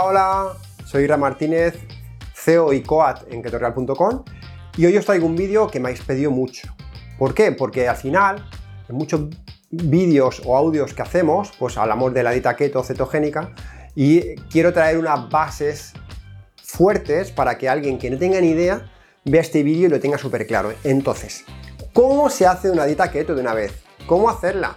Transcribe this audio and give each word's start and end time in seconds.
Hola, 0.00 0.06
hola, 0.06 0.56
soy 0.84 1.04
Ira 1.04 1.16
Martínez, 1.16 1.74
CEO 2.32 2.72
y 2.72 2.82
COAT 2.82 3.32
en 3.32 3.42
ketorreal.com 3.42 4.22
y 4.76 4.86
hoy 4.86 4.96
os 4.96 5.04
traigo 5.04 5.26
un 5.26 5.34
vídeo 5.34 5.66
que 5.66 5.80
me 5.80 5.88
habéis 5.88 6.04
pedido 6.04 6.30
mucho. 6.30 6.68
¿Por 7.18 7.34
qué? 7.34 7.50
Porque 7.50 7.88
al 7.88 7.96
final, 7.96 8.48
en 8.88 8.94
muchos 8.94 9.22
vídeos 9.70 10.40
o 10.44 10.56
audios 10.56 10.94
que 10.94 11.02
hacemos, 11.02 11.52
pues 11.58 11.76
hablamos 11.76 12.14
de 12.14 12.22
la 12.22 12.30
dieta 12.30 12.54
keto 12.54 12.84
cetogénica 12.84 13.52
y 13.96 14.36
quiero 14.50 14.72
traer 14.72 14.98
unas 14.98 15.28
bases 15.30 15.94
fuertes 16.62 17.32
para 17.32 17.58
que 17.58 17.68
alguien 17.68 17.98
que 17.98 18.08
no 18.08 18.18
tenga 18.18 18.40
ni 18.40 18.50
idea 18.50 18.88
vea 19.24 19.40
este 19.40 19.64
vídeo 19.64 19.88
y 19.88 19.90
lo 19.90 19.98
tenga 19.98 20.16
súper 20.16 20.46
claro. 20.46 20.72
Entonces, 20.84 21.44
¿cómo 21.92 22.30
se 22.30 22.46
hace 22.46 22.70
una 22.70 22.84
dieta 22.84 23.10
keto 23.10 23.34
de 23.34 23.40
una 23.40 23.54
vez? 23.54 23.72
¿Cómo 24.06 24.30
hacerla? 24.30 24.76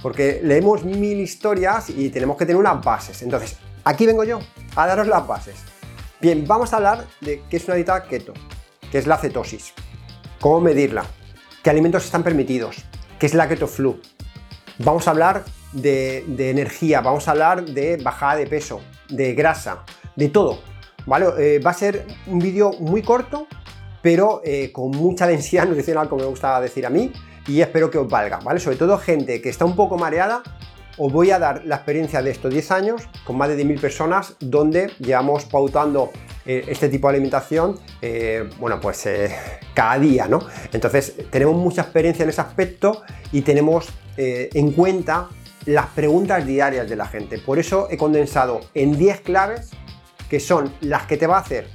Porque 0.00 0.40
leemos 0.44 0.84
mil 0.84 1.18
historias 1.18 1.90
y 1.90 2.10
tenemos 2.10 2.36
que 2.36 2.46
tener 2.46 2.60
unas 2.60 2.84
bases. 2.84 3.20
Entonces, 3.22 3.58
Aquí 3.84 4.06
vengo 4.06 4.24
yo 4.24 4.40
a 4.76 4.86
daros 4.86 5.06
las 5.06 5.26
bases. 5.26 5.56
Bien, 6.20 6.46
vamos 6.46 6.72
a 6.72 6.76
hablar 6.76 7.06
de 7.20 7.42
qué 7.48 7.56
es 7.56 7.64
una 7.64 7.76
dieta 7.76 8.02
keto, 8.02 8.34
qué 8.92 8.98
es 8.98 9.06
la 9.06 9.16
cetosis, 9.16 9.72
cómo 10.38 10.60
medirla, 10.60 11.04
qué 11.62 11.70
alimentos 11.70 12.04
están 12.04 12.22
permitidos, 12.22 12.84
qué 13.18 13.26
es 13.26 13.34
la 13.34 13.48
keto 13.48 13.66
flu. 13.66 13.98
Vamos 14.78 15.08
a 15.08 15.12
hablar 15.12 15.44
de, 15.72 16.24
energía, 16.50 17.00
vamos 17.00 17.26
a 17.26 17.30
hablar 17.30 17.64
de 17.64 17.96
bajada 17.96 18.36
de 18.36 18.46
peso, 18.46 18.82
de 19.08 19.34
grasa, 19.34 19.84
de 20.14 20.28
todo. 20.28 20.58
¿vale? 21.06 21.26
Eh, 21.38 21.58
va 21.58 21.70
a 21.70 21.74
ser 21.74 22.06
un 22.26 22.38
vídeo 22.38 22.72
muy 22.80 23.02
corto, 23.02 23.46
pero 24.02 24.42
eh, 24.44 24.72
con 24.72 24.90
mucha 24.90 25.26
densidad 25.26 25.66
nutricional, 25.68 26.08
como 26.08 26.22
me 26.22 26.28
gusta 26.28 26.60
decir 26.60 26.84
a 26.84 26.90
mí, 26.90 27.12
y 27.46 27.62
espero 27.62 27.90
que 27.90 27.96
os 27.96 28.08
valga, 28.08 28.38
¿vale? 28.40 28.60
Sobre 28.60 28.76
todo 28.76 28.98
gente 28.98 29.40
que 29.40 29.48
está 29.48 29.64
un 29.64 29.74
poco 29.74 29.96
mareada, 29.96 30.42
os 31.02 31.10
voy 31.10 31.30
a 31.30 31.38
dar 31.38 31.64
la 31.64 31.76
experiencia 31.76 32.20
de 32.20 32.30
estos 32.30 32.52
10 32.52 32.70
años 32.72 33.08
con 33.24 33.38
más 33.38 33.48
de 33.48 33.56
10.000 33.56 33.80
personas 33.80 34.36
donde 34.38 34.90
llevamos 34.98 35.46
pautando 35.46 36.10
eh, 36.44 36.64
este 36.68 36.90
tipo 36.90 37.08
de 37.08 37.14
alimentación, 37.14 37.80
eh, 38.02 38.50
bueno, 38.58 38.78
pues 38.82 39.06
eh, 39.06 39.34
cada 39.74 39.98
día, 39.98 40.28
¿no? 40.28 40.40
Entonces, 40.74 41.14
tenemos 41.30 41.56
mucha 41.56 41.80
experiencia 41.80 42.24
en 42.24 42.28
ese 42.28 42.42
aspecto 42.42 43.02
y 43.32 43.40
tenemos 43.40 43.88
en 44.22 44.72
cuenta 44.72 45.30
las 45.64 45.86
preguntas 45.86 46.44
diarias 46.44 46.90
de 46.90 46.94
la 46.94 47.06
gente. 47.06 47.38
Por 47.38 47.58
eso 47.58 47.88
he 47.90 47.96
condensado 47.96 48.60
en 48.74 48.98
10 48.98 49.22
claves 49.22 49.70
que 50.28 50.40
son 50.40 50.70
las 50.82 51.06
que 51.06 51.16
te 51.16 51.26
va 51.26 51.38
a 51.38 51.40
hacer 51.40 51.68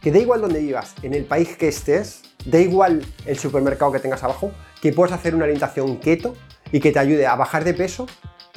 que 0.00 0.12
da 0.12 0.18
igual 0.20 0.40
donde 0.40 0.60
vivas, 0.60 0.94
en 1.02 1.12
el 1.12 1.24
país 1.24 1.56
que 1.56 1.66
estés, 1.66 2.22
da 2.44 2.60
igual 2.60 3.04
el 3.26 3.36
supermercado 3.36 3.90
que 3.90 3.98
tengas 3.98 4.22
abajo, 4.22 4.52
que 4.80 4.92
puedes 4.92 5.12
hacer 5.12 5.34
una 5.34 5.44
alimentación 5.44 5.96
keto 5.96 6.36
y 6.70 6.78
que 6.78 6.92
te 6.92 7.00
ayude 7.00 7.26
a 7.26 7.34
bajar 7.34 7.64
de 7.64 7.74
peso 7.74 8.06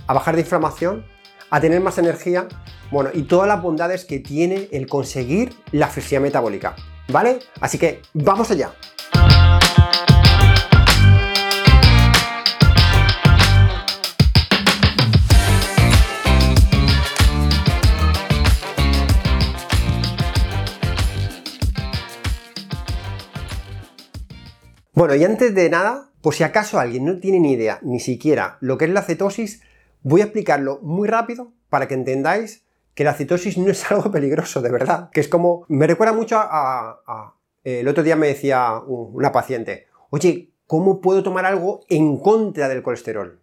a 0.07 0.13
bajar 0.13 0.35
de 0.35 0.41
inflamación, 0.41 1.05
a 1.49 1.59
tener 1.59 1.81
más 1.81 1.97
energía, 1.97 2.47
bueno, 2.91 3.09
y 3.13 3.23
todas 3.23 3.47
las 3.47 3.61
bondades 3.61 4.05
que 4.05 4.19
tiene 4.19 4.67
el 4.71 4.87
conseguir 4.87 5.53
la 5.71 5.87
flexibilidad 5.87 6.23
metabólica, 6.23 6.75
¿vale? 7.09 7.39
Así 7.59 7.77
que 7.77 8.01
vamos 8.13 8.51
allá. 8.51 8.71
Bueno, 24.93 25.15
y 25.15 25.23
antes 25.23 25.55
de 25.55 25.67
nada, 25.69 26.11
por 26.21 26.35
si 26.35 26.43
acaso 26.43 26.79
alguien 26.79 27.05
no 27.05 27.17
tiene 27.17 27.39
ni 27.39 27.53
idea, 27.53 27.79
ni 27.81 27.99
siquiera 27.99 28.57
lo 28.61 28.77
que 28.77 28.85
es 28.85 28.91
la 28.91 29.01
cetosis, 29.01 29.63
Voy 30.01 30.21
a 30.21 30.25
explicarlo 30.25 30.79
muy 30.81 31.07
rápido 31.07 31.53
para 31.69 31.87
que 31.87 31.93
entendáis 31.93 32.65
que 32.93 33.03
la 33.03 33.13
citosis 33.13 33.57
no 33.57 33.71
es 33.71 33.89
algo 33.91 34.11
peligroso, 34.11 34.61
de 34.61 34.71
verdad. 34.71 35.09
Que 35.11 35.21
es 35.21 35.27
como. 35.27 35.65
Me 35.67 35.87
recuerda 35.87 36.13
mucho 36.13 36.37
a. 36.39 37.35
el 37.63 37.87
otro 37.87 38.03
día 38.03 38.15
me 38.15 38.27
decía 38.27 38.79
una 38.85 39.31
paciente, 39.31 39.87
oye, 40.09 40.51
¿cómo 40.67 41.01
puedo 41.01 41.23
tomar 41.23 41.45
algo 41.45 41.81
en 41.89 42.17
contra 42.17 42.67
del 42.67 42.83
colesterol? 42.83 43.39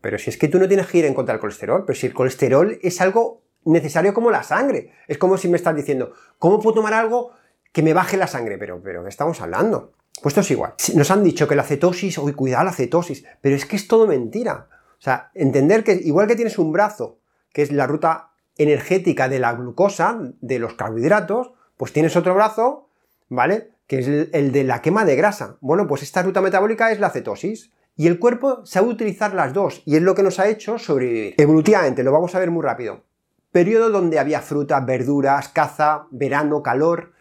pero 0.00 0.18
si 0.18 0.30
es 0.30 0.38
que 0.38 0.48
tú 0.48 0.58
no 0.58 0.68
tienes 0.68 0.86
que 0.86 0.96
ir 0.96 1.04
en 1.04 1.12
contra 1.12 1.34
del 1.34 1.40
colesterol, 1.40 1.84
pero 1.84 1.98
si 1.98 2.06
el 2.06 2.14
colesterol 2.14 2.78
es 2.80 2.98
algo 3.02 3.42
necesario 3.66 4.14
como 4.14 4.30
la 4.30 4.42
sangre. 4.42 4.92
Es 5.06 5.18
como 5.18 5.36
si 5.36 5.48
me 5.48 5.56
estás 5.56 5.76
diciendo, 5.76 6.12
¿cómo 6.38 6.60
puedo 6.60 6.76
tomar 6.76 6.94
algo 6.94 7.32
que 7.72 7.82
me 7.82 7.92
baje 7.92 8.16
la 8.16 8.26
sangre? 8.26 8.58
Pero, 8.58 8.80
pero, 8.82 9.02
¿qué 9.02 9.08
estamos 9.08 9.40
hablando? 9.40 9.92
Pues 10.22 10.32
esto 10.32 10.40
es 10.40 10.50
igual. 10.52 10.74
Nos 10.94 11.10
han 11.10 11.22
dicho 11.22 11.46
que 11.46 11.56
la 11.56 11.62
cetosis, 11.62 12.16
uy, 12.18 12.32
cuidado 12.32 12.64
la 12.64 12.72
cetosis, 12.72 13.24
pero 13.40 13.54
es 13.54 13.66
que 13.66 13.76
es 13.76 13.86
todo 13.86 14.06
mentira. 14.06 14.68
O 14.98 15.02
sea, 15.02 15.30
entender 15.34 15.84
que 15.84 15.92
igual 15.92 16.26
que 16.26 16.36
tienes 16.36 16.58
un 16.58 16.72
brazo, 16.72 17.18
que 17.52 17.62
es 17.62 17.72
la 17.72 17.86
ruta 17.86 18.30
energética 18.56 19.28
de 19.28 19.38
la 19.38 19.52
glucosa, 19.52 20.18
de 20.40 20.58
los 20.58 20.74
carbohidratos, 20.74 21.52
pues 21.76 21.92
tienes 21.92 22.16
otro 22.16 22.34
brazo, 22.34 22.88
¿vale? 23.28 23.70
Que 23.86 23.98
es 23.98 24.08
el, 24.32 24.52
de 24.52 24.64
la 24.64 24.80
quema 24.82 25.04
de 25.04 25.16
grasa. 25.16 25.56
Bueno, 25.60 25.86
pues 25.86 26.02
esta 26.02 26.22
ruta 26.22 26.40
metabólica 26.40 26.90
es 26.90 27.00
la 27.00 27.10
cetosis. 27.10 27.72
Y 27.98 28.08
el 28.08 28.18
cuerpo 28.18 28.64
sabe 28.66 28.88
utilizar 28.88 29.32
las 29.32 29.54
dos, 29.54 29.82
y 29.86 29.96
es 29.96 30.02
lo 30.02 30.14
que 30.14 30.22
nos 30.22 30.38
ha 30.38 30.48
hecho 30.48 30.78
sobrevivir. 30.78 31.34
Evolutivamente, 31.38 32.02
lo 32.02 32.12
vamos 32.12 32.34
a 32.34 32.38
ver 32.38 32.50
muy 32.50 32.62
rápido. 32.62 33.04
Periodo 33.52 33.88
donde 33.88 34.18
había 34.18 34.42
frutas, 34.42 34.84
verduras, 34.84 35.48
caza, 35.48 36.06
verano, 36.10 36.62
calor, 36.62 37.12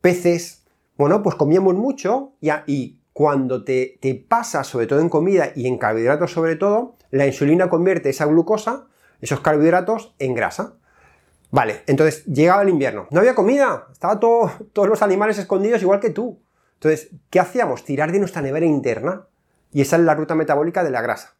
peces. 0.00 0.64
Bueno, 0.96 1.22
pues 1.22 1.36
comíamos 1.36 1.76
mucho 1.76 2.32
y, 2.40 2.50
y 2.66 2.98
cuando 3.12 3.62
te, 3.62 3.98
te 4.00 4.16
pasa, 4.16 4.64
sobre 4.64 4.88
todo 4.88 4.98
en 4.98 5.08
comida 5.08 5.52
y 5.54 5.68
en 5.68 5.78
carbohidratos 5.78 6.32
sobre 6.32 6.56
todo, 6.56 6.95
la 7.10 7.26
insulina 7.26 7.68
convierte 7.68 8.10
esa 8.10 8.26
glucosa, 8.26 8.86
esos 9.20 9.40
carbohidratos, 9.40 10.14
en 10.18 10.34
grasa. 10.34 10.74
Vale, 11.50 11.82
entonces 11.86 12.24
llegaba 12.26 12.62
el 12.62 12.68
invierno, 12.68 13.06
no 13.10 13.20
había 13.20 13.34
comida, 13.34 13.86
estaban 13.92 14.20
todos 14.20 14.88
los 14.88 15.02
animales 15.02 15.38
escondidos 15.38 15.82
igual 15.82 16.00
que 16.00 16.10
tú. 16.10 16.40
Entonces, 16.74 17.10
¿qué 17.30 17.40
hacíamos? 17.40 17.84
Tirar 17.84 18.12
de 18.12 18.18
nuestra 18.18 18.42
nevera 18.42 18.66
interna 18.66 19.26
y 19.72 19.80
esa 19.80 19.96
es 19.96 20.02
la 20.02 20.14
ruta 20.14 20.34
metabólica 20.34 20.84
de 20.84 20.90
la 20.90 21.02
grasa. 21.02 21.36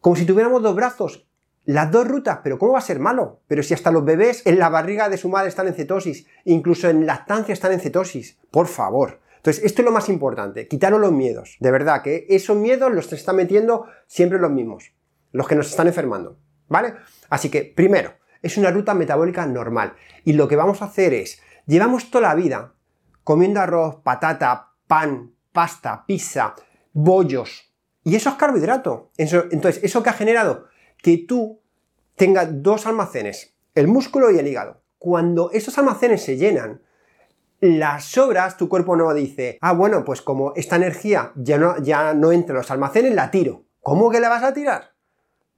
Como 0.00 0.16
si 0.16 0.24
tuviéramos 0.24 0.62
dos 0.62 0.74
brazos, 0.74 1.26
las 1.64 1.90
dos 1.90 2.06
rutas, 2.06 2.40
pero 2.42 2.58
¿cómo 2.58 2.72
va 2.72 2.78
a 2.78 2.82
ser 2.82 2.98
malo? 2.98 3.40
Pero 3.46 3.62
si 3.62 3.74
hasta 3.74 3.90
los 3.90 4.04
bebés 4.04 4.46
en 4.46 4.58
la 4.58 4.68
barriga 4.68 5.08
de 5.08 5.18
su 5.18 5.28
madre 5.28 5.48
están 5.48 5.68
en 5.68 5.74
cetosis, 5.74 6.26
incluso 6.44 6.88
en 6.88 7.06
lactancia 7.06 7.52
están 7.52 7.72
en 7.72 7.80
cetosis, 7.80 8.38
por 8.50 8.66
favor. 8.66 9.20
Entonces, 9.40 9.64
esto 9.64 9.80
es 9.80 9.86
lo 9.86 9.92
más 9.92 10.10
importante, 10.10 10.68
quitaros 10.68 11.00
los 11.00 11.12
miedos. 11.12 11.56
De 11.60 11.70
verdad, 11.70 12.02
que 12.02 12.26
esos 12.28 12.58
miedos 12.58 12.92
los 12.92 13.10
están 13.10 13.36
metiendo 13.36 13.86
siempre 14.06 14.38
los 14.38 14.50
mismos, 14.50 14.92
los 15.32 15.48
que 15.48 15.54
nos 15.54 15.70
están 15.70 15.86
enfermando. 15.86 16.38
¿Vale? 16.68 16.94
Así 17.30 17.48
que, 17.48 17.64
primero, 17.64 18.12
es 18.42 18.58
una 18.58 18.70
ruta 18.70 18.92
metabólica 18.92 19.46
normal. 19.46 19.94
Y 20.24 20.34
lo 20.34 20.46
que 20.46 20.56
vamos 20.56 20.82
a 20.82 20.86
hacer 20.86 21.14
es, 21.14 21.40
llevamos 21.66 22.10
toda 22.10 22.28
la 22.28 22.34
vida 22.34 22.74
comiendo 23.24 23.60
arroz, 23.60 23.96
patata, 24.02 24.72
pan, 24.86 25.32
pasta, 25.52 26.04
pizza, 26.06 26.54
bollos. 26.92 27.72
Y 28.04 28.16
eso 28.16 28.28
es 28.28 28.34
carbohidrato. 28.34 29.10
entonces, 29.16 29.82
¿eso 29.82 30.02
que 30.02 30.10
ha 30.10 30.14
generado? 30.14 30.66
Que 30.98 31.16
tú 31.16 31.62
tengas 32.14 32.62
dos 32.62 32.86
almacenes, 32.86 33.56
el 33.74 33.88
músculo 33.88 34.30
y 34.30 34.38
el 34.38 34.46
hígado. 34.46 34.82
Cuando 34.98 35.50
esos 35.52 35.78
almacenes 35.78 36.22
se 36.22 36.36
llenan 36.36 36.82
las 37.60 38.04
sobras, 38.06 38.56
tu 38.56 38.68
cuerpo 38.68 38.96
no 38.96 39.12
dice, 39.12 39.58
ah, 39.60 39.72
bueno, 39.72 40.04
pues 40.04 40.22
como 40.22 40.52
esta 40.56 40.76
energía 40.76 41.32
ya 41.36 41.58
no, 41.58 41.78
ya 41.82 42.14
no 42.14 42.32
entra 42.32 42.54
en 42.54 42.58
los 42.58 42.70
almacenes, 42.70 43.14
la 43.14 43.30
tiro. 43.30 43.64
¿Cómo 43.80 44.10
que 44.10 44.20
la 44.20 44.28
vas 44.28 44.42
a 44.42 44.54
tirar? 44.54 44.94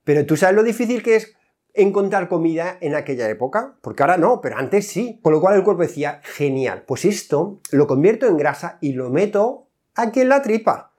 Pero 0.05 0.27
tú 0.27 0.37
sabes 0.37 0.57
lo 0.57 0.63
difícil 0.63 1.03
que 1.03 1.17
es 1.17 1.35
encontrar 1.75 2.29
comida 2.29 2.77
en 2.81 2.95
aquella 2.95 3.29
época, 3.29 3.79
porque 3.83 4.03
ahora 4.03 4.17
no, 4.17 4.41
pero 4.41 4.59
antes 4.59 4.89
sí. 4.89 5.21
Con 5.23 5.33
lo 5.33 5.41
cual 5.41 5.57
el 5.57 5.65
cuerpo 5.65 5.83
decía, 5.83 6.21
genial, 6.23 6.85
pues 6.87 7.05
esto 7.05 7.61
lo 7.71 7.87
convierto 7.87 8.27
en 8.27 8.37
grasa 8.37 8.79
y 8.81 8.93
lo 8.93 9.11
meto 9.11 9.69
aquí 9.95 10.21
en 10.21 10.29
la 10.29 10.43
tripa, 10.43 10.93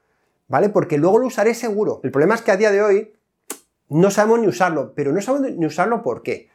¿vale? 0.48 0.70
Porque 0.70 0.98
luego 0.98 1.20
lo 1.20 1.28
usaré 1.28 1.54
seguro. 1.54 2.00
El 2.04 2.12
problema 2.12 2.36
es 2.36 2.42
que 2.42 2.52
a 2.52 2.58
día 2.58 2.72
de 2.72 2.82
hoy 2.82 3.14
no 3.90 4.10
sabemos 4.10 4.40
ni 4.40 4.48
usarlo, 4.48 4.94
pero 4.96 5.12
no 5.12 5.22
sabemos 5.22 5.52
ni 5.52 5.66
usarlo 5.66 6.02
¿por 6.02 6.24
qué? 6.24 6.50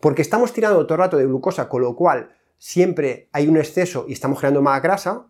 Porque 0.00 0.22
estamos 0.22 0.52
tirando 0.52 0.86
todo 0.86 0.94
el 0.94 1.00
rato 1.00 1.16
de 1.18 1.26
glucosa, 1.26 1.68
con 1.68 1.82
lo 1.82 1.94
cual 1.94 2.30
siempre 2.60 3.28
hay 3.32 3.48
un 3.48 3.56
exceso 3.56 4.04
y 4.06 4.12
estamos 4.12 4.38
generando 4.38 4.62
más 4.62 4.80
grasa, 4.82 5.26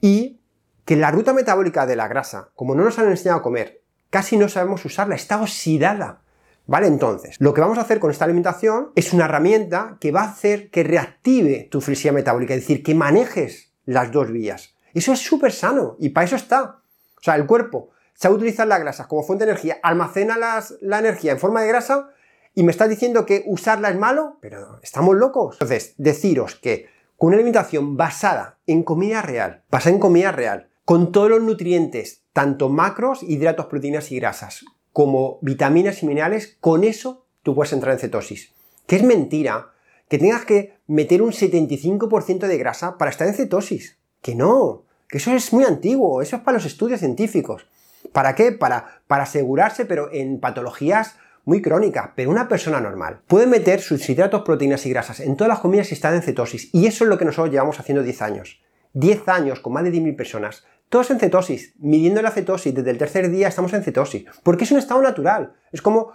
y 0.00 0.40
que 0.84 0.96
la 0.96 1.10
ruta 1.10 1.32
metabólica 1.32 1.86
de 1.86 1.94
la 1.94 2.08
grasa, 2.08 2.50
como 2.56 2.74
no 2.74 2.82
nos 2.82 2.98
han 2.98 3.08
enseñado 3.08 3.38
a 3.38 3.42
comer, 3.42 3.82
casi 4.10 4.36
no 4.36 4.48
sabemos 4.48 4.84
usarla, 4.84 5.14
está 5.14 5.40
oxidada. 5.40 6.22
¿Vale? 6.66 6.86
Entonces, 6.86 7.36
lo 7.40 7.52
que 7.52 7.60
vamos 7.60 7.76
a 7.76 7.82
hacer 7.82 8.00
con 8.00 8.10
esta 8.10 8.24
alimentación 8.24 8.90
es 8.94 9.12
una 9.12 9.26
herramienta 9.26 9.98
que 10.00 10.12
va 10.12 10.22
a 10.22 10.30
hacer 10.30 10.70
que 10.70 10.82
reactive 10.82 11.68
tu 11.70 11.82
flexibilidad 11.82 12.20
metabólica, 12.20 12.54
es 12.54 12.60
decir, 12.60 12.82
que 12.82 12.94
manejes 12.94 13.74
las 13.84 14.10
dos 14.10 14.32
vías. 14.32 14.74
Eso 14.94 15.12
es 15.12 15.18
súper 15.18 15.52
sano 15.52 15.96
y 16.00 16.08
para 16.08 16.24
eso 16.24 16.36
está. 16.36 16.80
O 17.18 17.20
sea, 17.20 17.34
el 17.34 17.44
cuerpo 17.44 17.90
sabe 18.14 18.36
utilizar 18.36 18.66
la 18.66 18.78
grasa 18.78 19.08
como 19.08 19.22
fuente 19.22 19.44
de 19.44 19.50
energía, 19.50 19.78
almacena 19.82 20.38
la 20.38 20.98
energía 20.98 21.32
en 21.32 21.38
forma 21.38 21.60
de 21.60 21.68
grasa 21.68 22.08
y 22.54 22.62
me 22.62 22.70
estás 22.70 22.88
diciendo 22.88 23.26
que 23.26 23.42
usarla 23.46 23.90
es 23.90 23.98
malo, 23.98 24.38
pero 24.40 24.78
estamos 24.82 25.16
locos. 25.16 25.56
Entonces, 25.56 25.94
deciros 25.98 26.54
que 26.54 26.86
con 27.16 27.28
una 27.28 27.36
alimentación 27.36 27.96
basada 27.96 28.58
en 28.66 28.82
comida 28.82 29.22
real, 29.22 29.64
basada 29.70 29.94
en 29.94 30.00
comida 30.00 30.32
real, 30.32 30.68
con 30.84 31.12
todos 31.12 31.30
los 31.30 31.42
nutrientes, 31.42 32.22
tanto 32.32 32.68
macros, 32.68 33.22
hidratos, 33.22 33.66
proteínas 33.66 34.12
y 34.12 34.16
grasas, 34.16 34.64
como 34.92 35.38
vitaminas 35.40 36.02
y 36.02 36.06
minerales, 36.06 36.56
con 36.60 36.84
eso 36.84 37.26
tú 37.42 37.54
puedes 37.54 37.72
entrar 37.72 37.94
en 37.94 38.00
cetosis. 38.00 38.52
Que 38.86 38.96
es 38.96 39.02
mentira 39.02 39.72
que 40.08 40.18
tengas 40.18 40.44
que 40.44 40.76
meter 40.86 41.22
un 41.22 41.32
75% 41.32 42.46
de 42.46 42.58
grasa 42.58 42.98
para 42.98 43.10
estar 43.10 43.26
en 43.26 43.34
cetosis. 43.34 43.98
Que 44.20 44.34
no, 44.34 44.84
que 45.08 45.18
eso 45.18 45.32
es 45.32 45.52
muy 45.52 45.64
antiguo, 45.64 46.22
eso 46.22 46.36
es 46.36 46.42
para 46.42 46.58
los 46.58 46.66
estudios 46.66 47.00
científicos. 47.00 47.66
¿Para 48.12 48.34
qué? 48.34 48.52
Para, 48.52 49.00
para 49.06 49.24
asegurarse, 49.24 49.86
pero 49.86 50.12
en 50.12 50.38
patologías 50.38 51.16
muy 51.44 51.62
crónicas. 51.62 52.10
Pero 52.14 52.30
una 52.30 52.48
persona 52.48 52.80
normal 52.80 53.20
puede 53.26 53.46
meter 53.46 53.80
sus 53.80 54.08
hidratos, 54.08 54.42
proteínas 54.42 54.84
y 54.86 54.90
grasas 54.90 55.20
en 55.20 55.36
todas 55.36 55.48
las 55.48 55.60
comidas 55.60 55.90
y 55.90 55.94
estar 55.94 56.14
en 56.14 56.22
cetosis. 56.22 56.70
Y 56.72 56.86
eso 56.86 57.04
es 57.04 57.10
lo 57.10 57.18
que 57.18 57.24
nosotros 57.24 57.52
llevamos 57.52 57.78
haciendo 57.80 58.02
10 58.02 58.22
años. 58.22 58.62
10 58.94 59.28
años 59.28 59.60
con 59.60 59.72
más 59.72 59.84
de 59.84 59.92
10.000 59.92 60.16
personas. 60.16 60.64
Todos 60.88 61.10
en 61.10 61.18
cetosis, 61.18 61.74
midiendo 61.78 62.22
la 62.22 62.30
cetosis. 62.30 62.74
Desde 62.74 62.90
el 62.90 62.98
tercer 62.98 63.30
día 63.30 63.48
estamos 63.48 63.72
en 63.72 63.82
cetosis. 63.82 64.24
Porque 64.42 64.64
es 64.64 64.70
un 64.70 64.78
estado 64.78 65.02
natural. 65.02 65.54
Es 65.72 65.82
como, 65.82 66.12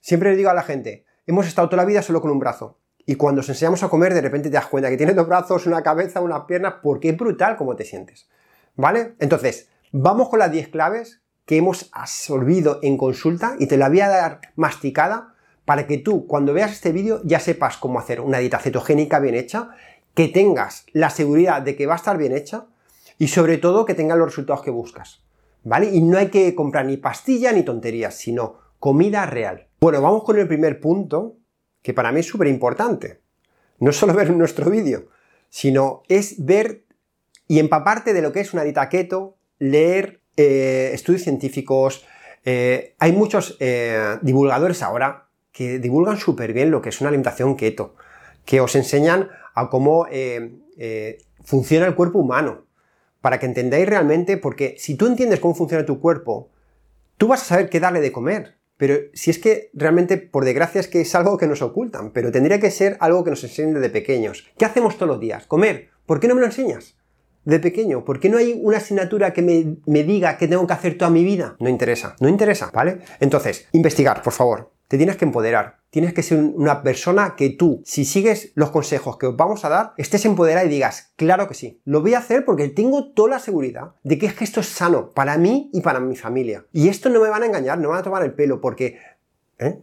siempre 0.00 0.30
le 0.30 0.36
digo 0.36 0.50
a 0.50 0.54
la 0.54 0.62
gente, 0.62 1.04
hemos 1.26 1.46
estado 1.46 1.68
toda 1.68 1.82
la 1.82 1.88
vida 1.88 2.02
solo 2.02 2.20
con 2.20 2.30
un 2.30 2.38
brazo. 2.38 2.78
Y 3.06 3.14
cuando 3.14 3.40
os 3.40 3.48
enseñamos 3.48 3.82
a 3.82 3.88
comer, 3.88 4.12
de 4.12 4.20
repente 4.20 4.50
te 4.50 4.54
das 4.54 4.66
cuenta 4.66 4.90
que 4.90 4.96
tienes 4.96 5.16
dos 5.16 5.26
brazos, 5.26 5.66
una 5.66 5.82
cabeza, 5.82 6.20
una 6.20 6.46
pierna, 6.46 6.82
porque 6.82 7.08
es 7.10 7.16
brutal 7.16 7.56
cómo 7.56 7.74
te 7.74 7.84
sientes. 7.84 8.28
¿Vale? 8.74 9.14
Entonces, 9.18 9.70
vamos 9.92 10.28
con 10.28 10.40
las 10.40 10.52
10 10.52 10.68
claves 10.68 11.22
que 11.48 11.56
hemos 11.56 11.88
absorbido 11.92 12.78
en 12.82 12.98
consulta 12.98 13.56
y 13.58 13.68
te 13.68 13.78
la 13.78 13.88
voy 13.88 14.00
a 14.00 14.08
dar 14.08 14.40
masticada 14.54 15.34
para 15.64 15.86
que 15.86 15.96
tú, 15.96 16.26
cuando 16.26 16.52
veas 16.52 16.72
este 16.72 16.92
vídeo, 16.92 17.22
ya 17.24 17.40
sepas 17.40 17.78
cómo 17.78 17.98
hacer 17.98 18.20
una 18.20 18.36
dieta 18.36 18.58
cetogénica 18.58 19.18
bien 19.18 19.34
hecha, 19.34 19.70
que 20.12 20.28
tengas 20.28 20.84
la 20.92 21.08
seguridad 21.08 21.62
de 21.62 21.74
que 21.74 21.86
va 21.86 21.94
a 21.94 21.96
estar 21.96 22.18
bien 22.18 22.36
hecha 22.36 22.66
y 23.16 23.28
sobre 23.28 23.56
todo 23.56 23.86
que 23.86 23.94
tengas 23.94 24.18
los 24.18 24.26
resultados 24.26 24.62
que 24.62 24.70
buscas. 24.70 25.22
¿Vale? 25.64 25.88
Y 25.90 26.02
no 26.02 26.18
hay 26.18 26.28
que 26.28 26.54
comprar 26.54 26.84
ni 26.84 26.98
pastilla 26.98 27.50
ni 27.50 27.62
tonterías, 27.62 28.14
sino 28.14 28.58
comida 28.78 29.24
real. 29.24 29.68
Bueno, 29.80 30.02
vamos 30.02 30.24
con 30.24 30.38
el 30.38 30.48
primer 30.48 30.80
punto, 30.80 31.38
que 31.80 31.94
para 31.94 32.12
mí 32.12 32.20
es 32.20 32.26
súper 32.26 32.48
importante. 32.48 33.22
No 33.78 33.92
solo 33.92 34.12
ver 34.14 34.30
nuestro 34.32 34.70
vídeo, 34.70 35.06
sino 35.48 36.02
es 36.08 36.44
ver 36.44 36.84
y 37.46 37.58
empaparte 37.58 38.12
de 38.12 38.20
lo 38.20 38.32
que 38.32 38.40
es 38.40 38.52
una 38.52 38.64
dieta 38.64 38.90
keto, 38.90 39.38
leer 39.58 40.17
eh, 40.38 40.90
estudios 40.94 41.22
científicos. 41.22 42.06
Eh, 42.44 42.94
hay 42.98 43.12
muchos 43.12 43.56
eh, 43.60 44.18
divulgadores 44.22 44.82
ahora 44.82 45.28
que 45.52 45.78
divulgan 45.78 46.16
súper 46.16 46.52
bien 46.52 46.70
lo 46.70 46.80
que 46.80 46.90
es 46.90 47.00
una 47.00 47.08
alimentación 47.08 47.56
keto, 47.56 47.96
que 48.44 48.60
os 48.60 48.74
enseñan 48.76 49.28
a 49.54 49.68
cómo 49.68 50.06
funciona 51.44 51.86
el 51.86 51.96
cuerpo 51.96 52.20
humano, 52.20 52.66
para 53.20 53.40
que 53.40 53.46
entendáis 53.46 53.88
realmente, 53.88 54.36
porque 54.36 54.76
si 54.78 54.94
tú 54.94 55.06
entiendes 55.06 55.40
cómo 55.40 55.54
funciona 55.54 55.84
tu 55.84 56.00
cuerpo, 56.00 56.50
tú 57.16 57.26
vas 57.26 57.42
a 57.42 57.46
saber 57.46 57.68
qué 57.68 57.80
darle 57.80 58.00
de 58.00 58.12
comer. 58.12 58.56
Pero 58.76 58.94
si 59.12 59.30
es 59.30 59.40
que 59.40 59.70
realmente, 59.74 60.16
por 60.16 60.44
desgracia, 60.44 60.80
es 60.80 60.86
que 60.86 61.00
es 61.00 61.14
algo 61.16 61.36
que 61.36 61.48
nos 61.48 61.60
ocultan, 61.62 62.12
pero 62.12 62.30
tendría 62.30 62.60
que 62.60 62.70
ser 62.70 62.96
algo 63.00 63.24
que 63.24 63.30
nos 63.30 63.42
enseñen 63.42 63.74
desde 63.74 63.90
pequeños. 63.90 64.48
¿Qué 64.56 64.64
hacemos 64.64 64.96
todos 64.96 65.08
los 65.08 65.20
días? 65.20 65.46
Comer. 65.46 65.90
¿Por 66.06 66.20
qué 66.20 66.28
no 66.28 66.36
me 66.36 66.40
lo 66.40 66.46
enseñas? 66.46 66.97
De 67.48 67.60
pequeño. 67.60 68.04
¿Por 68.04 68.20
qué 68.20 68.28
no 68.28 68.36
hay 68.36 68.60
una 68.62 68.76
asignatura 68.76 69.32
que 69.32 69.40
me, 69.40 69.78
me 69.86 70.04
diga 70.04 70.36
qué 70.36 70.48
tengo 70.48 70.66
que 70.66 70.74
hacer 70.74 70.98
toda 70.98 71.10
mi 71.10 71.24
vida? 71.24 71.56
No 71.60 71.70
interesa. 71.70 72.14
No 72.20 72.28
interesa, 72.28 72.70
¿vale? 72.74 72.98
Entonces, 73.20 73.66
investigar, 73.72 74.20
por 74.22 74.34
favor. 74.34 74.70
Te 74.86 74.98
tienes 74.98 75.16
que 75.16 75.24
empoderar. 75.24 75.78
Tienes 75.88 76.12
que 76.12 76.22
ser 76.22 76.38
una 76.38 76.82
persona 76.82 77.36
que 77.38 77.48
tú, 77.48 77.80
si 77.86 78.04
sigues 78.04 78.52
los 78.54 78.70
consejos 78.70 79.16
que 79.16 79.28
os 79.28 79.34
vamos 79.34 79.64
a 79.64 79.70
dar, 79.70 79.94
estés 79.96 80.26
empoderada 80.26 80.66
y 80.66 80.68
digas, 80.68 81.14
claro 81.16 81.48
que 81.48 81.54
sí, 81.54 81.80
lo 81.86 82.02
voy 82.02 82.12
a 82.12 82.18
hacer 82.18 82.44
porque 82.44 82.68
tengo 82.68 83.12
toda 83.12 83.30
la 83.30 83.38
seguridad 83.38 83.94
de 84.02 84.18
que 84.18 84.26
es 84.26 84.34
que 84.34 84.44
esto 84.44 84.60
es 84.60 84.68
sano 84.68 85.12
para 85.12 85.38
mí 85.38 85.70
y 85.72 85.80
para 85.80 86.00
mi 86.00 86.16
familia. 86.16 86.66
Y 86.70 86.88
esto 86.88 87.08
no 87.08 87.18
me 87.18 87.30
van 87.30 87.44
a 87.44 87.46
engañar, 87.46 87.78
no 87.78 87.88
van 87.88 88.00
a 88.00 88.02
tomar 88.02 88.22
el 88.24 88.34
pelo 88.34 88.60
porque... 88.60 88.98
¿eh? 89.58 89.80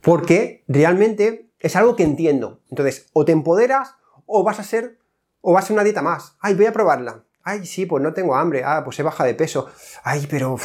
Porque 0.00 0.64
realmente 0.66 1.50
es 1.60 1.76
algo 1.76 1.94
que 1.94 2.02
entiendo. 2.02 2.60
Entonces, 2.70 3.06
o 3.12 3.24
te 3.24 3.30
empoderas 3.30 3.94
o 4.26 4.42
vas 4.42 4.58
a 4.58 4.64
ser... 4.64 4.98
O 5.40 5.52
vas 5.52 5.64
a 5.64 5.66
ser 5.68 5.74
una 5.74 5.84
dieta 5.84 6.02
más. 6.02 6.36
Ay, 6.40 6.54
voy 6.54 6.66
a 6.66 6.72
probarla. 6.72 7.24
Ay, 7.42 7.66
sí, 7.66 7.86
pues 7.86 8.02
no 8.02 8.12
tengo 8.12 8.34
hambre. 8.34 8.62
Ah, 8.64 8.82
pues 8.84 8.98
he 8.98 9.02
baja 9.02 9.24
de 9.24 9.34
peso. 9.34 9.68
Ay, 10.02 10.26
pero... 10.28 10.56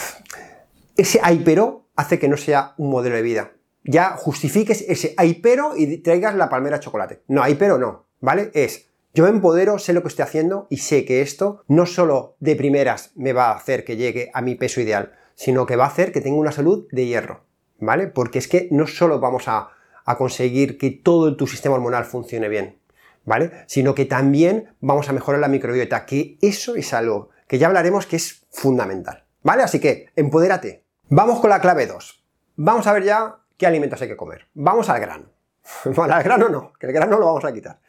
Ese 0.95 1.19
ay, 1.23 1.41
pero 1.43 1.87
hace 1.95 2.19
que 2.19 2.27
no 2.27 2.37
sea 2.37 2.73
un 2.77 2.89
modelo 2.89 3.15
de 3.15 3.21
vida 3.21 3.51
ya 3.83 4.15
justifiques 4.17 4.85
ese 4.87 5.13
hay 5.17 5.35
pero 5.35 5.75
y 5.75 5.97
traigas 5.97 6.35
la 6.35 6.49
palmera 6.49 6.77
de 6.77 6.83
chocolate. 6.83 7.23
No, 7.27 7.43
hay 7.43 7.55
pero 7.55 7.77
no, 7.77 8.05
¿vale? 8.19 8.51
Es 8.53 8.89
yo 9.13 9.25
me 9.25 9.29
empodero, 9.29 9.77
sé 9.77 9.93
lo 9.93 10.01
que 10.01 10.07
estoy 10.07 10.23
haciendo 10.23 10.65
y 10.71 10.77
sé 10.77 11.05
que 11.05 11.21
esto 11.21 11.63
no 11.67 11.85
solo 11.85 12.35
de 12.39 12.55
primeras 12.55 13.11
me 13.15 13.33
va 13.33 13.49
a 13.49 13.55
hacer 13.55 13.85
que 13.85 13.95
llegue 13.95 14.31
a 14.33 14.41
mi 14.41 14.55
peso 14.55 14.81
ideal, 14.81 15.13
sino 15.35 15.67
que 15.67 15.75
va 15.75 15.85
a 15.85 15.89
hacer 15.89 16.11
que 16.11 16.21
tenga 16.21 16.37
una 16.37 16.51
salud 16.51 16.87
de 16.91 17.05
hierro, 17.05 17.43
¿vale? 17.77 18.07
Porque 18.07 18.39
es 18.39 18.47
que 18.47 18.69
no 18.71 18.87
solo 18.87 19.19
vamos 19.19 19.47
a 19.47 19.69
conseguir 20.17 20.79
que 20.79 20.89
todo 20.89 21.35
tu 21.37 21.45
sistema 21.45 21.75
hormonal 21.75 22.05
funcione 22.05 22.49
bien, 22.49 22.79
¿vale? 23.25 23.51
Sino 23.67 23.95
que 23.95 24.05
también 24.05 24.75
vamos 24.79 25.09
a 25.09 25.13
mejorar 25.13 25.41
la 25.41 25.47
microbiota, 25.47 26.05
que 26.05 26.37
eso 26.41 26.75
es 26.75 26.93
algo 26.93 27.29
que 27.47 27.57
ya 27.57 27.67
hablaremos 27.67 28.05
que 28.05 28.15
es 28.15 28.45
fundamental, 28.51 29.25
¿vale? 29.41 29.63
Así 29.63 29.79
que 29.79 30.09
empodérate. 30.15 30.83
Vamos 31.09 31.39
con 31.39 31.49
la 31.49 31.61
clave 31.61 31.85
2. 31.85 32.23
Vamos 32.55 32.87
a 32.87 32.93
ver 32.93 33.03
ya 33.03 33.39
qué 33.57 33.67
alimentos 33.67 34.01
hay 34.01 34.07
que 34.07 34.17
comer. 34.17 34.47
Vamos 34.53 34.89
al 34.89 34.99
grano. 34.99 35.29
Bueno, 35.85 36.13
al 36.13 36.23
grano 36.23 36.49
no, 36.49 36.73
que 36.79 36.87
el 36.87 36.93
grano 36.93 37.17
lo 37.17 37.25
vamos 37.25 37.45
a 37.45 37.53
quitar. 37.53 37.79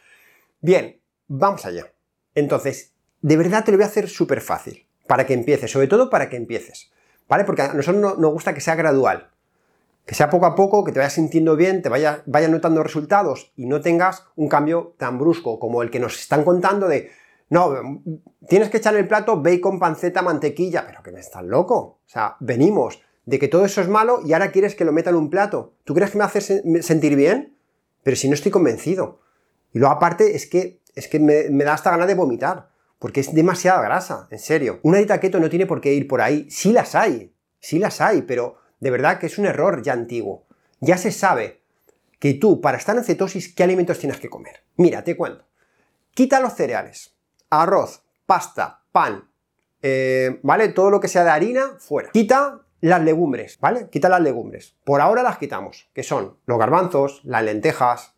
Bien, 0.60 1.00
vamos 1.26 1.64
allá. 1.66 1.92
Entonces, 2.34 2.92
de 3.20 3.36
verdad 3.36 3.64
te 3.64 3.72
lo 3.72 3.78
voy 3.78 3.84
a 3.84 3.88
hacer 3.88 4.08
súper 4.08 4.40
fácil, 4.40 4.86
para 5.06 5.26
que 5.26 5.34
empieces, 5.34 5.70
sobre 5.70 5.88
todo 5.88 6.10
para 6.10 6.28
que 6.28 6.36
empieces, 6.36 6.92
¿vale? 7.28 7.44
Porque 7.44 7.62
a 7.62 7.74
nosotros 7.74 8.18
nos 8.18 8.32
gusta 8.32 8.54
que 8.54 8.60
sea 8.60 8.74
gradual, 8.74 9.30
que 10.06 10.14
sea 10.14 10.30
poco 10.30 10.46
a 10.46 10.54
poco, 10.54 10.84
que 10.84 10.92
te 10.92 10.98
vayas 10.98 11.14
sintiendo 11.14 11.56
bien, 11.56 11.82
te 11.82 11.88
vayas 11.88 12.20
vaya 12.26 12.48
notando 12.48 12.82
resultados 12.82 13.52
y 13.56 13.66
no 13.66 13.80
tengas 13.80 14.26
un 14.36 14.48
cambio 14.48 14.94
tan 14.98 15.18
brusco 15.18 15.58
como 15.58 15.82
el 15.82 15.90
que 15.90 16.00
nos 16.00 16.20
están 16.20 16.44
contando 16.44 16.88
de, 16.88 17.10
no, 17.48 18.02
tienes 18.48 18.68
que 18.68 18.78
echar 18.78 18.96
el 18.96 19.06
plato 19.06 19.40
bacon, 19.42 19.78
panceta, 19.78 20.22
mantequilla, 20.22 20.86
pero 20.86 21.02
que 21.02 21.12
me 21.12 21.20
estás 21.20 21.44
loco. 21.44 21.76
O 21.76 22.08
sea, 22.08 22.36
venimos 22.40 23.00
de 23.26 23.38
que 23.38 23.48
todo 23.48 23.64
eso 23.64 23.80
es 23.80 23.88
malo 23.88 24.20
y 24.24 24.32
ahora 24.32 24.50
quieres 24.50 24.74
que 24.74 24.84
lo 24.84 24.92
meta 24.92 25.10
en 25.10 25.16
un 25.16 25.30
plato. 25.30 25.74
¿Tú 25.84 25.94
crees 25.94 26.10
que 26.10 26.18
me 26.18 26.24
hace 26.24 26.40
sentir 26.82 27.16
bien? 27.16 27.56
Pero 28.02 28.16
si 28.16 28.28
no 28.28 28.34
estoy 28.34 28.50
convencido. 28.50 29.20
Y 29.72 29.78
luego 29.78 29.94
aparte 29.94 30.36
es 30.36 30.46
que, 30.46 30.80
es 30.94 31.08
que 31.08 31.18
me, 31.18 31.64
da 31.64 31.74
hasta 31.74 31.90
ganas 31.90 32.06
de 32.06 32.14
vomitar, 32.14 32.70
porque 32.98 33.20
es 33.20 33.34
demasiada 33.34 33.82
grasa, 33.82 34.28
en 34.30 34.38
serio. 34.38 34.80
Una 34.82 34.98
dieta 34.98 35.20
keto 35.20 35.40
no 35.40 35.50
tiene 35.50 35.66
por 35.66 35.80
qué 35.80 35.94
ir 35.94 36.06
por 36.06 36.20
ahí. 36.20 36.48
Sí 36.50 36.72
las 36.72 36.94
hay, 36.94 37.34
sí 37.60 37.78
las 37.78 38.00
hay, 38.00 38.22
pero 38.22 38.56
de 38.84 38.90
verdad 38.90 39.18
que 39.18 39.24
es 39.24 39.38
un 39.38 39.46
error 39.46 39.82
ya 39.82 39.94
antiguo. 39.94 40.44
Ya 40.78 40.98
se 40.98 41.10
sabe 41.10 41.62
que 42.18 42.34
tú, 42.34 42.60
para 42.60 42.76
estar 42.76 42.94
en 42.94 43.02
cetosis, 43.02 43.54
¿qué 43.54 43.64
alimentos 43.64 43.98
tienes 43.98 44.20
que 44.20 44.28
comer? 44.28 44.62
Mira, 44.76 45.02
te 45.02 45.16
cuento. 45.16 45.46
Quita 46.12 46.38
los 46.38 46.52
cereales, 46.52 47.16
arroz, 47.48 48.02
pasta, 48.26 48.82
pan, 48.92 49.30
eh, 49.80 50.38
¿vale? 50.42 50.68
Todo 50.68 50.90
lo 50.90 51.00
que 51.00 51.08
sea 51.08 51.24
de 51.24 51.30
harina, 51.30 51.78
fuera. 51.78 52.10
Quita 52.10 52.60
las 52.82 53.02
legumbres, 53.02 53.58
¿vale? 53.58 53.88
Quita 53.88 54.10
las 54.10 54.20
legumbres. 54.20 54.76
Por 54.84 55.00
ahora 55.00 55.22
las 55.22 55.38
quitamos, 55.38 55.88
que 55.94 56.02
son 56.02 56.36
los 56.44 56.58
garbanzos, 56.58 57.22
las 57.24 57.42
lentejas, 57.42 58.12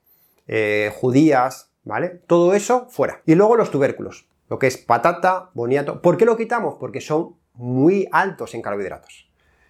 eh, 0.48 0.92
judías, 0.96 1.70
¿vale? 1.84 2.08
Todo 2.26 2.54
eso 2.54 2.88
fuera. 2.90 3.22
Y 3.24 3.36
luego 3.36 3.54
los 3.54 3.70
tubérculos, 3.70 4.28
lo 4.48 4.58
que 4.58 4.66
es 4.66 4.78
patata, 4.78 5.50
boniato. 5.54 6.02
¿Por 6.02 6.16
qué 6.16 6.24
lo 6.24 6.36
quitamos? 6.36 6.74
Porque 6.80 7.00
son 7.00 7.36
muy 7.54 8.08
altos 8.10 8.52
en 8.56 8.62
carbohidratos. 8.62 9.25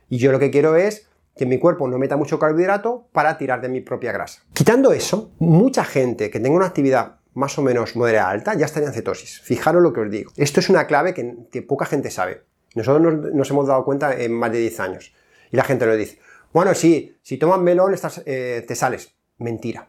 Y 0.09 0.19
yo 0.19 0.33
lo 0.33 0.39
que 0.39 0.51
quiero 0.51 0.77
es 0.77 1.09
que 1.37 1.47
mi 1.47 1.59
cuerpo 1.59 1.89
no 1.89 1.99
meta 1.99 2.17
mucho 2.17 2.39
carbohidrato 2.39 3.09
para 3.13 3.37
tirar 3.37 3.61
de 3.61 3.69
mi 3.69 3.81
propia 3.81 4.13
grasa. 4.13 4.43
Quitando 4.53 4.93
eso, 4.93 5.33
mucha 5.39 5.85
gente 5.85 6.31
que 6.31 6.41
tenga 6.41 6.57
una 6.57 6.67
actividad 6.67 7.17
más 7.35 7.59
o 7.59 7.63
menos 7.63 7.97
moderada 7.97 8.31
alta 8.31 8.55
ya 8.55 8.65
estaría 8.65 8.89
en 8.89 8.95
cetosis. 8.95 9.41
Fijaros 9.41 9.83
lo 9.83 9.93
que 9.93 10.01
os 10.01 10.11
digo. 10.11 10.33
Esto 10.37 10.61
es 10.61 10.71
una 10.71 10.87
clave 10.87 11.13
que 11.15 11.63
poca 11.63 11.85
gente 11.85 12.11
sabe. 12.11 12.45
Nosotros 12.77 13.33
nos, 13.33 13.51
hemos 13.51 13.67
dado 13.67 13.85
cuenta 13.85 14.15
en 14.15 14.33
más 14.33 14.53
de 14.53 14.59
10 14.59 14.81
años. 14.81 15.15
Y 15.51 15.57
la 15.57 15.65
gente 15.65 15.87
nos 15.87 15.97
dice, 15.97 16.19
bueno, 16.53 16.75
sí, 16.75 17.17
si 17.23 17.39
tomas 17.39 17.59
melón 17.59 17.95
estás, 17.95 18.23
eh, 18.27 18.65
te 18.69 18.75
sales. 18.75 19.15
Mentira. 19.39 19.89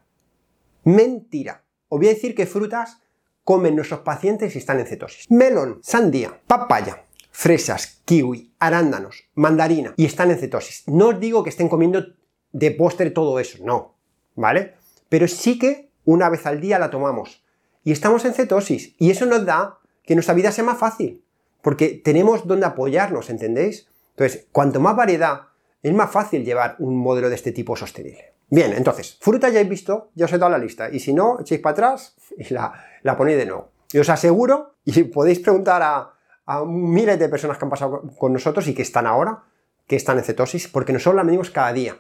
Mentira. 0.86 1.64
Os 1.90 2.00
voy 2.00 2.08
a 2.08 2.14
decir 2.14 2.34
que 2.34 2.46
frutas 2.46 3.02
comen 3.44 3.76
nuestros 3.76 4.00
pacientes 4.02 4.54
si 4.54 4.60
están 4.60 4.80
en 4.80 4.88
cetosis. 4.88 5.30
Melón, 5.30 5.80
sandía, 5.84 6.40
papaya, 6.48 7.04
fresas, 7.38 8.01
kiwi, 8.06 8.51
arándanos, 8.58 9.25
mandarina 9.36 9.94
y 9.96 10.06
están 10.06 10.32
en 10.32 10.39
cetosis. 10.39 10.82
No 10.88 11.10
os 11.10 11.20
digo 11.20 11.44
que 11.44 11.51
estén 11.51 11.70
comiendo 11.70 12.03
de 12.51 12.72
postre 12.72 13.12
todo 13.12 13.39
eso, 13.39 13.60
no, 13.63 13.94
¿vale? 14.34 14.74
Pero 15.08 15.27
sí 15.27 15.60
que 15.60 15.91
una 16.03 16.29
vez 16.29 16.48
al 16.48 16.60
día 16.60 16.79
la 16.79 16.89
tomamos 16.89 17.46
y 17.84 17.91
estamos 17.91 18.25
en 18.25 18.34
cetosis 18.34 18.96
y 18.98 19.12
eso 19.12 19.27
nos 19.27 19.46
da 19.46 19.77
que 20.03 20.15
nuestra 20.15 20.34
vida 20.34 20.51
sea 20.51 20.63
más 20.63 20.79
fácil 20.79 21.24
porque 21.62 21.89
tenemos 21.89 22.48
donde 22.48 22.65
apoyarnos, 22.65 23.29
¿entendéis? 23.29 23.88
Entonces, 24.15 24.48
cuanto 24.51 24.79
más 24.79 24.96
variedad, 24.96 25.41
es 25.84 25.94
más 25.94 26.10
fácil 26.10 26.44
llevar 26.44 26.75
un 26.79 26.98
modelo 26.98 27.29
de 27.29 27.36
este 27.36 27.51
tipo 27.51 27.75
sostenible. 27.75 28.34
Bien, 28.50 28.74
entonces, 28.74 29.15
fruta 29.22 29.50
ya 29.50 29.60
he 29.60 29.65
visto, 29.65 30.10
ya 30.15 30.25
os 30.25 30.34
he 30.34 30.39
dado 30.39 30.51
la 30.51 30.58
lista, 30.58 30.89
y 30.91 31.00
si 31.00 31.13
no, 31.13 31.39
echéis 31.39 31.62
para 31.62 31.74
atrás 31.74 32.15
y 32.36 32.51
la, 32.51 32.74
la 33.03 33.15
ponéis 33.15 33.38
de 33.38 33.46
nuevo. 33.46 33.70
Y 33.91 34.00
os 34.00 34.10
aseguro, 34.10 34.74
y 34.86 35.03
podéis 35.03 35.38
preguntar 35.38 35.84
a, 35.84 36.17
a 36.48 36.66
miles 36.66 37.20
de 37.20 37.30
personas 37.30 37.58
que 37.58 37.66
han 37.66 37.70
pasado 37.70 38.01
con 38.18 38.34
nosotros 38.34 38.68
y 38.68 38.74
que 38.74 38.82
están 38.82 39.06
ahora, 39.06 39.44
que 39.86 39.96
están 39.96 40.18
en 40.18 40.24
cetosis, 40.24 40.68
porque 40.68 40.94
nosotros 40.94 41.16
la 41.16 41.24
medimos 41.24 41.51
cada 41.51 41.72
día. 41.74 41.98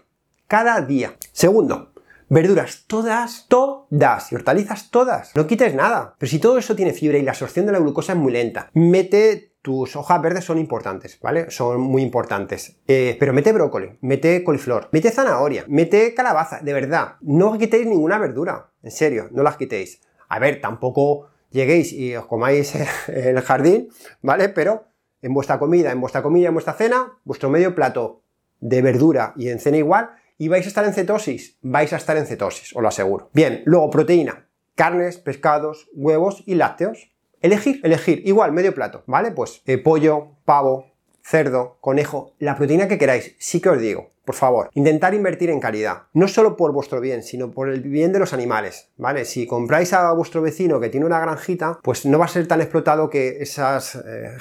Cada 0.47 0.81
día. 0.81 1.15
Segundo, 1.33 1.91
verduras, 2.29 2.85
todas, 2.87 3.45
todo 3.47 3.87
das 3.89 4.31
y 4.31 4.35
hortalizas 4.35 4.89
todas. 4.89 5.35
No 5.35 5.45
quites 5.47 5.75
nada. 5.75 6.15
Pero 6.17 6.29
si 6.29 6.39
todo 6.39 6.57
eso 6.57 6.75
tiene 6.75 6.93
fibra 6.93 7.17
y 7.17 7.23
la 7.23 7.31
absorción 7.31 7.65
de 7.65 7.73
la 7.73 7.79
glucosa 7.79 8.13
es 8.13 8.17
muy 8.17 8.31
lenta, 8.31 8.71
mete 8.73 9.53
tus 9.61 9.97
hojas 9.97 10.21
verdes 10.21 10.45
son 10.45 10.59
importantes, 10.59 11.19
¿vale? 11.21 11.51
Son 11.51 11.81
muy 11.81 12.01
importantes. 12.01 12.77
Eh, 12.87 13.17
pero 13.19 13.33
mete 13.33 13.51
brócoli, 13.51 13.97
mete 13.99 14.41
coliflor, 14.41 14.87
mete 14.93 15.11
zanahoria, 15.11 15.65
mete 15.67 16.13
calabaza, 16.13 16.61
de 16.61 16.71
verdad. 16.71 17.15
No 17.19 17.57
quitéis 17.57 17.85
ninguna 17.85 18.17
verdura, 18.17 18.71
en 18.81 18.91
serio, 18.91 19.27
no 19.31 19.43
las 19.43 19.57
quitéis. 19.57 19.99
A 20.29 20.39
ver, 20.39 20.61
tampoco 20.61 21.27
lleguéis 21.51 21.93
y 21.93 22.15
os 22.15 22.25
comáis 22.25 22.73
el 23.07 23.41
jardín, 23.41 23.89
¿vale? 24.21 24.49
Pero 24.49 24.85
en 25.21 25.33
vuestra 25.33 25.59
comida, 25.59 25.91
en 25.91 26.01
vuestra 26.01 26.21
comida, 26.21 26.47
en 26.47 26.53
vuestra 26.53 26.73
cena, 26.73 27.17
vuestro 27.23 27.49
medio 27.49 27.75
plato 27.75 28.21
de 28.59 28.81
verdura 28.81 29.33
y 29.35 29.49
en 29.49 29.59
cena 29.59 29.77
igual, 29.77 30.11
y 30.37 30.47
vais 30.47 30.65
a 30.65 30.69
estar 30.69 30.85
en 30.85 30.93
cetosis, 30.93 31.57
vais 31.61 31.91
a 31.93 31.97
estar 31.97 32.17
en 32.17 32.25
cetosis, 32.25 32.75
os 32.75 32.81
lo 32.81 32.87
aseguro. 32.87 33.29
Bien, 33.33 33.63
luego 33.65 33.89
proteína, 33.89 34.47
carnes, 34.75 35.17
pescados, 35.17 35.89
huevos 35.93 36.43
y 36.45 36.55
lácteos. 36.55 37.11
Elegir, 37.41 37.81
elegir, 37.83 38.23
igual, 38.25 38.51
medio 38.51 38.73
plato, 38.73 39.03
¿vale? 39.05 39.31
Pues 39.31 39.61
eh, 39.65 39.77
pollo, 39.77 40.37
pavo, 40.45 40.91
cerdo, 41.21 41.77
conejo, 41.81 42.33
la 42.39 42.55
proteína 42.55 42.87
que 42.87 42.97
queráis, 42.97 43.35
sí 43.37 43.59
que 43.59 43.69
os 43.69 43.79
digo, 43.79 44.09
por 44.27 44.35
favor, 44.35 44.69
intentar 44.73 45.13
invertir 45.13 45.49
en 45.49 45.61
calidad, 45.61 46.03
no 46.11 46.27
solo 46.27 46.57
por 46.57 46.73
vuestro 46.73 46.99
bien, 46.99 47.23
sino 47.23 47.49
por 47.49 47.69
el 47.69 47.79
bien 47.79 48.11
de 48.11 48.19
los 48.19 48.33
animales, 48.33 48.89
¿vale? 48.97 49.23
Si 49.23 49.47
compráis 49.47 49.93
a 49.93 50.11
vuestro 50.11 50.41
vecino 50.41 50.81
que 50.81 50.89
tiene 50.89 51.05
una 51.05 51.21
granjita, 51.21 51.79
pues 51.81 52.05
no 52.05 52.19
va 52.19 52.25
a 52.25 52.27
ser 52.27 52.45
tan 52.45 52.59
explotado 52.59 53.09
que 53.09 53.37
esas 53.39 53.95
eh, 53.95 54.35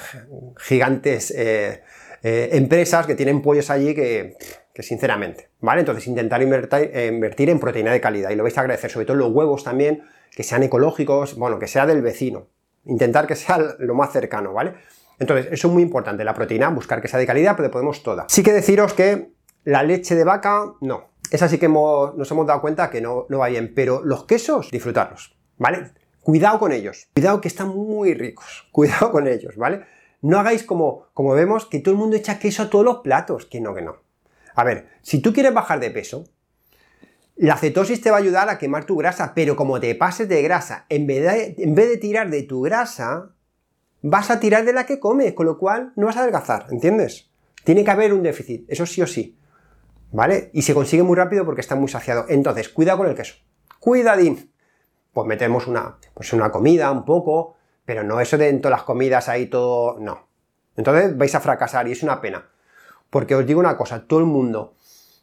gigantes 0.57 1.31
eh, 1.31 1.79
empresas 2.21 3.07
que 3.07 3.15
tienen 3.15 3.41
pollos 3.41 3.69
allí 3.69 3.95
que, 3.95 4.35
que, 4.73 4.83
sinceramente, 4.83 5.51
¿vale? 5.61 5.79
Entonces 5.79 6.05
intentar 6.05 6.41
invertir, 6.41 6.91
invertir 6.93 7.49
en 7.49 7.57
proteína 7.57 7.93
de 7.93 8.01
calidad 8.01 8.31
y 8.31 8.35
lo 8.35 8.43
vais 8.43 8.57
a 8.57 8.61
agradecer, 8.61 8.91
sobre 8.91 9.05
todo 9.05 9.15
los 9.15 9.31
huevos 9.31 9.63
también, 9.63 10.03
que 10.35 10.43
sean 10.43 10.63
ecológicos, 10.63 11.37
bueno, 11.37 11.59
que 11.59 11.67
sea 11.67 11.85
del 11.85 12.01
vecino, 12.01 12.49
intentar 12.83 13.25
que 13.25 13.37
sea 13.37 13.57
lo 13.79 13.95
más 13.95 14.11
cercano, 14.11 14.51
¿vale? 14.51 14.73
Entonces, 15.17 15.47
eso 15.49 15.69
es 15.69 15.73
muy 15.73 15.81
importante, 15.81 16.25
la 16.25 16.33
proteína, 16.33 16.67
buscar 16.71 17.01
que 17.01 17.07
sea 17.07 17.19
de 17.19 17.25
calidad, 17.25 17.55
pero 17.55 17.71
podemos 17.71 18.03
toda. 18.03 18.25
Sí 18.27 18.43
que 18.43 18.51
deciros 18.51 18.93
que 18.93 19.36
la 19.67 19.83
leche 19.83 20.15
de 20.15 20.23
vaca, 20.23 20.75
no. 20.79 21.09
Esa 21.29 21.49
sí 21.49 21.57
que 21.57 21.67
nos 21.67 22.31
hemos 22.31 22.47
dado 22.47 22.61
cuenta 22.61 22.89
que 22.89 23.01
no, 23.01 23.25
no 23.27 23.39
va 23.39 23.49
bien, 23.49 23.73
pero 23.75 24.01
los 24.01 24.23
quesos, 24.23 24.71
disfrutarlos, 24.71 25.35
¿vale? 25.57 25.91
Cuidado 26.21 26.57
con 26.57 26.71
ellos, 26.71 27.09
cuidado 27.13 27.41
que 27.41 27.49
están 27.49 27.67
muy 27.67 28.13
ricos, 28.13 28.65
cuidado 28.71 29.11
con 29.11 29.27
ellos, 29.27 29.57
¿vale? 29.57 29.81
No 30.21 30.39
hagáis 30.39 30.63
como, 30.63 31.07
como 31.13 31.33
vemos 31.33 31.65
que 31.65 31.79
todo 31.79 31.91
el 31.91 31.99
mundo 31.99 32.15
echa 32.15 32.39
queso 32.39 32.63
a 32.63 32.69
todos 32.69 32.85
los 32.85 32.99
platos, 32.99 33.45
que 33.45 33.59
no, 33.59 33.75
que 33.75 33.81
no. 33.81 33.97
A 34.55 34.63
ver, 34.63 34.87
si 35.01 35.21
tú 35.21 35.33
quieres 35.33 35.53
bajar 35.53 35.81
de 35.81 35.91
peso, 35.91 36.23
la 37.35 37.57
cetosis 37.57 37.99
te 37.99 38.09
va 38.09 38.15
a 38.15 38.21
ayudar 38.21 38.47
a 38.47 38.57
quemar 38.57 38.85
tu 38.85 38.95
grasa, 38.95 39.33
pero 39.35 39.57
como 39.57 39.81
te 39.81 39.93
pases 39.95 40.29
de 40.29 40.41
grasa, 40.43 40.85
en 40.87 41.07
vez 41.07 41.23
de, 41.23 41.61
en 41.61 41.75
vez 41.75 41.89
de 41.89 41.97
tirar 41.97 42.29
de 42.29 42.43
tu 42.43 42.61
grasa, 42.61 43.31
vas 44.01 44.31
a 44.31 44.39
tirar 44.39 44.63
de 44.63 44.71
la 44.71 44.85
que 44.85 45.01
comes, 45.01 45.33
con 45.33 45.45
lo 45.45 45.57
cual 45.57 45.91
no 45.97 46.05
vas 46.05 46.15
a 46.15 46.21
adelgazar, 46.21 46.67
¿entiendes? 46.71 47.29
Tiene 47.65 47.83
que 47.83 47.91
haber 47.91 48.13
un 48.13 48.23
déficit, 48.23 48.63
eso 48.69 48.85
sí 48.85 49.01
o 49.01 49.07
sí. 49.07 49.37
¿Vale? 50.11 50.49
Y 50.53 50.61
se 50.61 50.73
consigue 50.73 51.03
muy 51.03 51.15
rápido 51.15 51.45
porque 51.45 51.61
está 51.61 51.75
muy 51.75 51.89
saciado. 51.89 52.25
Entonces, 52.29 52.69
cuidado 52.69 52.99
con 52.99 53.07
el 53.07 53.15
queso. 53.15 53.35
Cuidadín. 53.79 54.51
Pues 55.13 55.27
metemos 55.27 55.67
una, 55.67 55.97
pues 56.13 56.31
una 56.33 56.51
comida, 56.51 56.91
un 56.91 57.03
poco, 57.05 57.55
pero 57.85 58.03
no 58.03 58.19
eso 58.19 58.37
de 58.37 58.49
en 58.49 58.61
todas 58.61 58.79
las 58.79 58.85
comidas 58.85 59.29
ahí 59.29 59.47
todo. 59.47 59.99
No. 59.99 60.27
Entonces 60.75 61.17
vais 61.17 61.33
a 61.35 61.39
fracasar 61.39 61.87
y 61.87 61.91
es 61.91 62.03
una 62.03 62.21
pena. 62.21 62.49
Porque 63.09 63.35
os 63.35 63.45
digo 63.45 63.59
una 63.59 63.77
cosa, 63.77 64.05
todo 64.05 64.19
el 64.19 64.25
mundo 64.25 64.75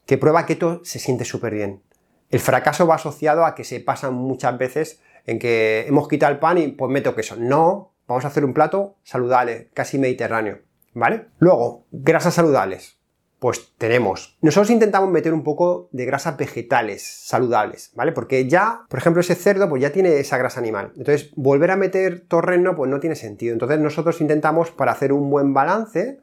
que 0.07 0.19
prueba 0.19 0.47
keto 0.47 0.81
se 0.85 0.99
siente 0.99 1.25
súper 1.25 1.55
bien. 1.55 1.83
El 2.31 2.41
fracaso 2.41 2.87
va 2.87 2.97
asociado 2.97 3.45
a 3.45 3.55
que 3.55 3.65
se 3.65 3.81
pasan 3.81 4.15
muchas 4.15 4.59
veces 4.59 5.01
en 5.27 5.39
que 5.39 5.87
hemos 5.87 6.09
quitado 6.09 6.33
el 6.33 6.39
pan 6.39 6.59
y 6.59 6.69
pues 6.69 6.91
meto 6.91 7.15
queso. 7.15 7.37
No, 7.37 7.93
vamos 8.07 8.25
a 8.25 8.29
hacer 8.29 8.45
un 8.45 8.55
plato 8.55 8.97
saludable, 9.03 9.71
casi 9.75 9.99
mediterráneo, 9.99 10.61
¿vale? 10.93 11.29
Luego, 11.39 11.87
grasas 11.93 12.35
saludables. 12.35 12.99
Pues 13.45 13.75
tenemos. 13.77 14.39
Nosotros 14.41 14.71
intentamos 14.71 15.11
meter 15.11 15.35
un 15.35 15.45
poco 15.45 15.91
de 15.93 16.07
grasas 16.07 16.39
vegetales 16.39 17.03
saludables, 17.27 17.91
¿vale? 17.95 18.13
Porque 18.13 18.49
ya, 18.49 18.87
por 18.89 18.99
ejemplo, 18.99 19.21
ese 19.21 19.35
cerdo 19.35 19.69
pues 19.69 19.83
ya 19.83 19.93
tiene 19.93 20.19
esa 20.19 20.39
grasa 20.39 20.61
animal. 20.61 20.93
Entonces, 20.97 21.31
volver 21.37 21.71
a 21.71 21.77
meter 21.77 22.21
torreno 22.21 22.75
pues 22.75 22.91
no 22.91 23.01
tiene 23.01 23.17
sentido. 23.17 23.53
Entonces, 23.53 23.81
nosotros 23.81 24.23
intentamos 24.23 24.71
para 24.71 24.93
hacer 24.93 25.13
un 25.13 25.29
buen 25.29 25.53
balance, 25.53 26.21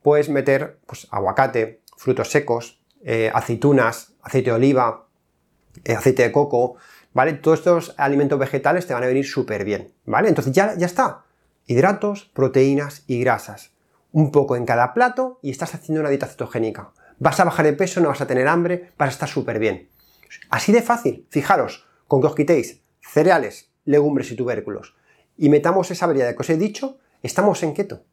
pues 0.00 0.28
meter 0.28 0.78
pues, 0.86 1.08
aguacate, 1.10 1.80
frutos 1.96 2.30
secos, 2.30 2.80
eh, 3.02 3.32
aceitunas, 3.34 4.12
aceite 4.22 4.50
de 4.50 4.54
oliva, 4.54 5.08
eh, 5.82 5.94
aceite 5.94 6.22
de 6.22 6.30
coco, 6.30 6.76
¿vale? 7.14 7.32
Todos 7.32 7.58
estos 7.58 7.94
alimentos 7.96 8.38
vegetales 8.38 8.86
te 8.86 8.94
van 8.94 9.02
a 9.02 9.08
venir 9.08 9.26
súper 9.26 9.64
bien, 9.64 9.92
¿vale? 10.04 10.28
Entonces 10.28 10.52
ya, 10.52 10.76
ya 10.76 10.86
está. 10.86 11.24
Hidratos, 11.66 12.30
proteínas 12.32 13.02
y 13.08 13.18
grasas. 13.18 13.73
Un 14.14 14.30
poco 14.30 14.54
en 14.54 14.64
cada 14.64 14.94
plato 14.94 15.40
y 15.42 15.50
estás 15.50 15.74
haciendo 15.74 16.00
una 16.00 16.08
dieta 16.08 16.28
cetogénica. 16.28 16.92
Vas 17.18 17.40
a 17.40 17.44
bajar 17.44 17.66
de 17.66 17.72
peso, 17.72 18.00
no 18.00 18.08
vas 18.08 18.20
a 18.20 18.26
tener 18.26 18.46
hambre, 18.46 18.92
vas 18.96 19.08
a 19.08 19.12
estar 19.12 19.28
súper 19.28 19.58
bien. 19.58 19.90
Así 20.50 20.72
de 20.72 20.82
fácil. 20.82 21.26
Fijaros, 21.30 21.86
con 22.06 22.20
que 22.20 22.28
os 22.28 22.34
quitéis 22.36 22.82
cereales, 23.00 23.72
legumbres 23.84 24.30
y 24.30 24.36
tubérculos 24.36 24.94
y 25.36 25.48
metamos 25.48 25.90
esa 25.90 26.06
variedad 26.06 26.30
que 26.30 26.42
os 26.42 26.50
he 26.50 26.56
dicho, 26.56 26.98
estamos 27.22 27.62
en 27.64 27.74
keto, 27.74 28.04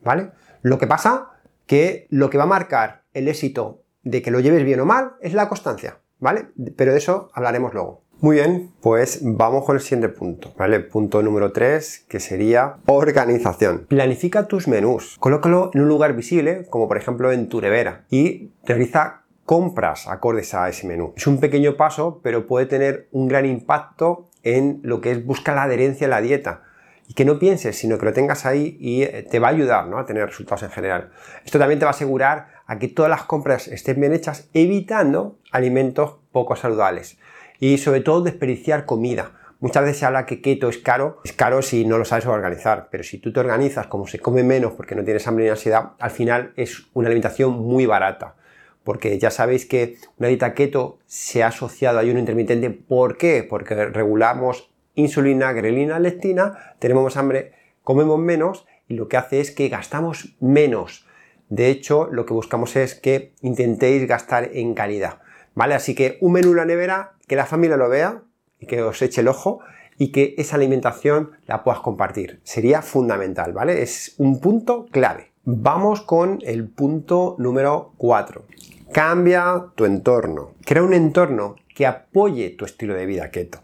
¿vale? 0.00 0.30
Lo 0.62 0.78
que 0.78 0.86
pasa 0.86 1.32
que 1.66 2.06
lo 2.08 2.30
que 2.30 2.38
va 2.38 2.44
a 2.44 2.46
marcar 2.46 3.02
el 3.12 3.26
éxito 3.26 3.82
de 4.04 4.22
que 4.22 4.30
lo 4.30 4.38
lleves 4.38 4.64
bien 4.64 4.78
o 4.78 4.86
mal 4.86 5.16
es 5.20 5.34
la 5.34 5.48
constancia. 5.48 5.98
¿vale? 6.22 6.50
Pero 6.76 6.92
de 6.92 6.98
eso 6.98 7.30
hablaremos 7.34 7.74
luego. 7.74 8.04
Muy 8.22 8.36
bien, 8.36 8.70
pues 8.80 9.18
vamos 9.20 9.64
con 9.64 9.74
el 9.74 9.82
siguiente 9.82 10.08
punto, 10.08 10.54
¿vale? 10.56 10.78
Punto 10.78 11.24
número 11.24 11.50
3, 11.50 12.04
que 12.08 12.20
sería 12.20 12.76
organización. 12.86 13.86
Planifica 13.88 14.46
tus 14.46 14.68
menús, 14.68 15.16
colócalo 15.18 15.72
en 15.74 15.80
un 15.80 15.88
lugar 15.88 16.14
visible, 16.14 16.64
como 16.70 16.86
por 16.86 16.98
ejemplo 16.98 17.32
en 17.32 17.48
tu 17.48 17.60
nevera, 17.60 18.04
y 18.10 18.52
realiza 18.64 19.22
compras 19.44 20.06
acordes 20.06 20.54
a 20.54 20.68
ese 20.68 20.86
menú. 20.86 21.14
Es 21.16 21.26
un 21.26 21.40
pequeño 21.40 21.76
paso, 21.76 22.20
pero 22.22 22.46
puede 22.46 22.66
tener 22.66 23.08
un 23.10 23.26
gran 23.26 23.44
impacto 23.44 24.28
en 24.44 24.78
lo 24.84 25.00
que 25.00 25.10
es 25.10 25.26
buscar 25.26 25.56
la 25.56 25.64
adherencia 25.64 26.06
a 26.06 26.10
la 26.10 26.20
dieta. 26.20 26.62
Y 27.08 27.14
que 27.14 27.24
no 27.24 27.40
pienses, 27.40 27.76
sino 27.76 27.98
que 27.98 28.04
lo 28.04 28.12
tengas 28.12 28.46
ahí 28.46 28.76
y 28.78 29.02
eh, 29.02 29.26
te 29.28 29.40
va 29.40 29.48
a 29.48 29.50
ayudar 29.50 29.88
¿no? 29.88 29.98
a 29.98 30.06
tener 30.06 30.26
resultados 30.26 30.62
en 30.62 30.70
general. 30.70 31.10
Esto 31.44 31.58
también 31.58 31.80
te 31.80 31.86
va 31.86 31.90
a 31.90 31.94
asegurar 31.94 32.46
a 32.66 32.78
que 32.78 32.86
todas 32.86 33.10
las 33.10 33.24
compras 33.24 33.66
estén 33.66 33.98
bien 33.98 34.12
hechas, 34.12 34.48
evitando 34.54 35.40
alimentos 35.50 36.18
poco 36.30 36.54
saludables. 36.54 37.18
Y 37.62 37.78
sobre 37.78 38.00
todo 38.00 38.22
desperdiciar 38.22 38.86
comida. 38.86 39.38
Muchas 39.60 39.84
veces 39.84 39.98
se 39.98 40.04
habla 40.04 40.26
que 40.26 40.40
keto 40.40 40.68
es 40.68 40.78
caro, 40.78 41.20
es 41.24 41.32
caro 41.32 41.62
si 41.62 41.84
no 41.84 41.96
lo 41.96 42.04
sabes 42.04 42.26
organizar, 42.26 42.88
pero 42.90 43.04
si 43.04 43.18
tú 43.18 43.32
te 43.32 43.38
organizas 43.38 43.86
como 43.86 44.08
se 44.08 44.18
come 44.18 44.42
menos 44.42 44.72
porque 44.72 44.96
no 44.96 45.04
tienes 45.04 45.28
hambre 45.28 45.44
ni 45.44 45.50
ansiedad, 45.50 45.92
al 46.00 46.10
final 46.10 46.52
es 46.56 46.88
una 46.92 47.06
alimentación 47.06 47.52
muy 47.52 47.86
barata. 47.86 48.34
Porque 48.82 49.16
ya 49.16 49.30
sabéis 49.30 49.64
que 49.64 49.94
una 50.18 50.26
dieta 50.26 50.54
keto 50.54 50.98
se 51.06 51.44
ha 51.44 51.46
asociado 51.46 51.98
a 51.98 52.00
ayuno 52.00 52.18
intermitente. 52.18 52.68
¿Por 52.70 53.16
qué? 53.16 53.46
Porque 53.48 53.76
regulamos 53.76 54.72
insulina, 54.96 55.52
grelina, 55.52 56.00
leptina, 56.00 56.74
tenemos 56.80 57.16
hambre, 57.16 57.52
comemos 57.84 58.18
menos 58.18 58.66
y 58.88 58.94
lo 58.94 59.06
que 59.06 59.18
hace 59.18 59.38
es 59.38 59.52
que 59.52 59.68
gastamos 59.68 60.34
menos. 60.40 61.06
De 61.48 61.68
hecho, 61.68 62.08
lo 62.10 62.26
que 62.26 62.34
buscamos 62.34 62.74
es 62.74 62.96
que 62.96 63.34
intentéis 63.40 64.08
gastar 64.08 64.50
en 64.52 64.74
calidad. 64.74 65.20
¿Vale? 65.54 65.74
Así 65.74 65.94
que 65.94 66.18
un 66.20 66.32
menú 66.32 66.50
en 66.50 66.56
la 66.56 66.64
nevera, 66.64 67.12
que 67.32 67.36
la 67.36 67.46
familia 67.46 67.78
lo 67.78 67.88
vea 67.88 68.24
y 68.60 68.66
que 68.66 68.82
os 68.82 69.00
eche 69.00 69.22
el 69.22 69.28
ojo 69.28 69.60
y 69.96 70.12
que 70.12 70.34
esa 70.36 70.56
alimentación 70.56 71.30
la 71.46 71.64
puedas 71.64 71.80
compartir. 71.80 72.42
Sería 72.44 72.82
fundamental, 72.82 73.54
¿vale? 73.54 73.80
Es 73.80 74.16
un 74.18 74.38
punto 74.38 74.84
clave. 74.90 75.32
Vamos 75.44 76.02
con 76.02 76.40
el 76.42 76.68
punto 76.68 77.34
número 77.38 77.94
4. 77.96 78.44
Cambia 78.92 79.64
tu 79.74 79.86
entorno. 79.86 80.50
Crea 80.66 80.82
un 80.82 80.92
entorno 80.92 81.56
que 81.74 81.86
apoye 81.86 82.50
tu 82.50 82.66
estilo 82.66 82.92
de 82.92 83.06
vida 83.06 83.30
keto. 83.30 83.60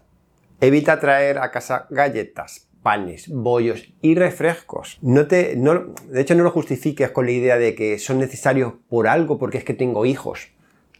Evita 0.59 0.99
traer 0.99 1.37
a 1.37 1.51
casa 1.51 1.85
galletas, 1.91 2.69
panes, 2.81 3.29
bollos 3.29 3.93
y 4.01 4.15
refrescos. 4.15 4.97
No 5.03 5.27
te, 5.27 5.55
no, 5.55 5.93
de 6.09 6.21
hecho, 6.21 6.33
no 6.33 6.43
lo 6.43 6.49
justifiques 6.49 7.11
con 7.11 7.27
la 7.27 7.33
idea 7.33 7.59
de 7.59 7.75
que 7.75 7.99
son 7.99 8.17
necesarios 8.17 8.73
por 8.89 9.07
algo 9.07 9.37
porque 9.37 9.59
es 9.59 9.63
que 9.63 9.75
tengo 9.75 10.07
hijos. 10.07 10.49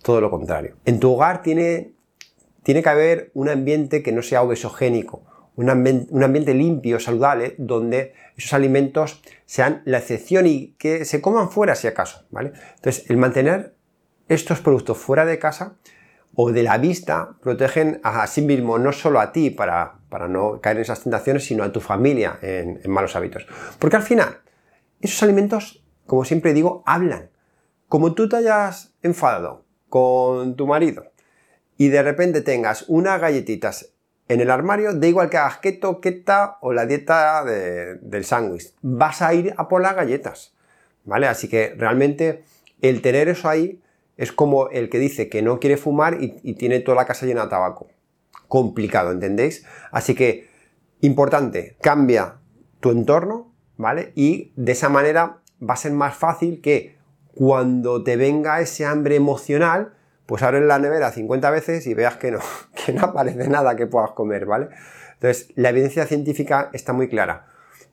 Todo 0.03 0.21
lo 0.21 0.29
contrario. 0.29 0.75
En 0.85 0.99
tu 0.99 1.11
hogar 1.11 1.41
tiene, 1.41 1.93
tiene 2.63 2.83
que 2.83 2.89
haber 2.89 3.31
un 3.33 3.49
ambiente 3.49 4.03
que 4.03 4.11
no 4.11 4.21
sea 4.21 4.41
obesogénico, 4.41 5.23
un, 5.55 5.69
ambiente 5.69 6.53
limpio, 6.53 6.99
saludable, 6.99 7.55
donde 7.57 8.13
esos 8.37 8.53
alimentos 8.53 9.21
sean 9.45 9.81
la 9.83 9.97
excepción 9.97 10.47
y 10.47 10.75
que 10.77 11.03
se 11.03 11.19
coman 11.19 11.49
fuera 11.49 11.75
si 11.75 11.87
acaso. 11.87 12.25
¿vale? 12.31 12.53
Entonces, 12.75 13.09
el 13.09 13.17
mantener 13.17 13.75
estos 14.29 14.61
productos 14.61 14.97
fuera 14.97 15.25
de 15.25 15.37
casa 15.37 15.75
o 16.33 16.51
de 16.51 16.63
la 16.63 16.77
vista 16.77 17.35
protegen 17.41 17.99
a 18.03 18.25
sí 18.27 18.41
mismo, 18.41 18.77
no 18.77 18.93
solo 18.93 19.19
a 19.19 19.33
ti 19.33 19.49
para, 19.49 19.95
para 20.07 20.29
no 20.29 20.61
caer 20.61 20.77
en 20.77 20.83
esas 20.83 21.03
tentaciones, 21.03 21.45
sino 21.45 21.63
a 21.63 21.73
tu 21.73 21.81
familia 21.81 22.39
en, 22.41 22.79
malos 22.85 23.17
hábitos. 23.17 23.45
Porque 23.79 23.97
al 23.97 24.03
final, 24.03 24.37
esos 25.01 25.21
alimentos, 25.23 25.83
como 26.05 26.23
siempre 26.23 26.53
digo, 26.53 26.83
hablan. 26.85 27.31
Como 27.89 28.13
tú 28.13 28.29
te 28.29 28.37
hayas 28.37 28.93
enfadado 29.01 29.65
con 29.89 30.55
tu 30.55 30.67
marido 30.67 31.08
y 31.79 31.87
de 31.87 32.03
repente 32.03 32.41
tengas 32.41 32.83
unas 32.89 33.21
galletitas 33.21 33.93
en 34.27 34.41
el 34.41 34.51
armario, 34.51 34.93
da 34.93 35.07
igual 35.07 35.29
que 35.29 35.37
hagas 35.37 35.59
keto, 35.59 36.01
keta 36.01 36.57
o 36.59 36.73
la 36.73 36.85
dieta 36.85 37.45
del 37.45 38.25
sándwich, 38.25 38.73
vas 38.81 39.21
a 39.21 39.33
ir 39.33 39.53
a 39.55 39.69
por 39.69 39.81
las 39.81 39.95
galletas, 39.95 40.53
¿vale? 41.05 41.27
Así 41.27 41.47
que 41.47 41.73
realmente 41.77 42.43
el 42.81 43.01
tener 43.01 43.29
eso 43.29 43.47
ahí 43.47 43.81
es 44.17 44.33
como 44.33 44.67
el 44.67 44.89
que 44.89 44.99
dice 44.99 45.29
que 45.29 45.41
no 45.41 45.61
quiere 45.61 45.77
fumar 45.77 46.17
y, 46.21 46.53
tiene 46.55 46.81
toda 46.81 46.97
la 46.97 47.05
casa 47.05 47.25
llena 47.25 47.45
de 47.45 47.49
tabaco. 47.49 47.87
Complicado, 48.49 49.13
¿entendéis? 49.13 49.65
Así 49.91 50.15
que, 50.15 50.49
importante, 50.99 51.77
cambia 51.81 52.35
tu 52.81 52.91
entorno, 52.91 53.53
¿vale? 53.77 54.11
Y 54.15 54.51
de 54.57 54.73
esa 54.73 54.89
manera 54.89 55.37
va 55.61 55.75
a 55.75 55.77
ser 55.77 55.93
más 55.93 56.13
fácil 56.13 56.59
que 56.59 56.97
cuando 57.33 58.03
te 58.03 58.17
venga 58.17 58.59
ese 58.59 58.85
hambre 58.85 59.15
emocional, 59.15 59.93
pues 60.29 60.43
abres 60.43 60.61
la 60.61 60.77
nevera 60.77 61.11
50 61.11 61.49
veces 61.49 61.87
y 61.87 61.95
veas 61.95 62.17
que 62.17 62.29
no, 62.29 62.39
que 62.85 62.93
no 62.93 63.05
aparece 63.05 63.49
nada 63.49 63.75
que 63.75 63.87
puedas 63.87 64.11
comer, 64.11 64.45
¿vale? 64.45 64.67
Entonces, 65.15 65.51
la 65.55 65.69
evidencia 65.69 66.05
científica 66.05 66.69
está 66.71 66.93
muy 66.93 67.09
clara. 67.09 67.47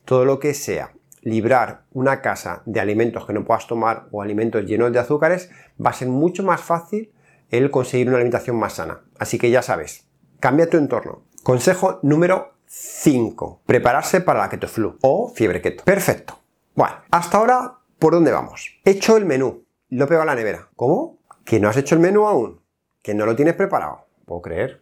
Todo 0.05 0.23
lo 0.23 0.37
que 0.37 0.53
sea 0.53 0.91
librar 1.23 1.81
una 1.93 2.21
casa 2.21 2.61
de 2.67 2.79
alimentos 2.79 3.25
que 3.25 3.33
no 3.33 3.43
puedas 3.43 3.65
tomar 3.65 4.07
o 4.11 4.21
alimentos 4.21 4.63
llenos 4.65 4.93
de 4.93 4.99
azúcares, 4.99 5.49
va 5.83 5.89
a 5.89 5.93
ser 5.93 6.09
mucho 6.09 6.43
más 6.43 6.61
fácil 6.61 7.11
el 7.49 7.71
conseguir 7.71 8.07
una 8.07 8.17
alimentación 8.17 8.55
más 8.55 8.73
sana. 8.73 9.01
Así 9.17 9.39
que 9.39 9.49
ya 9.49 9.63
sabes, 9.63 10.07
cambia 10.39 10.69
tu 10.69 10.77
entorno. 10.77 11.23
Consejo 11.41 11.99
número 12.03 12.53
5. 12.67 13.63
Prepararse 13.65 14.21
para 14.21 14.41
la 14.41 14.49
keto 14.49 14.67
flu 14.67 14.99
o 15.01 15.33
fiebre 15.33 15.59
keto. 15.59 15.83
Perfecto. 15.85 16.39
Bueno, 16.75 16.97
hasta 17.09 17.39
ahora, 17.39 17.79
¿por 17.97 18.13
dónde 18.13 18.31
vamos? 18.31 18.79
He 18.85 18.91
hecho 18.91 19.17
el 19.17 19.25
menú, 19.25 19.65
lo 19.89 20.07
pego 20.07 20.21
a 20.21 20.25
la 20.25 20.35
nevera. 20.35 20.69
¿Cómo? 20.75 21.16
¿Que 21.47 21.59
no 21.61 21.69
has 21.69 21.77
hecho 21.77 21.95
el 21.95 22.01
menú 22.01 22.27
aún? 22.27 22.59
¿Que 23.01 23.13
no 23.13 23.25
lo 23.25 23.37
tienes 23.37 23.53
preparado? 23.53 24.05
¿Puedo 24.25 24.41
creer? 24.41 24.81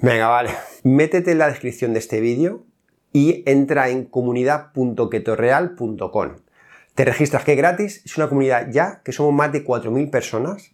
Venga, 0.00 0.28
vale. 0.28 0.52
Métete 0.84 1.32
en 1.32 1.38
la 1.38 1.48
descripción 1.48 1.92
de 1.92 1.98
este 1.98 2.22
vídeo 2.22 2.64
y 3.12 3.42
entra 3.44 3.90
en 3.90 4.06
comunidad.ketorreal.com. 4.06 6.28
Te 6.94 7.04
registras 7.04 7.44
que 7.44 7.52
es 7.52 7.58
gratis, 7.58 8.00
es 8.06 8.16
una 8.16 8.30
comunidad 8.30 8.68
ya 8.70 9.02
que 9.04 9.12
somos 9.12 9.34
más 9.34 9.52
de 9.52 9.66
4.000 9.66 10.10
personas, 10.10 10.72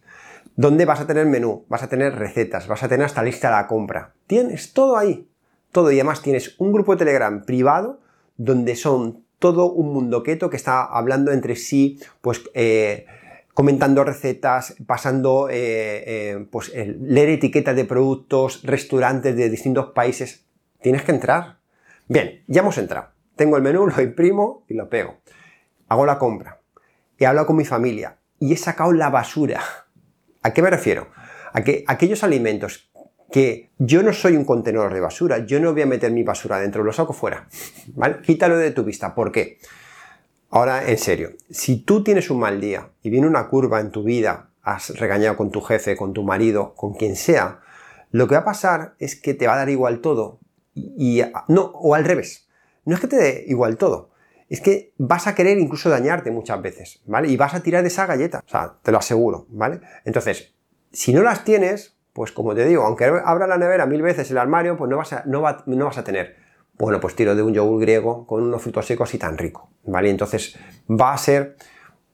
donde 0.55 0.85
vas 0.85 1.01
a 1.01 1.07
tener 1.07 1.25
menú, 1.25 1.65
vas 1.67 1.83
a 1.83 1.89
tener 1.89 2.15
recetas, 2.15 2.69
vas 2.69 2.81
a 2.81 2.87
tener 2.87 3.07
hasta 3.07 3.21
lista 3.21 3.49
de 3.49 3.55
la 3.55 3.67
compra. 3.67 4.13
Tienes 4.25 4.71
todo 4.71 4.95
ahí, 4.95 5.27
todo 5.73 5.91
y 5.91 5.95
además 5.95 6.21
tienes 6.21 6.55
un 6.59 6.71
grupo 6.71 6.93
de 6.93 6.99
Telegram 6.99 7.43
privado 7.43 7.99
donde 8.37 8.77
son 8.77 9.25
todo 9.37 9.69
un 9.69 9.91
mundo 9.91 10.23
keto 10.23 10.49
que 10.49 10.55
está 10.55 10.85
hablando 10.85 11.33
entre 11.33 11.57
sí, 11.57 11.99
pues 12.21 12.41
eh, 12.53 13.05
comentando 13.59 14.05
recetas, 14.05 14.75
pasando, 14.87 15.49
eh, 15.49 16.03
eh, 16.07 16.47
pues 16.49 16.71
leer 16.73 17.27
etiquetas 17.27 17.75
de 17.75 17.83
productos, 17.83 18.61
restaurantes 18.63 19.35
de 19.35 19.49
distintos 19.49 19.87
países. 19.91 20.45
Tienes 20.81 21.03
que 21.03 21.11
entrar, 21.11 21.59
Bien, 22.11 22.43
ya 22.47 22.61
hemos 22.61 22.79
entrado. 22.79 23.09
Tengo 23.35 23.55
el 23.55 23.61
menú, 23.61 23.85
lo 23.95 24.01
imprimo 24.01 24.65
y 24.67 24.73
lo 24.73 24.89
pego. 24.89 25.19
Hago 25.87 26.07
la 26.07 26.17
compra. 26.17 26.59
He 27.19 27.27
hablado 27.27 27.45
con 27.45 27.55
mi 27.55 27.65
familia 27.65 28.17
y 28.39 28.51
he 28.51 28.57
sacado 28.57 28.91
la 28.93 29.11
basura. 29.11 29.61
¿A 30.41 30.51
qué 30.51 30.63
me 30.63 30.71
refiero? 30.71 31.09
A 31.53 31.63
que 31.63 31.83
aquellos 31.87 32.23
alimentos 32.23 32.91
que 33.31 33.69
yo 33.77 34.01
no 34.01 34.11
soy 34.11 34.35
un 34.35 34.43
contenedor 34.43 34.91
de 34.91 35.01
basura, 35.01 35.45
yo 35.45 35.59
no 35.59 35.73
voy 35.73 35.83
a 35.83 35.85
meter 35.85 36.11
mi 36.11 36.23
basura 36.23 36.59
dentro, 36.59 36.83
lo 36.83 36.91
saco 36.91 37.13
fuera. 37.13 37.47
¿Vale? 37.93 38.21
Quítalo 38.23 38.57
de 38.57 38.71
tu 38.71 38.83
vista. 38.83 39.13
¿Por 39.13 39.31
qué? 39.31 39.59
Ahora, 40.51 40.89
en 40.89 40.97
serio, 40.97 41.31
si 41.49 41.77
tú 41.83 42.03
tienes 42.03 42.29
un 42.31 42.39
mal 42.39 42.59
día 42.59 42.89
y 43.03 43.11
viene 43.11 43.27
una 43.27 43.47
curva 43.47 43.79
en 43.79 43.91
tu 43.91 44.03
vida, 44.03 44.49
has 44.63 44.97
regañado 44.97 45.37
con 45.37 45.51
tu 45.51 45.61
jefe, 45.61 45.95
con 45.95 46.13
tu 46.13 46.23
marido, 46.23 46.73
con 46.75 46.93
quien 46.93 47.15
sea, 47.15 47.59
lo 48.11 48.27
que 48.27 48.33
va 48.33 48.41
a 48.41 48.45
pasar 48.45 48.95
es 48.97 49.15
que 49.15 49.35
te 49.35 49.45
va 49.45 49.53
a 49.53 49.57
dar 49.57 49.69
igual 49.69 50.01
todo 50.01 50.39
y, 50.73 51.21
no, 51.47 51.65
o 51.75 51.93
al 51.93 52.03
revés. 52.03 52.49
No 52.85 52.95
es 52.95 53.01
que 53.01 53.07
te 53.07 53.17
dé 53.17 53.45
igual 53.47 53.77
todo. 53.77 54.09
Es 54.49 54.61
que 54.61 54.93
vas 54.97 55.27
a 55.27 55.35
querer 55.35 55.59
incluso 55.59 55.89
dañarte 55.91 56.31
muchas 56.31 56.59
veces, 56.63 57.01
¿vale? 57.05 57.27
Y 57.27 57.37
vas 57.37 57.53
a 57.53 57.59
tirar 57.59 57.83
de 57.83 57.89
esa 57.89 58.07
galleta, 58.07 58.41
o 58.43 58.49
sea, 58.49 58.77
te 58.81 58.91
lo 58.91 58.97
aseguro, 58.97 59.45
¿vale? 59.49 59.81
Entonces, 60.05 60.55
si 60.91 61.13
no 61.13 61.21
las 61.21 61.43
tienes, 61.43 61.95
pues 62.13 62.31
como 62.31 62.55
te 62.55 62.65
digo, 62.65 62.83
aunque 62.83 63.05
abra 63.05 63.45
la 63.45 63.59
nevera 63.59 63.85
mil 63.85 64.01
veces 64.01 64.31
el 64.31 64.39
armario, 64.39 64.75
pues 64.75 64.89
no 64.89 64.97
vas 64.97 65.13
a, 65.13 65.23
no, 65.27 65.43
no 65.67 65.85
vas 65.85 65.97
a 65.99 66.03
tener. 66.03 66.48
Bueno, 66.79 67.01
pues 67.01 67.13
tiro 67.13 67.35
de 67.35 67.43
un 67.43 67.53
yogur 67.53 67.81
griego 67.81 68.25
con 68.25 68.41
unos 68.41 68.61
frutos 68.61 68.85
secos 68.85 69.13
y 69.13 69.17
tan 69.17 69.37
rico, 69.37 69.69
¿vale? 69.83 70.09
Entonces, 70.09 70.57
va 70.89 71.13
a 71.13 71.17
ser 71.17 71.57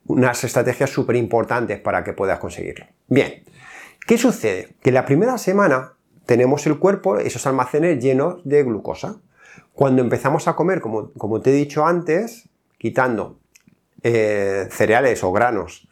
unas 0.08 0.44
estrategias 0.44 0.90
súper 0.90 1.18
importantes 1.18 1.80
para 1.80 2.04
que 2.04 2.14
puedas 2.14 2.40
conseguirlo. 2.40 2.88
Bien, 3.08 3.44
¿qué 4.08 4.18
sucede? 4.18 4.76
Que 4.82 4.92
la 4.92 5.06
primera 5.06 5.38
semana 5.38 5.94
tenemos 6.26 6.66
el 6.66 6.80
cuerpo, 6.80 7.20
esos 7.20 7.46
almacenes 7.46 8.04
llenos 8.04 8.42
de 8.44 8.64
glucosa. 8.64 9.22
Cuando 9.74 10.02
empezamos 10.02 10.48
a 10.48 10.56
comer, 10.56 10.82
como, 10.82 11.42
te 11.42 11.52
he 11.52 11.54
dicho 11.54 11.86
antes, 11.86 12.50
quitando 12.80 13.40
eh, 14.02 14.68
cereales 14.72 15.24
o 15.24 15.32
granos, 15.32 15.88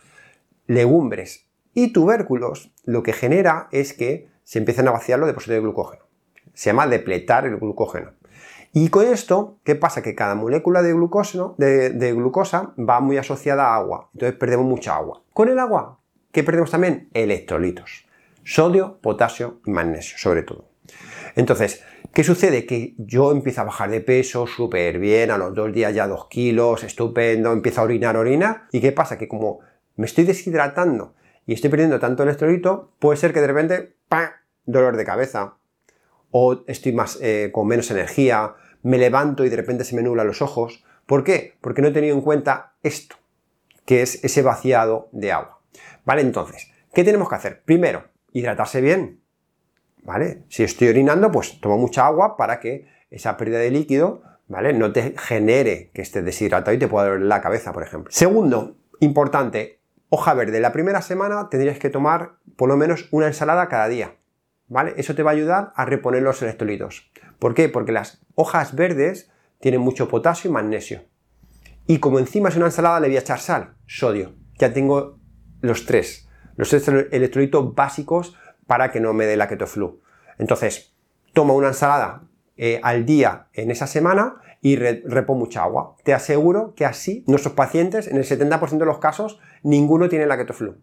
legumbres 0.65 1.45
y 1.75 1.93
tubérculos, 1.93 2.71
lo 2.85 3.03
que 3.03 3.13
genera 3.13 3.67
es 3.71 3.93
que 3.93 4.29
se 4.43 4.57
empiezan 4.57 4.87
a 4.87 4.91
vaciar 4.91 5.19
los 5.19 5.27
depósitos 5.27 5.53
de 5.53 5.61
glucógeno. 5.61 6.05
Se 6.55 6.71
llama 6.71 6.87
depletar 6.87 7.45
el 7.45 7.57
glucógeno. 7.57 8.13
Y 8.75 8.89
con 8.89 9.05
esto, 9.05 9.59
¿qué 9.63 9.75
pasa? 9.75 10.01
Que 10.01 10.15
cada 10.15 10.33
molécula 10.33 10.81
de, 10.81 10.93
de, 11.91 12.13
glucosa 12.13 12.73
va 12.77 12.99
muy 13.01 13.17
asociada 13.17 13.67
a 13.67 13.75
agua. 13.75 14.09
Entonces 14.13 14.35
perdemos 14.39 14.65
mucha 14.65 14.95
agua. 14.95 15.21
Con 15.31 15.47
el 15.49 15.59
agua, 15.59 15.99
¿qué 16.31 16.43
perdemos 16.43 16.71
también? 16.71 17.07
Electrolitos. 17.13 18.07
Sodio, 18.43 18.97
potasio 18.99 19.61
y 19.67 19.71
magnesio, 19.71 20.17
sobre 20.17 20.41
todo. 20.41 20.69
Entonces, 21.35 21.83
¿qué 22.13 22.23
sucede? 22.23 22.65
Que 22.65 22.95
yo 22.97 23.31
empiezo 23.31 23.61
a 23.61 23.65
bajar 23.65 23.91
de 23.91 24.01
peso 24.01 24.47
súper 24.47 24.97
bien, 24.97 25.29
a 25.29 25.37
los 25.37 25.53
dos 25.53 25.71
días 25.71 25.93
ya 25.93 26.07
dos 26.07 26.27
kilos, 26.27 26.83
estupendo, 26.83 27.51
empiezo 27.51 27.81
a 27.81 27.83
orinar, 27.83 28.17
orinar. 28.17 28.63
¿Y 28.71 28.81
qué 28.81 28.91
pasa? 28.91 29.19
Que 29.19 29.27
como 29.27 29.59
me 29.97 30.07
estoy 30.07 30.23
deshidratando 30.23 31.13
y 31.45 31.53
estoy 31.53 31.69
perdiendo 31.69 31.99
tanto 31.99 32.23
electrolito, 32.23 32.91
puede 32.97 33.17
ser 33.17 33.33
que 33.33 33.41
de 33.41 33.47
repente, 33.47 33.95
¡pam! 34.09 34.29
dolor 34.65 34.97
de 34.97 35.05
cabeza, 35.05 35.57
o 36.33 36.63
estoy 36.67 36.91
más, 36.93 37.19
eh, 37.21 37.51
con 37.53 37.67
menos 37.67 37.91
energía, 37.91 38.55
me 38.81 38.97
levanto 38.97 39.45
y 39.45 39.49
de 39.49 39.55
repente 39.55 39.83
se 39.85 39.95
me 39.95 40.01
nublan 40.01 40.27
los 40.27 40.41
ojos. 40.41 40.83
¿Por 41.05 41.23
qué? 41.23 41.53
Porque 41.61 41.81
no 41.81 41.89
he 41.89 41.91
tenido 41.91 42.15
en 42.15 42.21
cuenta 42.21 42.73
esto, 42.81 43.15
que 43.85 44.01
es 44.01 44.23
ese 44.23 44.41
vaciado 44.41 45.09
de 45.11 45.31
agua. 45.31 45.61
¿Vale? 46.05 46.21
Entonces, 46.21 46.71
¿qué 46.91 47.03
tenemos 47.03 47.29
que 47.29 47.35
hacer? 47.35 47.61
Primero, 47.63 48.05
hidratarse 48.31 48.81
bien. 48.81 49.21
¿Vale? 50.01 50.43
Si 50.49 50.63
estoy 50.63 50.89
orinando, 50.89 51.31
pues 51.31 51.61
toma 51.61 51.77
mucha 51.77 52.07
agua 52.07 52.35
para 52.35 52.59
que 52.59 52.87
esa 53.11 53.37
pérdida 53.37 53.59
de 53.59 53.69
líquido, 53.69 54.23
¿vale? 54.47 54.73
No 54.73 54.91
te 54.91 55.13
genere 55.15 55.91
que 55.93 56.01
estés 56.01 56.25
deshidratado 56.25 56.75
y 56.75 56.79
te 56.79 56.87
pueda 56.87 57.09
doler 57.09 57.21
la 57.21 57.41
cabeza, 57.41 57.71
por 57.73 57.83
ejemplo. 57.83 58.11
Segundo, 58.11 58.75
importante, 58.99 59.79
hoja 60.09 60.33
verde. 60.33 60.59
La 60.59 60.73
primera 60.73 61.03
semana 61.03 61.47
tendrías 61.49 61.77
que 61.77 61.91
tomar 61.91 62.37
por 62.55 62.69
lo 62.69 62.75
menos 62.75 63.07
una 63.11 63.27
ensalada 63.27 63.69
cada 63.69 63.87
día. 63.87 64.15
¿Vale? 64.67 64.93
Eso 64.97 65.15
te 65.15 65.23
va 65.23 65.31
a 65.31 65.33
ayudar 65.33 65.73
a 65.75 65.85
reponer 65.85 66.23
los 66.23 66.41
electrolitos. 66.41 67.11
¿Por 67.39 67.53
qué? 67.53 67.69
Porque 67.69 67.91
las 67.91 68.21
hojas 68.35 68.75
verdes 68.75 69.31
tienen 69.59 69.81
mucho 69.81 70.07
potasio 70.07 70.49
y 70.49 70.53
magnesio. 70.53 71.03
Y 71.85 71.99
como 71.99 72.19
encima 72.19 72.49
es 72.49 72.55
una 72.55 72.67
ensalada, 72.67 72.99
le 72.99 73.07
voy 73.07 73.17
a 73.17 73.21
echar 73.21 73.39
sal, 73.39 73.75
sodio. 73.85 74.33
Ya 74.57 74.73
tengo 74.73 75.19
los 75.61 75.85
tres 75.85 76.27
los 76.55 76.73
electrolitos 76.73 77.73
básicos 77.73 78.35
para 78.67 78.91
que 78.91 78.99
no 78.99 79.13
me 79.13 79.25
dé 79.25 79.37
la 79.37 79.47
ketoflu. 79.47 80.01
Entonces, 80.37 80.93
toma 81.33 81.53
una 81.53 81.69
ensalada 81.69 82.23
eh, 82.57 82.79
al 82.83 83.05
día 83.05 83.47
en 83.53 83.71
esa 83.71 83.87
semana 83.87 84.37
y 84.61 84.75
repo 84.77 85.35
mucha 85.35 85.63
agua. 85.63 85.95
Te 86.03 86.13
aseguro 86.13 86.73
que 86.75 86.85
así 86.85 87.23
nuestros 87.27 87.53
pacientes, 87.53 88.07
en 88.07 88.17
el 88.17 88.23
70% 88.23 88.77
de 88.77 88.85
los 88.85 88.99
casos, 88.99 89.39
ninguno 89.63 90.09
tiene 90.09 90.25
la 90.25 90.37
ketoflu. 90.37 90.77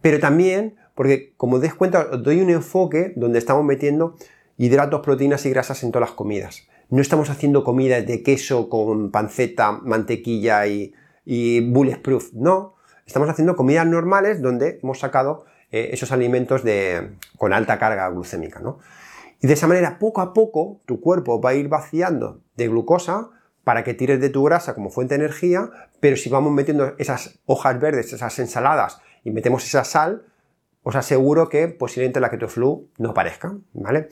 Pero 0.00 0.18
también, 0.18 0.76
porque 1.02 1.34
como 1.36 1.58
des 1.58 1.74
cuenta, 1.74 2.06
os 2.12 2.22
doy 2.22 2.40
un 2.40 2.50
enfoque 2.50 3.12
donde 3.16 3.40
estamos 3.40 3.64
metiendo 3.64 4.14
hidratos, 4.56 5.00
proteínas 5.00 5.44
y 5.46 5.50
grasas 5.50 5.82
en 5.82 5.90
todas 5.90 6.10
las 6.10 6.16
comidas. 6.16 6.68
No 6.90 7.02
estamos 7.02 7.28
haciendo 7.28 7.64
comidas 7.64 8.06
de 8.06 8.22
queso 8.22 8.68
con 8.68 9.10
panceta, 9.10 9.72
mantequilla 9.72 10.64
y, 10.68 10.94
y 11.24 11.58
bulletproof, 11.72 12.34
no. 12.34 12.76
Estamos 13.04 13.28
haciendo 13.28 13.56
comidas 13.56 13.84
normales 13.84 14.40
donde 14.40 14.78
hemos 14.80 15.00
sacado 15.00 15.44
eh, 15.72 15.90
esos 15.92 16.12
alimentos 16.12 16.62
de, 16.62 17.16
con 17.36 17.52
alta 17.52 17.80
carga 17.80 18.08
glucémica. 18.08 18.60
¿no? 18.60 18.78
Y 19.40 19.48
de 19.48 19.54
esa 19.54 19.66
manera, 19.66 19.98
poco 19.98 20.20
a 20.20 20.32
poco, 20.32 20.82
tu 20.86 21.00
cuerpo 21.00 21.40
va 21.40 21.50
a 21.50 21.54
ir 21.54 21.66
vaciando 21.68 22.42
de 22.54 22.68
glucosa 22.68 23.30
para 23.64 23.82
que 23.82 23.94
tires 23.94 24.20
de 24.20 24.30
tu 24.30 24.44
grasa 24.44 24.76
como 24.76 24.88
fuente 24.88 25.18
de 25.18 25.24
energía, 25.24 25.68
pero 25.98 26.16
si 26.16 26.30
vamos 26.30 26.52
metiendo 26.52 26.94
esas 26.98 27.40
hojas 27.46 27.80
verdes, 27.80 28.12
esas 28.12 28.38
ensaladas 28.38 29.00
y 29.24 29.32
metemos 29.32 29.64
esa 29.64 29.82
sal, 29.82 30.26
os 30.82 30.96
aseguro 30.96 31.48
que 31.48 31.68
posiblemente 31.68 32.20
la 32.20 32.30
ketoflu 32.30 32.88
no 32.98 33.10
aparezca, 33.10 33.54
¿vale? 33.72 34.08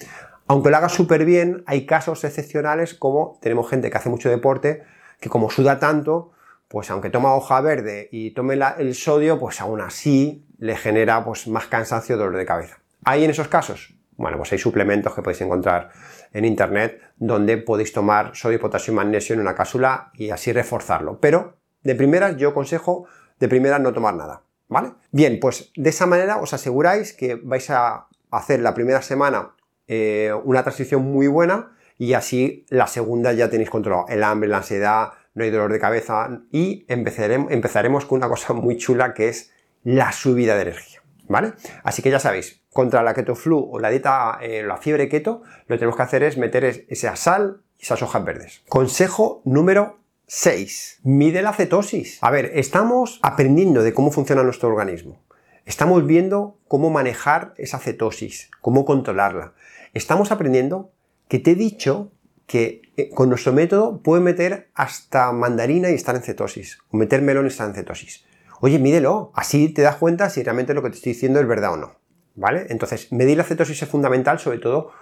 Aunque 0.47 0.71
lo 0.71 0.77
haga 0.77 0.89
súper 0.89 1.25
bien, 1.25 1.63
hay 1.67 1.87
casos 1.87 2.25
excepcionales 2.25 2.95
como 2.95 3.39
tenemos 3.41 3.69
gente 3.69 3.91
que 3.91 3.97
hace 3.97 4.09
mucho 4.09 4.31
deporte, 4.31 4.83
que 5.21 5.29
como 5.29 5.51
suda 5.51 5.79
tanto, 5.79 6.33
pues 6.69 6.91
aunque 6.91 7.11
toma 7.11 7.35
hoja 7.35 7.61
verde 7.61 8.09
y 8.11 8.33
tome 8.33 8.59
el 8.79 8.95
sodio, 8.95 9.39
pues 9.39 9.61
aún 9.61 9.81
así 9.81 10.47
le 10.59 10.77
genera 10.77 11.25
pues, 11.25 11.49
más 11.49 11.67
cansancio, 11.67 12.17
dolor 12.17 12.37
de 12.37 12.47
cabeza. 12.47 12.79
¿Hay 13.05 13.25
en 13.25 13.31
esos 13.31 13.49
casos? 13.49 13.95
Bueno, 14.17 14.37
pues 14.37 14.53
hay 14.53 14.59
suplementos 14.59 15.15
que 15.15 15.23
podéis 15.23 15.41
encontrar 15.41 15.91
en 16.33 16.45
internet 16.45 17.01
donde 17.17 17.57
podéis 17.57 17.93
tomar 17.93 18.37
sodio, 18.37 18.61
potasio 18.61 18.93
y 18.93 18.97
magnesio 18.97 19.35
en 19.35 19.41
una 19.41 19.55
cápsula 19.55 20.11
y 20.15 20.31
así 20.31 20.53
reforzarlo. 20.53 21.19
Pero 21.19 21.57
de 21.83 21.95
primeras 21.95 22.37
yo 22.37 22.51
aconsejo 22.51 23.07
de 23.39 23.49
primeras 23.49 23.81
no 23.81 23.93
tomar 23.93 24.15
nada, 24.15 24.43
¿vale? 24.71 24.93
Bien, 25.11 25.39
pues 25.39 25.73
de 25.77 25.91
esa 25.91 26.07
manera 26.07 26.39
os 26.39 26.55
aseguráis 26.55 27.13
que 27.13 27.35
vais 27.35 27.69
a 27.69 28.07
hacer 28.31 28.61
la 28.61 28.73
primera 28.73 29.03
semana 29.03 29.51
eh, 29.87 30.33
una 30.45 30.63
transición 30.63 31.03
muy 31.03 31.27
buena 31.27 31.77
y 31.99 32.15
así 32.15 32.65
la 32.71 32.87
segunda 32.87 33.33
ya 33.33 33.51
tenéis 33.51 33.69
controlado 33.69 34.07
el 34.09 34.23
hambre, 34.23 34.49
la 34.49 34.59
ansiedad, 34.59 35.11
no 35.35 35.45
hay 35.45 35.51
dolor 35.51 35.73
de 35.73 35.81
cabeza 35.81 36.41
y 36.51 36.87
empezaremos, 36.89 38.07
con 38.07 38.19
una 38.19 38.29
cosa 38.29 38.55
muy 38.55 38.77
chula 38.79 39.13
que 39.13 39.29
es 39.29 39.53
la 39.83 40.13
subida 40.13 40.55
de 40.55 40.63
energía, 40.63 41.03
¿vale? 41.29 41.53
Así 41.83 42.01
que 42.01 42.11
ya 42.11 42.21
sabéis, 42.21 42.63
contra 42.73 43.03
la 43.03 43.13
keto 43.13 43.35
flu 43.35 43.69
o 43.73 43.79
la 43.81 43.91
dieta, 43.91 44.39
eh, 44.41 44.63
la 44.63 44.77
fiebre 44.77 45.09
keto, 45.09 45.43
lo 45.67 45.75
que 45.75 45.79
tenemos 45.79 45.97
que 45.97 46.03
hacer 46.03 46.23
es 46.23 46.39
meter 46.39 46.65
esa 46.65 47.17
sal 47.17 47.63
y 47.77 47.83
esas 47.83 48.03
hojas 48.03 48.25
verdes. 48.25 48.63
Consejo 48.69 49.43
número 49.45 49.99
6. 50.33 51.01
Mide 51.03 51.43
la 51.43 51.53
cetosis. 51.53 52.19
A 52.21 52.31
ver, 52.31 52.53
estamos 52.55 53.19
aprendiendo 53.21 53.83
de 53.83 53.93
cómo 53.93 54.13
funciona 54.13 54.45
nuestro 54.45 54.69
organismo. 54.69 55.21
Estamos 55.67 56.07
viendo 56.07 56.57
cómo 56.69 56.89
manejar 56.89 57.53
esa 57.57 57.81
cetosis, 57.81 58.49
cómo 58.61 58.85
controlarla. 58.85 59.55
Estamos 59.93 60.31
aprendiendo 60.31 60.93
que 61.27 61.41
te 61.41 61.51
he 61.51 61.55
dicho 61.57 62.13
que 62.47 62.81
eh, 62.97 63.11
con 63.11 63.29
nuestro 63.29 63.53
método 63.53 64.03
puede 64.03 64.23
meter 64.23 64.71
hasta 64.75 65.33
mandarina 65.33 65.91
y 65.91 65.95
estar 65.95 66.15
en 66.15 66.23
cetosis, 66.23 66.79
o 66.93 66.97
meter 66.97 67.23
melón 67.23 67.47
y 67.47 67.49
estar 67.49 67.69
en 67.69 67.75
cetosis. 67.75 68.25
Oye, 68.61 68.79
mídelo, 68.79 69.33
así 69.35 69.69
te 69.71 69.83
das 69.83 69.97
cuenta 69.97 70.31
si 70.31 70.45
realmente 70.45 70.75
lo 70.75 70.83
que 70.85 70.91
te 70.91 70.97
estoy 70.97 71.15
diciendo 71.15 71.41
es 71.41 71.49
verdad 71.49 71.73
o 71.73 71.77
no. 71.77 71.97
¿Vale? 72.37 72.67
Entonces, 72.69 73.11
medir 73.11 73.37
la 73.37 73.43
cetosis 73.43 73.83
es 73.83 73.89
fundamental, 73.89 74.39
sobre 74.39 74.59
todo 74.59 74.93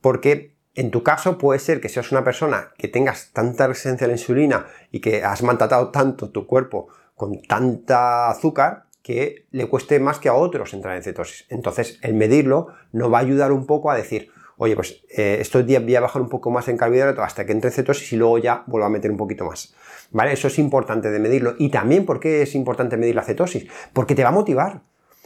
porque 0.00 0.56
en 0.78 0.92
tu 0.92 1.02
caso 1.02 1.38
puede 1.38 1.58
ser 1.58 1.80
que 1.80 1.88
seas 1.88 2.12
una 2.12 2.22
persona 2.22 2.70
que 2.78 2.86
tengas 2.86 3.30
tanta 3.32 3.66
resistencia 3.66 4.04
a 4.04 4.08
la 4.08 4.14
insulina 4.14 4.66
y 4.92 5.00
que 5.00 5.24
has 5.24 5.42
maltratado 5.42 5.90
tanto 5.90 6.30
tu 6.30 6.46
cuerpo 6.46 6.86
con 7.16 7.42
tanta 7.42 8.30
azúcar 8.30 8.84
que 9.02 9.46
le 9.50 9.66
cueste 9.66 9.98
más 9.98 10.20
que 10.20 10.28
a 10.28 10.34
otros 10.34 10.72
entrar 10.74 10.96
en 10.96 11.02
cetosis. 11.02 11.46
Entonces, 11.48 11.98
el 12.02 12.14
medirlo 12.14 12.68
nos 12.92 13.12
va 13.12 13.18
a 13.18 13.22
ayudar 13.22 13.50
un 13.50 13.66
poco 13.66 13.90
a 13.90 13.96
decir, 13.96 14.30
oye, 14.56 14.76
pues 14.76 15.02
eh, 15.10 15.38
estos 15.40 15.66
días 15.66 15.82
voy 15.82 15.96
a 15.96 16.00
bajar 16.00 16.22
un 16.22 16.28
poco 16.28 16.52
más 16.52 16.68
en 16.68 16.76
carbohidrato 16.76 17.24
hasta 17.24 17.44
que 17.44 17.50
entre 17.50 17.70
en 17.70 17.74
cetosis 17.74 18.12
y 18.12 18.16
luego 18.16 18.38
ya 18.38 18.62
vuelvo 18.68 18.86
a 18.86 18.90
meter 18.90 19.10
un 19.10 19.16
poquito 19.16 19.46
más. 19.46 19.74
¿Vale? 20.12 20.32
Eso 20.32 20.46
es 20.46 20.60
importante 20.60 21.10
de 21.10 21.18
medirlo. 21.18 21.56
Y 21.58 21.70
también, 21.70 22.06
¿por 22.06 22.20
qué 22.20 22.42
es 22.42 22.54
importante 22.54 22.96
medir 22.96 23.16
la 23.16 23.24
cetosis? 23.24 23.66
Porque 23.92 24.14
te 24.14 24.22
va 24.22 24.28
a 24.28 24.32
motivar. 24.32 24.82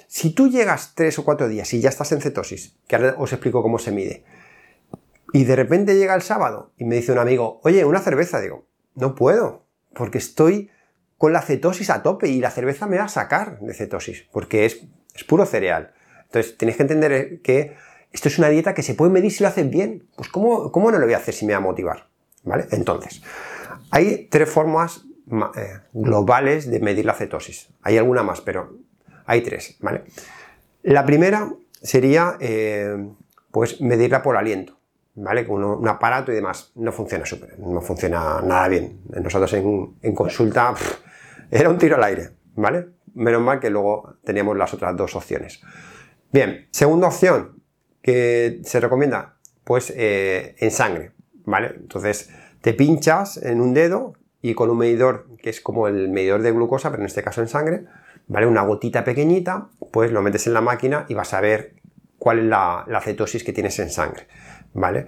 Si 0.06 0.30
tú 0.30 0.48
llegas 0.48 0.94
tres 0.94 1.18
o 1.18 1.24
cuatro 1.26 1.46
días 1.46 1.74
y 1.74 1.82
ya 1.82 1.90
estás 1.90 2.10
en 2.12 2.22
cetosis, 2.22 2.74
que 2.88 2.96
ahora 2.96 3.16
os 3.18 3.34
explico 3.34 3.62
cómo 3.62 3.78
se 3.78 3.92
mide, 3.92 4.24
y 5.32 5.44
de 5.44 5.56
repente 5.56 5.96
llega 5.96 6.14
el 6.14 6.22
sábado 6.22 6.72
y 6.76 6.84
me 6.84 6.96
dice 6.96 7.12
un 7.12 7.18
amigo, 7.18 7.60
oye, 7.64 7.84
una 7.84 8.00
cerveza, 8.00 8.40
digo, 8.40 8.66
no 8.94 9.14
puedo, 9.14 9.64
porque 9.94 10.18
estoy 10.18 10.70
con 11.16 11.32
la 11.32 11.42
cetosis 11.42 11.90
a 11.90 12.02
tope 12.02 12.28
y 12.28 12.40
la 12.40 12.50
cerveza 12.50 12.86
me 12.86 12.98
va 12.98 13.04
a 13.04 13.08
sacar 13.08 13.60
de 13.60 13.74
cetosis, 13.74 14.26
porque 14.32 14.66
es, 14.66 14.86
puro 15.26 15.46
cereal. 15.46 15.92
Entonces, 16.24 16.56
tenéis 16.56 16.76
que 16.76 16.82
entender 16.82 17.40
que 17.42 17.76
esto 18.10 18.28
es 18.28 18.38
una 18.38 18.48
dieta 18.48 18.74
que 18.74 18.82
se 18.82 18.94
puede 18.94 19.12
medir 19.12 19.30
si 19.30 19.42
lo 19.42 19.48
haces 19.48 19.68
bien. 19.70 20.08
Pues 20.16 20.28
¿cómo, 20.28 20.72
cómo 20.72 20.90
no 20.90 20.98
lo 20.98 21.04
voy 21.04 21.14
a 21.14 21.18
hacer 21.18 21.34
si 21.34 21.46
me 21.46 21.52
va 21.52 21.58
a 21.58 21.60
motivar? 21.60 22.08
¿Vale? 22.42 22.66
Entonces, 22.72 23.22
hay 23.90 24.26
tres 24.30 24.48
formas 24.48 25.04
eh, 25.30 25.78
globales 25.92 26.70
de 26.70 26.80
medir 26.80 27.04
la 27.04 27.14
cetosis. 27.14 27.68
Hay 27.82 27.98
alguna 27.98 28.22
más, 28.22 28.40
pero 28.40 28.76
hay 29.24 29.42
tres, 29.42 29.76
¿vale? 29.80 30.04
La 30.82 31.06
primera 31.06 31.54
sería, 31.80 32.36
eh, 32.40 32.96
pues, 33.50 33.80
medirla 33.80 34.22
por 34.22 34.36
aliento, 34.36 34.78
¿vale? 35.14 35.46
Con 35.46 35.62
un, 35.64 35.88
aparato 35.88 36.32
y 36.32 36.36
demás. 36.36 36.72
No 36.76 36.92
funciona 36.92 37.24
súper, 37.26 37.58
no 37.58 37.80
funciona 37.80 38.40
nada 38.42 38.68
bien. 38.68 39.00
Nosotros 39.08 39.52
en, 39.54 40.14
consulta 40.14 40.74
era 41.50 41.68
un 41.68 41.78
tiro 41.78 41.96
al 41.96 42.04
aire, 42.04 42.30
¿vale? 42.54 42.88
Menos 43.14 43.42
mal 43.42 43.60
que 43.60 43.70
luego 43.70 44.14
teníamos 44.24 44.56
las 44.56 44.72
otras 44.74 44.96
dos 44.96 45.14
opciones. 45.16 45.60
Bien, 46.32 46.66
segunda 46.70 47.08
opción, 47.08 47.62
que 48.00 48.60
se 48.64 48.80
recomienda? 48.80 49.36
Pues 49.64 49.92
eh, 49.96 50.56
en 50.58 50.70
sangre, 50.70 51.12
¿vale? 51.44 51.74
Entonces 51.76 52.30
te 52.60 52.74
pinchas 52.74 53.36
en 53.36 53.60
un 53.60 53.74
dedo 53.74 54.14
y 54.40 54.54
con 54.54 54.70
un 54.70 54.78
medidor 54.78 55.28
que 55.40 55.50
es 55.50 55.60
como 55.60 55.88
el 55.88 56.08
medidor 56.08 56.42
de 56.42 56.52
glucosa, 56.52 56.90
pero 56.90 57.02
en 57.02 57.06
este 57.06 57.22
caso 57.22 57.40
en 57.40 57.48
sangre, 57.48 57.84
¿vale? 58.26 58.46
Una 58.46 58.62
gotita 58.62 59.04
pequeñita, 59.04 59.68
pues 59.92 60.10
lo 60.10 60.22
metes 60.22 60.46
en 60.46 60.54
la 60.54 60.60
máquina 60.60 61.06
y 61.08 61.14
vas 61.14 61.32
a 61.34 61.40
ver 61.40 61.74
cuál 62.18 62.40
es 62.40 62.44
la, 62.46 62.84
la 62.88 63.00
cetosis 63.00 63.44
que 63.44 63.52
tienes 63.52 63.78
en 63.78 63.90
sangre, 63.90 64.26
¿vale? 64.74 65.06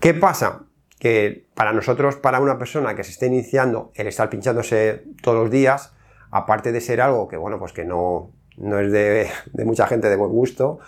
¿Qué 0.00 0.14
pasa? 0.14 0.62
Que 0.98 1.46
para 1.54 1.72
nosotros, 1.72 2.16
para 2.16 2.40
una 2.40 2.58
persona 2.58 2.94
que 2.94 3.04
se 3.04 3.12
esté 3.12 3.26
iniciando 3.26 3.90
el 3.94 4.06
estar 4.06 4.28
pinchándose 4.30 5.04
todos 5.22 5.38
los 5.38 5.50
días, 5.50 5.94
aparte 6.30 6.72
de 6.72 6.80
ser 6.80 7.00
algo 7.00 7.28
que, 7.28 7.36
bueno, 7.36 7.58
pues 7.58 7.72
que 7.72 7.84
no, 7.84 8.32
no 8.56 8.78
es 8.78 8.92
de, 8.92 9.30
de 9.52 9.64
mucha 9.64 9.86
gente 9.86 10.08
de 10.08 10.16
buen 10.16 10.30
gusto, 10.30 10.80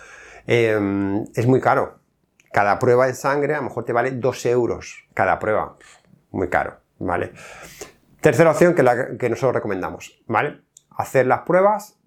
Em, 0.47 1.23
es 1.35 1.47
muy 1.47 1.59
caro. 1.59 1.99
Cada 2.51 2.77
prueba 2.79 3.07
de 3.07 3.13
sangre 3.13 3.53
a 3.53 3.57
lo 3.57 3.63
mejor 3.63 3.85
te 3.85 3.93
vale 3.93 4.11
2 4.11 4.45
euros 4.47 5.07
cada 5.13 5.39
prueba. 5.39 5.77
Muy 6.31 6.49
caro, 6.49 6.77
¿vale? 6.99 7.31
Tercera 8.21 8.51
opción 8.51 8.75
que, 8.75 8.83
nosotros 9.29 9.55
recomendamos, 9.55 10.21
¿vale? 10.27 10.61
Hacer 10.89 11.25
las 11.27 11.41
pruebas 11.41 11.99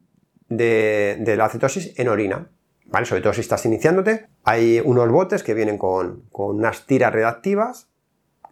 de, 0.48 1.34
la 1.36 1.48
cetosis 1.48 1.98
en 1.98 2.08
orina, 2.08 2.50
Sobre 3.04 3.20
todo 3.20 3.32
si 3.34 3.42
estás 3.42 3.66
iniciándote. 3.66 4.26
Hay 4.44 4.80
unos 4.84 5.10
botes 5.10 5.42
que 5.42 5.54
vienen 5.54 5.76
con, 5.76 6.24
unas 6.32 6.86
tiras 6.86 7.12
reactivas 7.12 7.88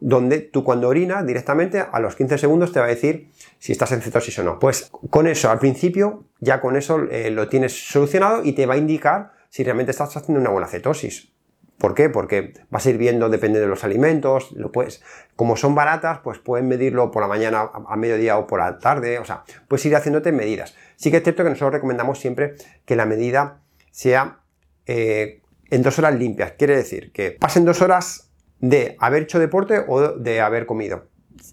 donde 0.01 0.41
tú 0.41 0.65
cuando 0.65 0.89
orinas 0.89 1.27
directamente 1.27 1.81
a 1.81 1.99
los 2.01 2.15
15 2.17 2.37
segundos 2.37 2.73
te 2.73 2.81
va 2.81 2.87
a 2.87 2.89
decir 2.89 3.31
si 3.59 3.73
estás 3.73 3.93
en 3.93 4.03
cetosis 4.03 4.39
o 4.41 4.45
no. 4.45 4.59
Pues 4.59 4.91
con 5.09 5.27
eso, 5.27 5.51
al 5.51 5.59
principio, 5.59 6.25
ya 6.41 6.61
con 6.61 6.77
eso 6.77 7.05
eh, 7.11 7.31
lo 7.31 7.49
tienes 7.49 7.89
solucionado 7.89 8.45
y 8.45 8.53
te 8.53 8.67
va 8.67 8.75
a 8.75 8.77
indicar 8.77 9.33
si 9.49 9.65
realmente 9.65 9.93
estás 9.93 10.15
haciendo 10.17 10.41
una 10.41 10.51
buena 10.51 10.67
cetosis. 10.67 11.33
¿Por 11.79 11.95
qué? 11.95 12.09
Porque 12.09 12.55
vas 12.71 12.87
a 12.87 12.91
ir 12.91 12.99
viendo, 12.99 13.29
depende 13.29 13.61
de 13.61 13.67
los 13.67 13.83
alimentos, 13.83 14.53
lo 14.53 14.71
puedes, 14.71 15.03
como 15.37 15.57
son 15.57 15.75
baratas, 15.75 16.21
pues 16.23 16.39
puedes 16.39 16.67
medirlo 16.67 17.11
por 17.11 17.23
la 17.23 17.29
mañana, 17.29 17.71
a 17.89 17.97
mediodía 17.97 18.39
o 18.39 18.47
por 18.47 18.61
la 18.61 18.79
tarde, 18.79 19.19
o 19.19 19.25
sea, 19.25 19.45
puedes 19.69 19.85
ir 19.87 19.97
haciéndote 19.97 20.33
medidas. 20.33 20.75
Sí 20.97 21.11
que 21.11 21.19
es 21.19 21.23
cierto 21.23 21.43
que 21.45 21.51
nosotros 21.51 21.75
recomendamos 21.75 22.19
siempre 22.19 22.55
que 22.85 22.95
la 22.95 23.07
medida 23.07 23.64
sea 23.95 24.41
eh, 24.87 25.41
en 25.71 25.83
dos 25.83 26.01
horas 26.01 26.17
limpias. 26.17 26.53
Quiere 26.59 26.77
decir 26.77 27.13
que 27.13 27.31
pasen 27.31 27.65
dos 27.65 27.81
horas 27.81 28.29
de 28.59 28.97
haber 28.99 29.23
hecho 29.23 29.39
deporte 29.39 29.85
o 29.87 30.09
de 30.19 30.41
haber 30.41 30.67
comido. 30.67 31.07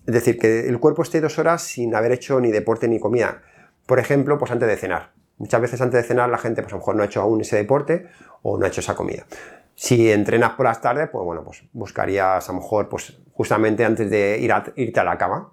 Es 0.08 0.14
decir, 0.14 0.40
que 0.40 0.68
el 0.68 0.80
cuerpo 0.80 1.04
esté 1.04 1.22
dos 1.22 1.38
horas 1.38 1.62
sin 1.62 1.94
haber 1.94 2.12
hecho 2.12 2.42
ni 2.42 2.52
deporte 2.52 2.88
ni 2.88 3.00
comida. 3.00 3.44
Por 3.86 4.00
ejemplo, 4.00 4.40
pues 4.40 4.52
antes 4.52 4.68
de 4.68 4.76
cenar. 4.76 5.12
Muchas 5.38 5.62
veces 5.62 5.82
antes 5.82 6.02
de 6.02 6.08
cenar 6.08 6.30
la 6.30 6.40
gente 6.40 6.64
pues 6.64 6.74
a 6.74 6.78
lo 6.78 6.80
mejor 6.80 6.96
no 6.96 7.04
ha 7.04 7.06
hecho 7.06 7.22
aún 7.22 7.42
ese 7.42 7.58
deporte 7.58 8.08
o 8.42 8.58
no 8.58 8.66
ha 8.66 8.70
hecho 8.70 8.82
esa 8.82 8.96
comida. 8.96 9.28
Si 9.76 10.12
entrenas 10.12 10.54
por 10.54 10.66
las 10.66 10.82
tardes, 10.82 11.10
pues 11.12 11.24
bueno, 11.24 11.44
pues 11.44 11.64
buscarías 11.74 12.50
a 12.50 12.54
lo 12.54 12.60
mejor 12.60 12.90
pues 12.90 13.20
justamente 13.34 13.86
antes 13.86 14.10
de 14.10 14.40
ir 14.40 14.52
a, 14.52 14.64
irte 14.76 15.00
a 15.00 15.04
la 15.04 15.18
cama. 15.20 15.52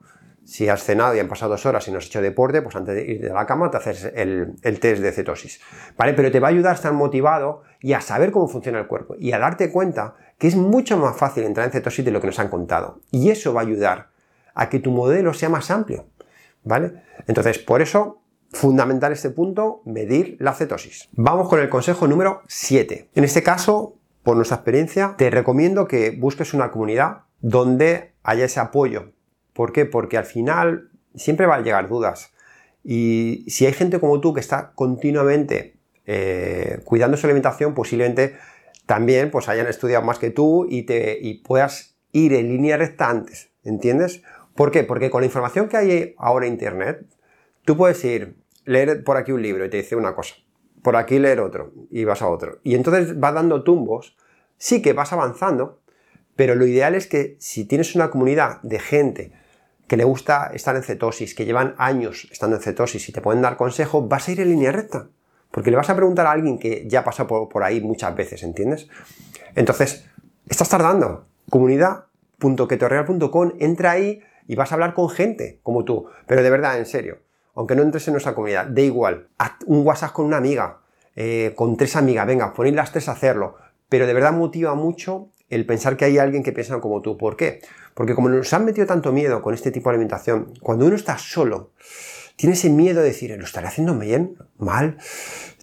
Si 0.49 0.67
has 0.67 0.83
cenado 0.83 1.15
y 1.15 1.19
han 1.19 1.29
pasado 1.29 1.51
dos 1.51 1.67
horas 1.67 1.87
y 1.87 1.91
no 1.91 1.99
has 1.99 2.07
hecho 2.07 2.23
deporte, 2.23 2.63
pues 2.63 2.75
antes 2.75 2.95
de 2.95 3.03
irte 3.03 3.31
a 3.31 3.35
la 3.35 3.45
cama 3.45 3.71
te 3.71 3.77
haces 3.77 4.11
el, 4.15 4.55
el 4.63 4.81
test 4.81 5.03
de 5.03 5.13
cetosis. 5.13 5.61
¿Vale? 5.99 6.15
Pero 6.15 6.31
te 6.31 6.41
va 6.41 6.49
a 6.49 6.51
ayudar 6.51 6.73
a 6.73 6.75
estar 6.75 6.95
motivado 6.95 7.65
y 7.81 7.93
a 7.93 8.01
saber 8.01 8.31
cómo 8.31 8.49
funciona 8.49 8.79
el 8.79 8.87
cuerpo 8.87 9.15
y 9.19 9.33
a 9.33 9.39
darte 9.39 9.71
cuenta 9.71 10.15
que 10.39 10.49
es 10.49 10.57
mucho 10.57 10.97
más 10.97 11.19
fácil 11.19 11.45
entrar 11.45 11.67
en 11.67 11.73
cetosis 11.73 12.03
de 12.03 12.13
lo 12.13 12.23
que 12.23 12.29
nos 12.29 12.39
han 12.39 12.49
contado. 12.49 13.01
Y 13.11 13.29
eso 13.29 13.53
va 13.53 13.61
a 13.61 13.65
ayudar 13.65 14.09
a 14.55 14.71
que 14.71 14.79
tu 14.79 14.91
modelo 14.91 15.35
sea 15.35 15.51
más 15.51 15.71
amplio. 15.71 16.07
¿Vale? 16.65 17.03
Entonces, 17.27 17.59
por 17.59 17.83
eso 17.83 18.23
fundamental 18.51 19.13
este 19.13 19.29
punto, 19.29 19.83
medir 19.85 20.39
la 20.41 20.55
cetosis. 20.55 21.11
Vamos 21.13 21.49
con 21.49 21.61
el 21.61 21.69
consejo 21.69 22.09
número 22.09 22.41
7. 22.49 23.11
En 23.15 23.25
este 23.25 23.43
caso, 23.43 23.97
por 24.23 24.37
nuestra 24.37 24.57
experiencia, 24.57 25.15
te 25.19 25.31
recomiendo 25.31 25.87
que 25.87 26.11
busques 26.11 26.55
una 26.55 26.71
comunidad 26.71 27.25
donde 27.41 28.15
haya 28.23 28.47
ese 28.47 28.61
apoyo. 28.61 29.13
¿Por 29.59 29.73
qué? 29.73 29.87
Porque 29.87 30.17
al 30.17 30.25
final 30.25 30.89
siempre 31.17 31.47
van 31.47 31.63
a 31.63 31.65
llegar 31.65 31.89
dudas. 31.89 32.31
Y 32.85 33.45
si 33.49 33.67
hay 33.67 33.73
gente 33.73 33.99
como 33.99 34.21
tú 34.21 34.33
que 34.33 34.39
está 34.39 34.71
continuamente 34.77 35.75
eh, 36.07 36.81
cuidando 36.85 37.17
su 37.17 37.27
alimentación, 37.27 37.75
posiblemente 37.75 38.37
también 38.87 39.33
pues 39.33 39.49
hayan 39.49 39.67
estudiado 39.67 40.05
más 40.05 40.21
que 40.21 40.31
tú 40.31 40.69
y, 40.71 40.85
te, 40.85 41.19
y 41.21 41.43
puedas 41.43 41.97
ir 42.13 42.35
en 42.35 42.51
línea 42.51 42.77
recta 42.77 43.11
antes. 43.11 43.51
¿Entiendes? 43.65 44.23
¿Por 44.55 44.71
qué? 44.71 44.85
Porque 44.85 45.11
con 45.11 45.23
la 45.23 45.27
información 45.27 45.69
que 45.69 45.77
hay 45.77 46.15
ahora 46.19 46.47
en 46.47 46.53
Internet, 46.53 47.05
Tú 47.69 47.77
puedes 47.77 48.03
ir, 48.03 48.35
leer 48.65 49.05
por 49.05 49.19
aquí 49.19 49.31
un 49.31 49.43
libro 49.43 49.63
y 49.63 49.69
te 49.69 49.77
dice 49.77 49.95
una 49.95 50.15
cosa, 50.15 50.37
por 50.83 50.97
aquí 50.97 51.19
leer 51.19 51.39
otro 51.39 51.75
y 51.91 52.05
vas 52.05 52.23
a 52.23 52.29
otro. 52.29 52.61
Y 52.65 52.75
entonces 52.75 53.21
vas 53.21 53.35
dando 53.35 53.63
tumbos, 53.63 54.17
sí 54.57 54.81
que 54.81 54.95
vas 54.95 55.13
avanzando, 55.13 55.79
pero 56.35 56.55
lo 56.55 56.67
ideal 56.67 56.95
es 56.95 57.07
que 57.07 57.37
si 57.41 57.67
tienes 57.67 57.95
una 57.95 58.09
comunidad 58.09 58.63
de 58.63 58.79
gente 58.79 59.33
que 59.89 59.97
le 59.97 60.05
gusta 60.05 60.51
estar 60.55 60.77
en 60.77 60.83
cetosis, 60.83 61.35
que 61.35 61.47
llevan 61.47 61.75
años 61.79 62.29
estando 62.31 62.57
en 62.57 62.63
cetosis 62.63 63.09
y 63.09 63.13
te 63.13 63.21
pueden 63.21 63.43
dar 63.43 63.57
consejos, 63.57 64.09
vas 64.09 64.29
a 64.29 64.33
ir 64.33 64.41
en 64.41 64.51
línea 64.51 64.71
recta. 64.71 65.09
Porque 65.51 65.71
le 65.71 65.79
vas 65.79 65.89
a 65.89 65.97
preguntar 65.97 66.27
a 66.27 66.33
alguien 66.33 66.59
que 66.59 66.85
ya 66.87 67.03
pasó 67.03 67.27
por, 67.27 67.49
por 67.49 67.65
ahí 67.65 67.81
muchas 67.81 68.15
veces, 68.15 68.43
¿entiendes? 68.43 68.89
Entonces, 69.55 70.07
estás 70.47 70.69
tardando. 70.69 71.25
Comunidad.ketorreal.com, 71.49 73.53
entra 73.59 73.93
ahí 73.93 74.21
y 74.47 74.57
vas 74.57 74.71
a 74.71 74.75
hablar 74.75 74.93
con 74.93 75.09
gente 75.09 75.59
como 75.63 75.85
tú. 75.85 76.07
Pero 76.27 76.43
de 76.43 76.51
verdad, 76.51 76.79
en 76.79 76.85
serio, 76.85 77.21
aunque 77.55 77.75
no 77.75 77.83
entres 77.83 78.07
en 78.09 78.13
nuestra 78.13 78.35
comunidad, 78.35 78.67
da 78.67 78.83
igual. 78.83 79.29
Haz 79.39 79.53
un 79.67 79.87
WhatsApp 79.87 80.13
con 80.13 80.27
una 80.27 80.37
amiga, 80.37 80.81
eh, 81.17 81.55
con 81.57 81.79
tres 81.79 81.97
amigas, 81.97 82.27
venga, 82.27 82.53
ponéis 82.53 82.77
las 82.77 82.93
tres 82.93 83.09
a 83.09 83.13
hacerlo. 83.13 83.57
Pero 83.89 84.07
de 84.07 84.13
verdad 84.13 84.33
motiva 84.33 84.75
mucho 84.75 85.31
el 85.49 85.67
pensar 85.67 85.97
que 85.97 86.05
hay 86.05 86.19
alguien 86.19 86.43
que 86.43 86.53
piensa 86.53 86.81
como 86.81 87.01
tú. 87.01 87.17
¿Por 87.17 87.37
qué? 87.37 87.61
Porque 87.99 88.15
como 88.15 88.29
nos 88.29 88.53
han 88.53 88.65
metido 88.65 88.87
tanto 88.87 89.11
miedo 89.11 89.43
con 89.43 89.55
este 89.55 89.73
tipo 89.73 89.91
de 89.91 89.97
alimentación, 89.97 90.53
cuando 90.63 90.87
uno 90.87 90.95
está 90.95 91.19
solo, 91.19 91.73
tiene 92.37 92.55
ese 92.55 92.71
miedo 92.71 93.01
de 93.01 93.09
decir, 93.09 93.37
¿lo 93.37 93.45
estaré 93.45 93.67
haciendo 93.67 93.99
bien? 93.99 94.37
¿Mal? 94.57 94.99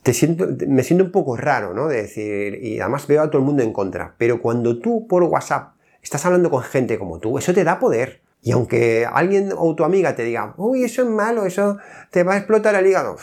Te 0.04 0.14
siento, 0.14 0.46
me 0.68 0.84
siento 0.84 1.06
un 1.06 1.12
poco 1.12 1.38
raro, 1.38 1.74
¿no? 1.74 1.88
De 1.88 2.02
decir, 2.02 2.60
y 2.62 2.82
además 2.82 3.08
veo 3.08 3.22
a 3.22 3.30
todo 3.30 3.38
el 3.38 3.46
mundo 3.46 3.64
en 3.64 3.72
contra. 3.72 4.16
Pero 4.18 4.42
cuando 4.42 4.80
tú 4.80 5.08
por 5.08 5.24
WhatsApp 5.24 5.76
estás 6.02 6.26
hablando 6.26 6.52
con 6.52 6.62
gente 6.62 7.00
como 7.00 7.20
tú, 7.20 7.38
eso 7.38 7.54
te 7.54 7.64
da 7.64 7.80
poder. 7.80 8.22
Y 8.42 8.52
aunque 8.52 9.08
alguien 9.10 9.54
o 9.56 9.74
tu 9.74 9.86
amiga 9.86 10.14
te 10.14 10.24
diga, 10.26 10.56
uy, 10.58 10.84
eso 10.84 11.04
es 11.04 11.08
malo, 11.08 11.46
eso 11.46 11.78
te 12.12 12.24
va 12.24 12.34
a 12.34 12.38
explotar 12.38 12.76
el 12.76 12.86
hígado, 12.86 13.16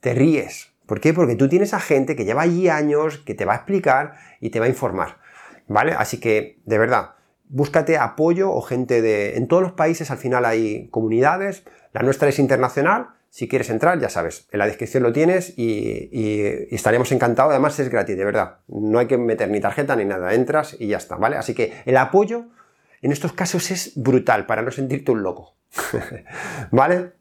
te 0.00 0.14
ríes. 0.14 0.72
¿Por 0.86 1.02
qué? 1.02 1.12
Porque 1.12 1.36
tú 1.36 1.50
tienes 1.50 1.74
a 1.74 1.80
gente 1.80 2.16
que 2.16 2.24
lleva 2.24 2.40
allí 2.40 2.70
años, 2.70 3.18
que 3.18 3.34
te 3.34 3.44
va 3.44 3.52
a 3.52 3.56
explicar 3.56 4.14
y 4.40 4.48
te 4.48 4.58
va 4.58 4.64
a 4.64 4.70
informar. 4.70 5.18
¿Vale? 5.66 5.92
Así 5.92 6.18
que, 6.18 6.60
de 6.64 6.78
verdad, 6.78 7.17
búscate 7.48 7.98
apoyo 7.98 8.50
o 8.52 8.62
gente 8.62 9.02
de... 9.02 9.36
En 9.36 9.48
todos 9.48 9.62
los 9.62 9.72
países 9.72 10.10
al 10.10 10.18
final 10.18 10.44
hay 10.44 10.88
comunidades, 10.88 11.64
la 11.92 12.02
nuestra 12.02 12.28
es 12.28 12.38
internacional, 12.38 13.08
si 13.30 13.48
quieres 13.48 13.70
entrar, 13.70 13.98
ya 14.00 14.08
sabes, 14.08 14.48
en 14.52 14.58
la 14.58 14.66
descripción 14.66 15.02
lo 15.02 15.12
tienes 15.12 15.52
y, 15.56 16.08
y, 16.10 16.74
estaremos 16.74 17.12
encantados. 17.12 17.50
Además 17.50 17.78
es 17.78 17.90
gratis, 17.90 18.16
de 18.16 18.24
verdad. 18.24 18.60
No 18.68 18.98
hay 18.98 19.06
que 19.06 19.18
meter 19.18 19.50
ni 19.50 19.60
tarjeta 19.60 19.96
ni 19.96 20.04
nada, 20.04 20.32
entras 20.32 20.76
y 20.78 20.88
ya 20.88 20.96
está, 20.96 21.16
¿vale? 21.16 21.36
Así 21.36 21.54
que 21.54 21.74
el 21.84 21.96
apoyo 21.98 22.46
en 23.02 23.12
estos 23.12 23.32
casos 23.32 23.70
es 23.70 23.92
brutal 23.96 24.46
para 24.46 24.62
no 24.62 24.70
sentirte 24.70 25.12
un 25.12 25.22
loco. 25.22 25.56
¿Vale? 26.70 27.12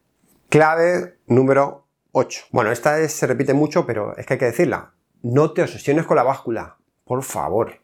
Clave 0.49 1.17
número 1.27 1.87
8. 2.13 2.45
Bueno, 2.51 2.71
esta 2.71 3.07
se 3.07 3.27
repite 3.27 3.53
mucho, 3.53 3.85
pero 3.85 4.15
es 4.17 4.25
que 4.25 4.33
hay 4.33 4.39
que 4.39 4.45
decirla. 4.45 4.93
No 5.21 5.51
te 5.51 5.61
obsesiones 5.61 6.05
con 6.05 6.15
la 6.15 6.23
báscula, 6.23 6.77
por 7.05 7.21
favor. 7.23 7.81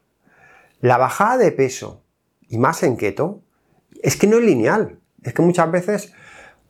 La 0.80 0.96
bajada 0.96 1.36
de 1.36 1.52
peso, 1.52 2.03
y 2.48 2.58
más 2.58 2.82
en 2.82 2.96
keto, 2.96 3.42
es 4.02 4.16
que 4.16 4.26
no 4.26 4.38
es 4.38 4.44
lineal. 4.44 4.98
Es 5.22 5.32
que 5.32 5.42
muchas 5.42 5.70
veces, 5.70 6.12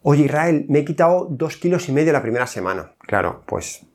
oye 0.03 0.25
Israel, 0.25 0.67
me 0.69 0.81
he 0.81 0.85
quitado 0.85 1.27
dos 1.31 1.57
kilos 1.57 1.89
y 1.89 1.93
medio 1.93 2.13
la 2.13 2.23
primera 2.23 2.47
semana. 2.47 2.95
Claro, 3.01 3.43
pues 3.47 3.87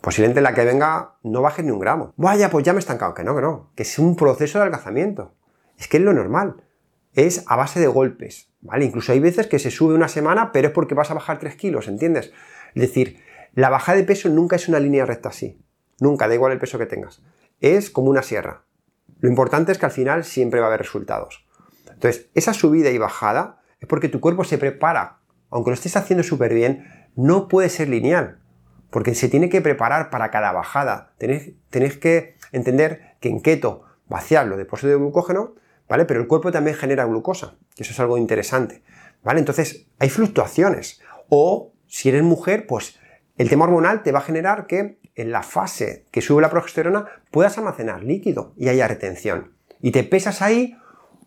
posiblemente 0.00 0.40
la 0.40 0.54
que 0.54 0.64
venga 0.64 1.16
no 1.22 1.42
baje 1.42 1.62
ni 1.62 1.70
un 1.70 1.78
gramo. 1.78 2.12
Vaya, 2.16 2.50
pues 2.50 2.64
ya 2.64 2.72
me 2.72 2.78
he 2.78 2.80
estancado. 2.80 3.14
Que 3.14 3.24
no, 3.24 3.34
que 3.34 3.42
no. 3.42 3.70
Que 3.74 3.82
es 3.82 3.98
un 3.98 4.16
proceso 4.16 4.58
de 4.58 4.62
adelgazamiento. 4.62 5.34
Es 5.78 5.88
que 5.88 5.96
es 5.96 6.02
lo 6.02 6.12
normal 6.12 6.56
es 7.14 7.44
a 7.46 7.56
base 7.56 7.80
de 7.80 7.86
golpes, 7.86 8.50
¿vale? 8.60 8.84
Incluso 8.84 9.12
hay 9.12 9.20
veces 9.20 9.46
que 9.46 9.58
se 9.58 9.70
sube 9.70 9.94
una 9.94 10.08
semana, 10.08 10.52
pero 10.52 10.68
es 10.68 10.74
porque 10.74 10.94
vas 10.94 11.10
a 11.10 11.14
bajar 11.14 11.38
3 11.38 11.54
kilos, 11.56 11.88
¿entiendes? 11.88 12.32
Es 12.74 12.82
decir, 12.82 13.20
la 13.54 13.70
bajada 13.70 13.98
de 13.98 14.04
peso 14.04 14.28
nunca 14.28 14.56
es 14.56 14.68
una 14.68 14.80
línea 14.80 15.06
recta 15.06 15.28
así. 15.28 15.60
Nunca, 16.00 16.26
da 16.26 16.34
igual 16.34 16.52
el 16.52 16.58
peso 16.58 16.78
que 16.78 16.86
tengas. 16.86 17.22
Es 17.60 17.88
como 17.90 18.10
una 18.10 18.22
sierra. 18.22 18.64
Lo 19.24 19.30
importante 19.30 19.72
es 19.72 19.78
que 19.78 19.86
al 19.86 19.90
final 19.90 20.22
siempre 20.22 20.60
va 20.60 20.66
a 20.66 20.68
haber 20.68 20.80
resultados. 20.80 21.46
Entonces, 21.90 22.28
esa 22.34 22.52
subida 22.52 22.90
y 22.90 22.98
bajada 22.98 23.62
es 23.80 23.88
porque 23.88 24.10
tu 24.10 24.20
cuerpo 24.20 24.44
se 24.44 24.58
prepara. 24.58 25.20
Aunque 25.48 25.70
lo 25.70 25.74
estés 25.74 25.96
haciendo 25.96 26.22
súper 26.22 26.52
bien, 26.52 27.08
no 27.16 27.48
puede 27.48 27.70
ser 27.70 27.88
lineal. 27.88 28.40
Porque 28.90 29.14
se 29.14 29.30
tiene 29.30 29.48
que 29.48 29.62
preparar 29.62 30.10
para 30.10 30.30
cada 30.30 30.52
bajada. 30.52 31.14
Tenéis, 31.16 31.96
que 31.96 32.36
entender 32.52 33.16
que 33.20 33.30
en 33.30 33.40
keto 33.40 33.84
vaciar 34.10 34.46
los 34.46 34.58
depósitos 34.58 34.90
de 34.90 34.96
glucógeno 34.96 35.54
¿vale? 35.88 36.04
Pero 36.04 36.20
el 36.20 36.26
cuerpo 36.26 36.52
también 36.52 36.76
genera 36.76 37.06
glucosa, 37.06 37.56
que 37.74 37.82
eso 37.82 37.92
es 37.92 38.00
algo 38.00 38.18
interesante, 38.18 38.82
¿vale? 39.22 39.38
Entonces, 39.38 39.86
hay 39.98 40.10
fluctuaciones. 40.10 41.00
O, 41.30 41.72
si 41.86 42.10
eres 42.10 42.24
mujer, 42.24 42.66
pues 42.66 42.98
el 43.36 43.48
tema 43.48 43.64
hormonal 43.64 44.02
te 44.02 44.12
va 44.12 44.20
a 44.20 44.22
generar 44.22 44.66
que 44.66 44.98
en 45.14 45.30
la 45.30 45.42
fase 45.42 46.06
que 46.10 46.20
sube 46.20 46.42
la 46.42 46.50
progesterona 46.50 47.06
puedas 47.30 47.58
almacenar 47.58 48.02
líquido 48.02 48.52
y 48.56 48.68
haya 48.68 48.88
retención. 48.88 49.54
Y 49.80 49.90
te 49.90 50.04
pesas 50.04 50.42
ahí, 50.42 50.76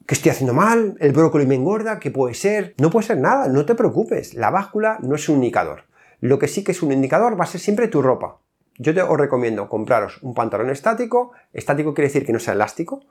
que 0.06 0.16
estoy 0.16 0.32
haciendo 0.32 0.54
mal, 0.54 0.96
el 1.00 1.12
brócoli 1.12 1.46
me 1.46 1.56
engorda, 1.56 2.00
¿qué 2.00 2.12
puede 2.12 2.34
ser? 2.34 2.76
No 2.80 2.90
puede 2.90 3.08
ser 3.08 3.18
nada, 3.18 3.48
no 3.50 3.66
te 3.66 3.76
preocupes, 3.76 4.34
la 4.34 4.50
báscula 4.50 5.00
no 5.02 5.16
es 5.16 5.28
un 5.30 5.36
indicador. 5.36 5.84
Lo 6.20 6.40
que 6.40 6.48
sí 6.48 6.64
que 6.64 6.72
es 6.72 6.82
un 6.82 6.92
indicador 6.92 7.40
va 7.40 7.44
a 7.44 7.48
ser 7.48 7.62
siempre 7.62 7.88
tu 7.88 8.02
ropa. 8.02 8.40
Yo 8.78 8.94
te 8.94 9.02
os 9.02 9.18
recomiendo 9.18 9.70
compraros 9.70 10.22
un 10.22 10.34
pantalón 10.34 10.70
estático, 10.70 11.32
estático 11.52 11.94
quiere 11.94 12.08
decir 12.08 12.26
que 12.26 12.34
no 12.34 12.40
sea 12.40 12.54
elástico, 12.54 13.02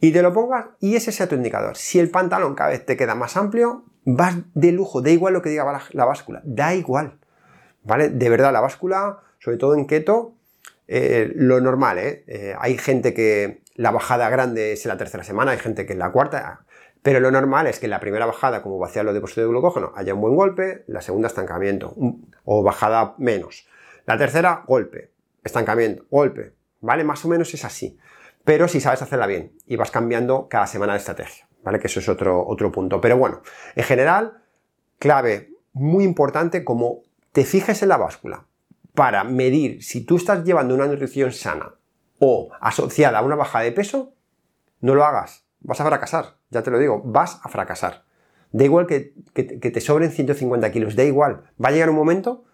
y 0.00 0.12
te 0.12 0.22
lo 0.22 0.32
pongas 0.32 0.66
y 0.80 0.96
ese 0.96 1.12
sea 1.12 1.28
tu 1.28 1.36
indicador. 1.36 1.76
Si 1.76 1.98
el 2.00 2.10
pantalón 2.10 2.54
cada 2.54 2.70
vez 2.70 2.84
te 2.84 2.96
queda 2.96 3.14
más 3.14 3.36
amplio, 3.36 3.84
vas 4.04 4.36
de 4.54 4.72
lujo, 4.72 5.00
da 5.00 5.10
igual 5.10 5.34
lo 5.34 5.42
que 5.42 5.50
diga 5.50 5.64
la, 5.92 6.04
báscula, 6.04 6.40
da 6.44 6.74
igual. 6.74 7.18
¿Vale? 7.84 8.10
De 8.10 8.28
verdad, 8.28 8.52
la 8.52 8.60
báscula, 8.60 9.20
sobre 9.38 9.56
todo 9.56 9.74
en 9.74 9.86
keto, 9.86 10.34
eh, 10.88 11.32
lo 11.34 11.60
normal, 11.60 11.98
¿eh? 11.98 12.24
¿eh? 12.26 12.54
Hay 12.58 12.78
gente 12.78 13.14
que 13.14 13.62
la 13.74 13.90
bajada 13.90 14.28
grande 14.28 14.72
es 14.72 14.84
en 14.84 14.90
la 14.90 14.96
tercera 14.96 15.24
semana, 15.24 15.52
hay 15.52 15.58
gente 15.58 15.86
que 15.86 15.94
en 15.94 15.98
la 15.98 16.12
cuarta, 16.12 16.64
pero 17.02 17.18
lo 17.18 17.30
normal 17.30 17.66
es 17.66 17.78
que 17.78 17.86
en 17.86 17.90
la 17.90 18.00
primera 18.00 18.26
bajada, 18.26 18.62
como 18.62 18.78
vaciar 18.78 19.04
los 19.04 19.14
depósitos 19.14 19.44
de 19.44 19.48
glucógeno, 19.48 19.92
haya 19.96 20.14
un 20.14 20.20
buen 20.20 20.36
golpe, 20.36 20.84
la 20.86 21.00
segunda 21.00 21.28
estancamiento 21.28 21.94
o 22.44 22.62
bajada 22.62 23.14
menos. 23.18 23.66
La 24.06 24.16
tercera, 24.16 24.62
golpe, 24.66 25.10
estancamiento, 25.42 26.04
golpe, 26.10 26.52
¿vale? 26.80 27.02
Más 27.02 27.24
o 27.24 27.28
menos 27.28 27.52
es 27.54 27.64
así 27.64 27.98
pero 28.44 28.68
si 28.68 28.80
sabes 28.80 29.02
hacerla 29.02 29.26
bien 29.26 29.52
y 29.66 29.76
vas 29.76 29.90
cambiando 29.90 30.48
cada 30.48 30.66
semana 30.66 30.92
de 30.92 30.98
estrategia, 30.98 31.46
¿vale? 31.62 31.78
Que 31.78 31.86
eso 31.86 32.00
es 32.00 32.08
otro, 32.08 32.44
otro 32.46 32.72
punto. 32.72 33.00
Pero 33.00 33.16
bueno, 33.16 33.42
en 33.74 33.84
general, 33.84 34.42
clave 34.98 35.50
muy 35.72 36.04
importante 36.04 36.64
como 36.64 37.02
te 37.32 37.44
fijes 37.44 37.82
en 37.82 37.88
la 37.88 37.96
báscula 37.96 38.46
para 38.94 39.24
medir 39.24 39.82
si 39.82 40.04
tú 40.04 40.16
estás 40.16 40.44
llevando 40.44 40.74
una 40.74 40.86
nutrición 40.86 41.32
sana 41.32 41.74
o 42.18 42.50
asociada 42.60 43.18
a 43.18 43.22
una 43.22 43.36
bajada 43.36 43.64
de 43.64 43.72
peso, 43.72 44.14
no 44.80 44.94
lo 44.94 45.04
hagas. 45.04 45.44
Vas 45.60 45.80
a 45.80 45.86
fracasar, 45.86 46.36
ya 46.50 46.62
te 46.62 46.70
lo 46.70 46.78
digo, 46.78 47.02
vas 47.04 47.40
a 47.42 47.48
fracasar. 47.48 48.04
Da 48.52 48.64
igual 48.64 48.86
que, 48.86 49.14
que 49.34 49.44
te 49.44 49.80
sobren 49.80 50.10
150 50.10 50.70
kilos, 50.72 50.94
da 50.94 51.04
igual. 51.04 51.44
Va 51.62 51.70
a 51.70 51.72
llegar 51.72 51.88
un 51.88 51.96
momento 51.96 52.44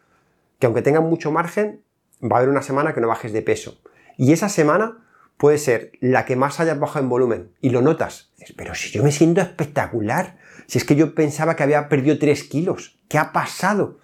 que 0.58 0.66
aunque 0.66 0.82
tengas 0.82 1.02
mucho 1.02 1.32
margen, 1.32 1.82
va 2.22 2.36
a 2.36 2.38
haber 2.38 2.50
una 2.50 2.62
semana 2.62 2.94
que 2.94 3.00
no 3.00 3.08
bajes 3.08 3.32
de 3.32 3.42
peso. 3.42 3.80
Y 4.16 4.32
esa 4.32 4.48
semana 4.48 5.04
puede 5.36 5.58
ser 5.58 5.92
la 6.00 6.24
que 6.24 6.36
más 6.36 6.60
hayas 6.60 6.78
bajado 6.78 7.04
en 7.04 7.08
volumen 7.08 7.52
y 7.60 7.70
lo 7.70 7.82
notas. 7.82 8.32
Pero 8.56 8.74
si 8.74 8.90
yo 8.90 9.02
me 9.02 9.12
siento 9.12 9.40
espectacular, 9.40 10.38
si 10.66 10.78
es 10.78 10.84
que 10.84 10.96
yo 10.96 11.14
pensaba 11.14 11.56
que 11.56 11.62
había 11.62 11.88
perdido 11.88 12.18
3 12.18 12.44
kilos, 12.44 13.00
¿qué 13.08 13.18
ha 13.18 13.32
pasado? 13.32 13.98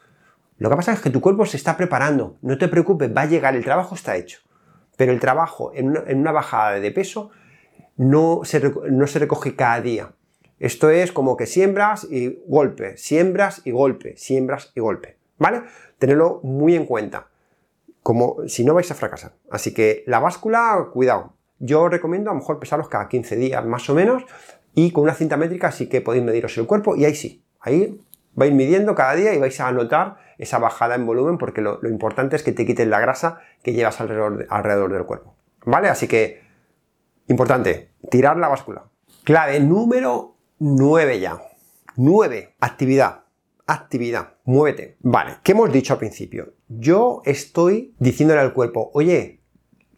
Lo 0.58 0.70
que 0.70 0.76
pasa 0.76 0.92
es 0.92 1.00
que 1.00 1.10
tu 1.10 1.20
cuerpo 1.20 1.46
se 1.46 1.56
está 1.56 1.76
preparando, 1.76 2.36
no 2.42 2.58
te 2.58 2.68
preocupes, 2.68 3.10
va 3.14 3.22
a 3.22 3.26
llegar, 3.26 3.56
el 3.56 3.64
trabajo 3.64 3.94
está 3.94 4.16
hecho. 4.16 4.40
Pero 4.96 5.12
el 5.12 5.20
trabajo 5.20 5.72
en 5.74 5.88
una, 5.88 6.32
bajada 6.32 6.78
de 6.78 6.90
peso 6.92 7.30
no 7.96 8.42
se, 8.44 8.60
recoge 8.60 9.56
cada 9.56 9.80
día. 9.80 10.12
Esto 10.60 10.90
es 10.90 11.10
como 11.10 11.36
que 11.36 11.46
siembras 11.46 12.06
y 12.08 12.38
golpe, 12.46 12.96
siembras 12.96 13.62
y 13.64 13.72
golpe, 13.72 14.16
siembras 14.16 14.70
y 14.74 14.80
golpe. 14.80 15.18
¿Vale? 15.38 15.62
Tenerlo 15.98 16.40
muy 16.44 16.76
en 16.76 16.86
cuenta 16.86 17.28
como 18.04 18.36
si 18.46 18.64
no 18.64 18.74
vais 18.74 18.90
a 18.90 18.94
fracasar. 18.94 19.32
Así 19.50 19.72
que 19.72 20.04
la 20.06 20.20
báscula, 20.20 20.90
cuidado. 20.92 21.32
Yo 21.58 21.82
os 21.82 21.90
recomiendo 21.90 22.30
a 22.30 22.34
lo 22.34 22.40
mejor 22.40 22.60
pesaros 22.60 22.88
cada 22.88 23.08
15 23.08 23.34
días 23.36 23.64
más 23.64 23.88
o 23.88 23.94
menos 23.94 24.24
y 24.74 24.92
con 24.92 25.04
una 25.04 25.14
cinta 25.14 25.36
métrica 25.36 25.72
sí 25.72 25.88
que 25.88 26.02
podéis 26.02 26.22
mediros 26.22 26.56
el 26.58 26.66
cuerpo 26.66 26.96
y 26.96 27.06
ahí 27.06 27.14
sí, 27.14 27.44
ahí 27.60 28.00
vais 28.34 28.52
midiendo 28.52 28.94
cada 28.94 29.14
día 29.14 29.34
y 29.34 29.38
vais 29.38 29.58
a 29.58 29.72
notar 29.72 30.18
esa 30.38 30.58
bajada 30.58 30.94
en 30.94 31.06
volumen 31.06 31.38
porque 31.38 31.60
lo, 31.60 31.78
importante 31.88 32.36
es 32.36 32.42
que 32.42 32.52
te 32.52 32.66
quiten 32.66 32.90
la 32.90 33.00
grasa 33.00 33.40
que 33.62 33.72
llevas 33.72 34.00
alrededor, 34.00 34.46
alrededor 34.50 34.92
del 34.92 35.04
cuerpo. 35.04 35.36
¿Vale? 35.64 35.88
Así 35.88 36.08
que, 36.08 36.42
importante, 37.28 37.92
tirar 38.10 38.36
la 38.36 38.48
báscula. 38.48 38.84
Clave 39.24 39.60
número 39.60 40.36
9 40.58 41.20
ya. 41.20 41.40
9. 41.96 42.56
Actividad 42.60 43.24
actividad, 43.66 44.34
muévete. 44.44 44.96
Vale, 45.00 45.36
¿qué 45.42 45.52
hemos 45.52 45.72
dicho 45.72 45.94
al 45.94 45.98
principio? 45.98 46.54
Yo 46.68 47.22
estoy 47.24 47.94
diciéndole 47.98 48.40
al 48.40 48.52
cuerpo, 48.52 48.90
oye, 48.94 49.40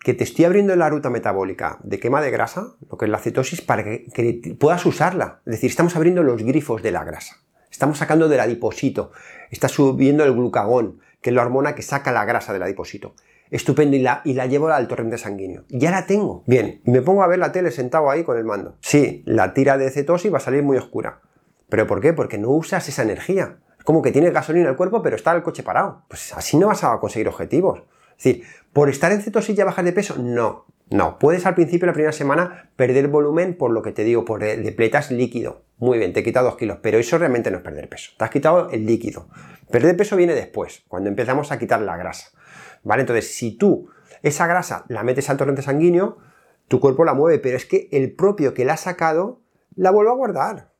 que 0.00 0.14
te 0.14 0.24
estoy 0.24 0.44
abriendo 0.44 0.76
la 0.76 0.88
ruta 0.88 1.10
metabólica 1.10 1.78
de 1.82 1.98
quema 1.98 2.20
de 2.20 2.30
grasa, 2.30 2.76
lo 2.88 2.96
que 2.96 3.06
es 3.06 3.10
la 3.10 3.18
cetosis, 3.18 3.60
para 3.60 3.82
que, 3.82 4.56
puedas 4.58 4.86
usarla. 4.86 5.40
Es 5.46 5.52
decir, 5.52 5.70
estamos 5.70 5.96
abriendo 5.96 6.22
los 6.22 6.42
grifos 6.42 6.82
de 6.82 6.92
la 6.92 7.04
grasa. 7.04 7.36
Estamos 7.76 7.98
sacando 7.98 8.30
del 8.30 8.40
adiposito. 8.40 9.12
Está 9.50 9.68
subiendo 9.68 10.24
el 10.24 10.32
glucagón, 10.32 11.00
que 11.20 11.28
es 11.28 11.36
la 11.36 11.42
hormona 11.42 11.74
que 11.74 11.82
saca 11.82 12.10
la 12.10 12.24
grasa 12.24 12.54
del 12.54 12.62
adiposito. 12.62 13.14
Estupendo, 13.50 13.96
y 13.96 13.98
la, 14.00 14.22
y 14.24 14.32
la 14.32 14.46
llevo 14.46 14.68
al 14.68 14.88
torrente 14.88 15.18
sanguíneo. 15.18 15.64
Ya 15.68 15.90
la 15.90 16.06
tengo. 16.06 16.42
Bien, 16.46 16.80
me 16.84 17.02
pongo 17.02 17.22
a 17.22 17.26
ver 17.26 17.38
la 17.38 17.52
tele 17.52 17.70
sentado 17.70 18.08
ahí 18.08 18.24
con 18.24 18.38
el 18.38 18.44
mando. 18.44 18.78
Sí, 18.80 19.22
la 19.26 19.52
tira 19.52 19.76
de 19.76 19.90
cetosis 19.90 20.32
va 20.32 20.38
a 20.38 20.40
salir 20.40 20.62
muy 20.62 20.78
oscura. 20.78 21.20
¿Pero 21.68 21.86
por 21.86 22.00
qué? 22.00 22.14
Porque 22.14 22.38
no 22.38 22.48
usas 22.48 22.88
esa 22.88 23.02
energía. 23.02 23.58
Es 23.78 23.84
como 23.84 24.00
que 24.00 24.10
tienes 24.10 24.32
gasolina 24.32 24.70
el 24.70 24.76
cuerpo, 24.76 25.02
pero 25.02 25.14
está 25.14 25.32
el 25.32 25.42
coche 25.42 25.62
parado. 25.62 26.06
Pues 26.08 26.32
así 26.32 26.56
no 26.56 26.68
vas 26.68 26.82
a 26.82 26.98
conseguir 26.98 27.28
objetivos. 27.28 27.82
Es 28.16 28.24
decir, 28.24 28.44
por 28.72 28.88
estar 28.88 29.12
en 29.12 29.20
cetosis 29.20 29.54
ya 29.54 29.66
bajas 29.66 29.84
de 29.84 29.92
peso, 29.92 30.16
no. 30.18 30.64
No, 30.88 31.18
puedes 31.18 31.46
al 31.46 31.54
principio, 31.54 31.86
la 31.86 31.92
primera 31.92 32.12
semana, 32.12 32.70
perder 32.76 33.08
volumen 33.08 33.56
por 33.56 33.72
lo 33.72 33.82
que 33.82 33.92
te 33.92 34.04
digo, 34.04 34.24
por 34.24 34.40
depletas 34.40 35.10
líquido. 35.10 35.64
Muy 35.78 35.98
bien, 35.98 36.12
te 36.12 36.20
he 36.20 36.22
quitado 36.22 36.46
2 36.46 36.56
kilos, 36.56 36.78
pero 36.80 36.98
eso 36.98 37.18
realmente 37.18 37.50
no 37.50 37.58
es 37.58 37.64
perder 37.64 37.88
peso. 37.88 38.12
Te 38.16 38.24
has 38.24 38.30
quitado 38.30 38.70
el 38.70 38.86
líquido. 38.86 39.28
Perder 39.70 39.96
peso 39.96 40.16
viene 40.16 40.34
después, 40.34 40.84
cuando 40.88 41.08
empezamos 41.08 41.50
a 41.50 41.58
quitar 41.58 41.80
la 41.80 41.96
grasa. 41.96 42.28
¿Vale? 42.84 43.00
Entonces, 43.00 43.34
si 43.34 43.56
tú 43.56 43.90
esa 44.22 44.46
grasa 44.46 44.84
la 44.88 45.02
metes 45.02 45.28
al 45.28 45.36
torrente 45.36 45.62
sanguíneo, 45.62 46.18
tu 46.68 46.78
cuerpo 46.78 47.04
la 47.04 47.14
mueve, 47.14 47.40
pero 47.40 47.56
es 47.56 47.66
que 47.66 47.88
el 47.90 48.12
propio 48.12 48.54
que 48.54 48.64
la 48.64 48.74
ha 48.74 48.76
sacado 48.76 49.42
la 49.74 49.90
vuelve 49.90 50.12
a 50.12 50.14
guardar. 50.14 50.72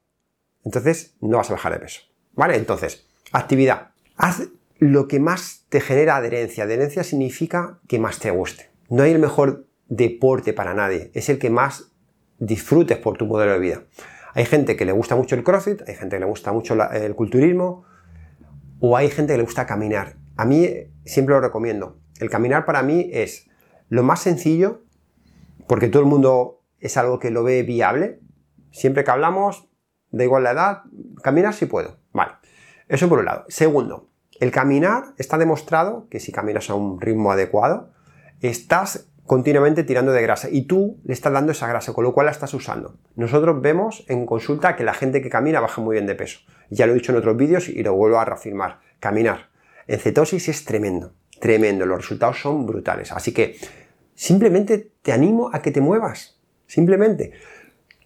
Entonces, 0.65 1.17
no 1.21 1.39
vas 1.39 1.51
a 1.51 1.55
bajar 1.55 1.73
de 1.73 1.81
peso. 1.81 2.03
¿Vale? 2.35 2.57
Entonces, 2.57 3.09
actividad. 3.33 3.91
Haz 4.17 4.49
lo 4.79 5.09
que 5.09 5.19
más 5.21 5.65
te 5.69 5.81
genera 5.81 6.17
adherencia. 6.17 6.65
Adherencia 6.65 7.03
significa 7.03 7.81
que 7.89 7.99
más 7.99 8.21
te 8.21 8.31
guste. 8.31 8.71
No 8.89 9.03
hay 9.03 9.13
el 9.13 9.19
mejor 9.19 9.67
deporte 9.89 10.53
para 10.53 10.75
nadie, 10.75 11.11
es 11.15 11.29
el 11.29 11.39
que 11.39 11.51
más 11.51 11.93
disfrutes 12.39 12.99
por 12.99 13.17
tu 13.17 13.27
modelo 13.27 13.53
de 13.53 13.59
vida. 13.59 13.83
Hay 14.35 14.45
gente 14.45 14.77
que 14.77 14.85
le 14.85 14.93
gusta 14.93 15.17
mucho 15.17 15.35
el 15.35 15.45
CrossFit, 15.45 15.83
hay 15.89 15.95
gente 15.95 16.17
que 16.17 16.21
le 16.21 16.27
gusta 16.27 16.53
mucho 16.53 16.75
el 16.93 17.15
culturismo, 17.15 17.85
o 18.81 18.97
hay 18.97 19.09
gente 19.09 19.33
que 19.33 19.39
le 19.39 19.45
gusta 19.45 19.67
caminar. 19.67 20.17
A 20.37 20.45
mí 20.45 20.69
siempre 21.05 21.35
lo 21.35 21.41
recomiendo. 21.41 21.99
El 22.21 22.29
caminar 22.29 22.67
para 22.67 22.83
mí 22.83 23.09
es 23.13 23.49
lo 23.89 24.03
más 24.03 24.21
sencillo, 24.21 24.83
porque 25.67 25.89
todo 25.89 26.03
el 26.03 26.09
mundo 26.09 26.63
es 26.81 26.97
algo 26.97 27.19
que 27.19 27.31
lo 27.31 27.43
ve 27.43 27.63
viable. 27.63 28.21
Siempre 28.71 29.05
que 29.05 29.11
hablamos, 29.11 29.69
da 30.11 30.25
igual 30.25 30.45
la 30.45 30.51
edad, 30.51 30.83
caminar 31.23 31.55
si 31.55 31.67
puedo. 31.67 31.99
Vale. 32.13 32.33
Eso 32.89 33.09
por 33.09 33.21
un 33.21 33.25
lado. 33.25 33.45
Segundo, 33.49 34.11
el 34.39 34.51
caminar 34.51 35.15
está 35.17 35.39
demostrado 35.39 36.09
que 36.11 36.21
si 36.21 36.31
caminas 36.31 36.69
a 36.69 36.75
un 36.75 37.01
ritmo 37.01 37.33
adecuado, 37.33 37.93
estás 38.41 39.09
continuamente 39.27 39.85
tirando 39.85 40.13
de 40.13 40.23
grasa 40.23 40.49
y 40.51 40.63
tú 40.63 40.99
le 41.05 41.13
estás 41.13 41.33
dando 41.33 41.53
esa 41.53 41.67
grasa, 41.67 41.93
con 41.93 42.05
lo 42.05 42.15
cual 42.15 42.27
la 42.27 42.33
estás 42.33 42.55
usando. 42.55 42.97
Nosotros 43.17 43.61
vemos 43.61 44.05
en 44.09 44.27
consulta 44.27 44.77
que 44.77 44.85
la 44.85 44.95
gente 44.95 45.21
que 45.21 45.31
camina 45.31 45.61
baja 45.61 45.81
muy 45.83 45.95
bien 45.95 46.07
de 46.07 46.15
peso. 46.15 46.41
Ya 46.71 46.87
lo 46.87 46.93
he 46.93 46.97
dicho 46.97 47.13
en 47.13 47.19
otros 47.19 47.37
vídeos 47.37 47.69
y 47.69 47.83
lo 47.83 47.95
vuelvo 47.95 48.19
a 48.19 48.25
reafirmar. 48.25 48.81
Caminar 49.01 49.51
en 49.87 50.01
cetosis 50.01 50.49
es 50.49 50.65
tremendo, 50.65 51.15
tremendo. 51.41 51.87
Los 51.87 51.99
resultados 51.99 52.41
son 52.41 52.67
brutales. 52.67 53.13
Así 53.13 53.33
que 53.33 53.57
simplemente 54.15 54.93
te 55.03 55.13
animo 55.13 55.51
a 55.53 55.63
que 55.63 55.71
te 55.71 55.81
muevas. 55.81 56.41
Simplemente. 56.67 57.33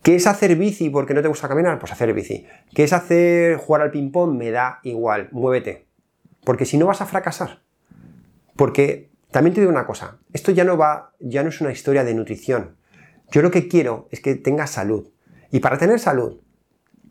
¿Qué 0.02 0.16
es 0.16 0.26
hacer 0.26 0.56
bici 0.56 0.90
porque 0.90 1.14
no 1.14 1.22
te 1.22 1.28
gusta 1.28 1.48
caminar? 1.48 1.78
Pues 1.78 1.92
hacer 1.92 2.12
bici. 2.14 2.46
¿Qué 2.74 2.84
es 2.84 2.92
hacer 2.92 3.56
jugar 3.56 3.82
al 3.82 3.90
ping-pong? 3.90 4.36
Me 4.36 4.50
da 4.50 4.80
igual. 4.82 5.28
Muévete. 5.32 5.86
Porque 6.44 6.64
si 6.64 6.78
no 6.78 6.86
vas 6.86 7.00
a 7.00 7.06
fracasar. 7.06 7.60
Porque 8.56 9.09
también 9.30 9.54
te 9.54 9.60
digo 9.60 9.72
una 9.72 9.86
cosa, 9.86 10.18
esto 10.32 10.50
ya 10.50 10.64
no 10.64 10.76
va, 10.76 11.12
ya 11.20 11.42
no 11.42 11.50
es 11.50 11.60
una 11.60 11.72
historia 11.72 12.04
de 12.04 12.14
nutrición. 12.14 12.76
Yo 13.30 13.42
lo 13.42 13.50
que 13.50 13.68
quiero 13.68 14.08
es 14.10 14.20
que 14.20 14.34
tengas 14.34 14.70
salud. 14.70 15.08
Y 15.52 15.60
para 15.60 15.78
tener 15.78 16.00
salud, 16.00 16.40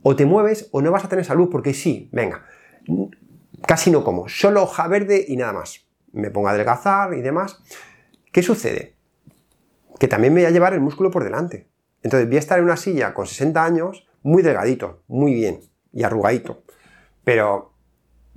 o 0.03 0.15
te 0.15 0.25
mueves 0.25 0.69
o 0.71 0.82
no 0.82 0.91
vas 0.91 1.05
a 1.05 1.10
tener 1.10 1.25
salud, 1.25 1.49
porque 1.49 1.73
sí, 1.73 2.10
venga, 2.12 2.45
casi 3.65 3.91
no 3.91 4.03
como, 4.03 4.27
solo 4.27 4.63
hoja 4.63 4.88
verde 4.88 5.25
y 5.27 5.38
nada 5.38 5.53
más. 5.53 5.86
Me 6.12 6.32
pongo 6.32 6.47
a 6.47 6.51
adelgazar 6.51 7.13
y 7.13 7.21
demás. 7.21 7.62
¿Qué 8.32 8.41
sucede? 8.43 8.95
Que 9.99 10.08
también 10.08 10.34
me 10.34 10.41
voy 10.41 10.47
a 10.47 10.51
llevar 10.51 10.73
el 10.73 10.82
músculo 10.82 11.12
por 11.12 11.23
delante. 11.23 11.67
Entonces 12.01 12.27
voy 12.27 12.38
a 12.38 12.39
estar 12.39 12.60
en 12.60 12.65
una 12.65 12.77
silla 12.77 13.13
con 13.13 13.27
60 13.27 13.63
años, 13.63 14.08
muy 14.23 14.41
delgadito, 14.41 15.03
muy 15.08 15.34
bien, 15.34 15.62
y 15.93 16.03
arrugadito. 16.03 16.63
Pero 17.23 17.73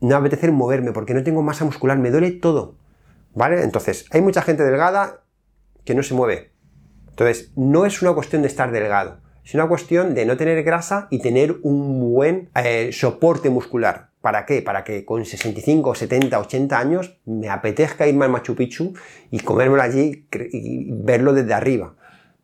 no 0.00 0.08
me 0.08 0.14
apetece 0.14 0.50
moverme 0.50 0.92
porque 0.92 1.14
no 1.14 1.22
tengo 1.22 1.42
masa 1.42 1.64
muscular, 1.64 1.98
me 1.98 2.10
duele 2.10 2.32
todo. 2.32 2.76
¿Vale? 3.34 3.62
Entonces, 3.62 4.06
hay 4.10 4.20
mucha 4.20 4.42
gente 4.42 4.62
delgada 4.62 5.24
que 5.84 5.94
no 5.94 6.02
se 6.02 6.14
mueve. 6.14 6.52
Entonces, 7.08 7.52
no 7.56 7.86
es 7.86 8.02
una 8.02 8.12
cuestión 8.12 8.42
de 8.42 8.48
estar 8.48 8.70
delgado, 8.72 9.20
es 9.44 9.54
una 9.54 9.66
cuestión 9.66 10.14
de 10.14 10.24
no 10.24 10.36
tener 10.36 10.62
grasa 10.62 11.08
y 11.10 11.20
tener 11.20 11.56
un 11.62 12.12
buen 12.12 12.50
eh, 12.54 12.90
soporte 12.92 13.50
muscular. 13.50 14.10
¿Para 14.20 14.46
qué? 14.46 14.62
Para 14.62 14.84
que 14.84 15.04
con 15.04 15.24
65, 15.24 15.96
70, 15.96 16.38
80 16.38 16.78
años 16.78 17.18
me 17.24 17.50
apetezca 17.50 18.06
irme 18.06 18.24
al 18.24 18.30
Machu 18.30 18.54
Picchu 18.54 18.94
y 19.32 19.40
comérmelo 19.40 19.82
allí 19.82 20.28
y 20.52 20.92
verlo 20.92 21.32
desde 21.32 21.54
arriba. 21.54 21.96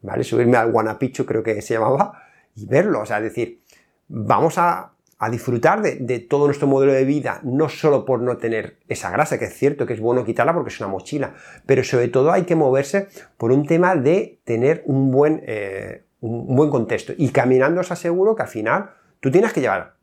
¿Vale? 0.03 0.25
Subirme 0.25 0.57
al 0.57 0.73
Guanapichu, 0.73 1.25
creo 1.25 1.43
que 1.43 1.63
se 1.63 1.75
llamaba, 1.75 2.21
y 2.57 2.67
verlo. 2.67 3.01
O 3.03 3.07
sea, 3.07 3.19
es 3.19 3.25
decir, 3.25 3.63
vamos 4.09 4.59
a 4.59 4.93
a 5.19 5.31
disfrutar 5.31 5.83
de, 5.83 6.19
todo 6.21 6.47
nuestro 6.47 6.69
modelo 6.69 6.93
de 6.93 7.05
vida, 7.05 7.41
no 7.43 7.69
solo 7.69 8.05
por 8.05 8.21
no 8.21 8.37
tener 8.37 8.79
esa 8.89 9.11
grasa, 9.11 9.39
que 9.39 9.47
es 9.47 9.55
cierto 9.55 9.85
que 9.85 9.95
es 9.95 10.01
bueno 10.01 10.25
quitarla 10.25 10.55
porque 10.55 10.71
es 10.71 10.79
una 10.81 10.89
mochila, 10.89 11.35
pero 11.67 11.83
sobre 11.83 12.09
todo 12.09 12.31
hay 12.31 12.45
que 12.45 12.55
moverse 12.55 13.09
por 13.37 13.51
un 13.51 13.67
tema 13.67 13.97
de 13.97 14.41
tener 14.45 14.83
un 14.87 15.11
buen, 15.11 15.43
eh, 15.45 16.05
un 16.21 16.55
buen 16.55 16.71
contexto. 16.71 17.15
Y 17.17 17.31
caminando 17.31 17.81
os 17.81 17.91
aseguro 17.91 18.37
que 18.37 18.43
al 18.43 18.49
final 18.49 18.91
tú 19.19 19.33
tienes 19.33 19.53
que 19.53 19.61
llevar, 19.61 19.97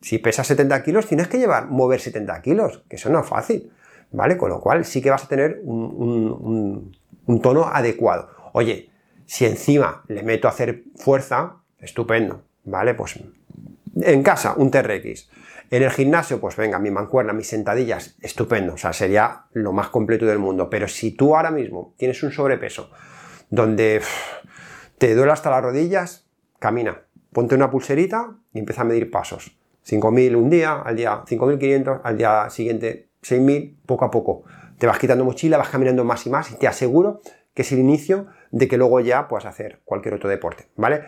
si 0.00 0.18
pesas 0.18 0.46
70 0.46 0.82
kilos, 0.84 1.06
tienes 1.06 1.26
que 1.26 1.38
llevar, 1.38 1.66
mover 1.68 2.00
70 2.00 2.40
kilos, 2.42 2.84
que 2.88 2.96
eso 2.96 3.10
no 3.10 3.20
es 3.20 3.26
fácil, 3.26 3.72
¿vale? 4.12 4.36
Con 4.36 4.50
lo 4.50 4.60
cual 4.60 4.84
sí 4.84 5.02
que 5.02 5.10
vas 5.10 5.24
a 5.24 5.28
tener 5.28 5.62
un, 5.64 6.92
un 7.26 7.40
tono 7.40 7.66
adecuado. 7.66 8.28
Oye, 8.52 8.90
si 9.26 9.46
encima 9.46 10.04
le 10.08 10.22
meto 10.22 10.46
a 10.46 10.50
hacer 10.50 10.84
fuerza, 10.94 11.56
estupendo, 11.78 12.42
¿vale? 12.64 12.94
Pues 12.94 13.18
en 14.00 14.22
casa, 14.22 14.54
un 14.56 14.70
TRX. 14.70 15.30
En 15.70 15.82
el 15.82 15.90
gimnasio, 15.90 16.40
pues 16.40 16.56
venga, 16.56 16.78
mi 16.78 16.90
mancuerna, 16.90 17.32
mis 17.32 17.48
sentadillas, 17.48 18.16
estupendo, 18.20 18.74
o 18.74 18.76
sea, 18.76 18.92
sería 18.92 19.46
lo 19.52 19.72
más 19.72 19.88
completo 19.88 20.26
del 20.26 20.38
mundo. 20.38 20.68
Pero 20.68 20.88
si 20.88 21.12
tú 21.12 21.34
ahora 21.34 21.50
mismo 21.50 21.94
tienes 21.96 22.22
un 22.22 22.30
sobrepeso 22.30 22.90
donde 23.50 24.02
te 24.98 25.14
duele 25.14 25.32
hasta 25.32 25.50
las 25.50 25.62
rodillas, 25.62 26.26
camina, 26.58 27.02
ponte 27.32 27.54
una 27.54 27.70
pulserita 27.70 28.36
y 28.52 28.58
empieza 28.58 28.82
a 28.82 28.84
medir 28.84 29.10
pasos. 29.10 29.56
5.000 29.86 30.36
un 30.36 30.50
día, 30.50 30.80
al 30.80 30.96
día 30.96 31.24
5.500, 31.26 32.00
al 32.04 32.16
día 32.16 32.48
siguiente 32.50 33.10
6.000, 33.22 33.76
poco 33.86 34.04
a 34.04 34.10
poco. 34.10 34.44
Te 34.78 34.86
vas 34.86 34.98
quitando 34.98 35.24
mochila, 35.24 35.56
vas 35.58 35.68
caminando 35.68 36.04
más 36.04 36.26
y 36.26 36.30
más 36.30 36.50
y 36.50 36.56
te 36.56 36.66
aseguro 36.66 37.20
que 37.54 37.62
es 37.62 37.72
el 37.72 37.78
inicio 37.78 38.26
de 38.50 38.68
que 38.68 38.76
luego 38.76 39.00
ya 39.00 39.28
puedas 39.28 39.46
hacer 39.46 39.80
cualquier 39.84 40.14
otro 40.14 40.28
deporte, 40.28 40.66
¿vale? 40.76 41.02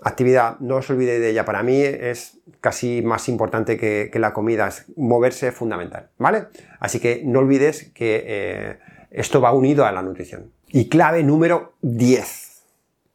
Actividad, 0.00 0.58
no 0.60 0.76
os 0.76 0.90
olvidéis 0.90 1.20
de 1.20 1.30
ella, 1.30 1.44
para 1.44 1.62
mí 1.62 1.80
es 1.80 2.38
casi 2.60 3.02
más 3.02 3.28
importante 3.28 3.76
que, 3.76 4.10
la 4.14 4.32
comida, 4.32 4.68
es 4.68 4.86
moverse 4.96 5.50
fundamental, 5.50 6.10
¿vale? 6.18 6.46
Así 6.78 7.00
que 7.00 7.22
no 7.24 7.40
olvides 7.40 7.90
que 7.94 8.22
eh, 8.26 8.78
esto 9.10 9.40
va 9.40 9.52
unido 9.52 9.86
a 9.86 9.92
la 9.92 10.02
nutrición. 10.02 10.52
Y 10.68 10.88
clave 10.88 11.24
número 11.24 11.74
10, 11.82 12.62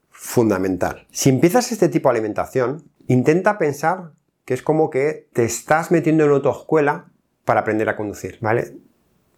fundamental. 0.09 1.07
Si 1.11 1.29
empiezas 1.29 1.71
este 1.71 1.87
tipo 1.87 2.09
de 2.09 2.17
alimentación, 2.17 2.83
intenta 3.07 3.57
pensar 3.57 4.11
que 4.45 4.53
es 4.53 4.61
como 4.61 4.89
que 4.89 5.29
te 5.33 5.45
estás 5.45 5.91
metiendo 5.91 6.25
en 6.25 6.31
otra 6.31 6.51
escuela 6.51 7.05
para 7.45 7.61
aprender 7.61 7.87
a 7.89 7.95
conducir, 7.95 8.37
¿vale? 8.41 8.77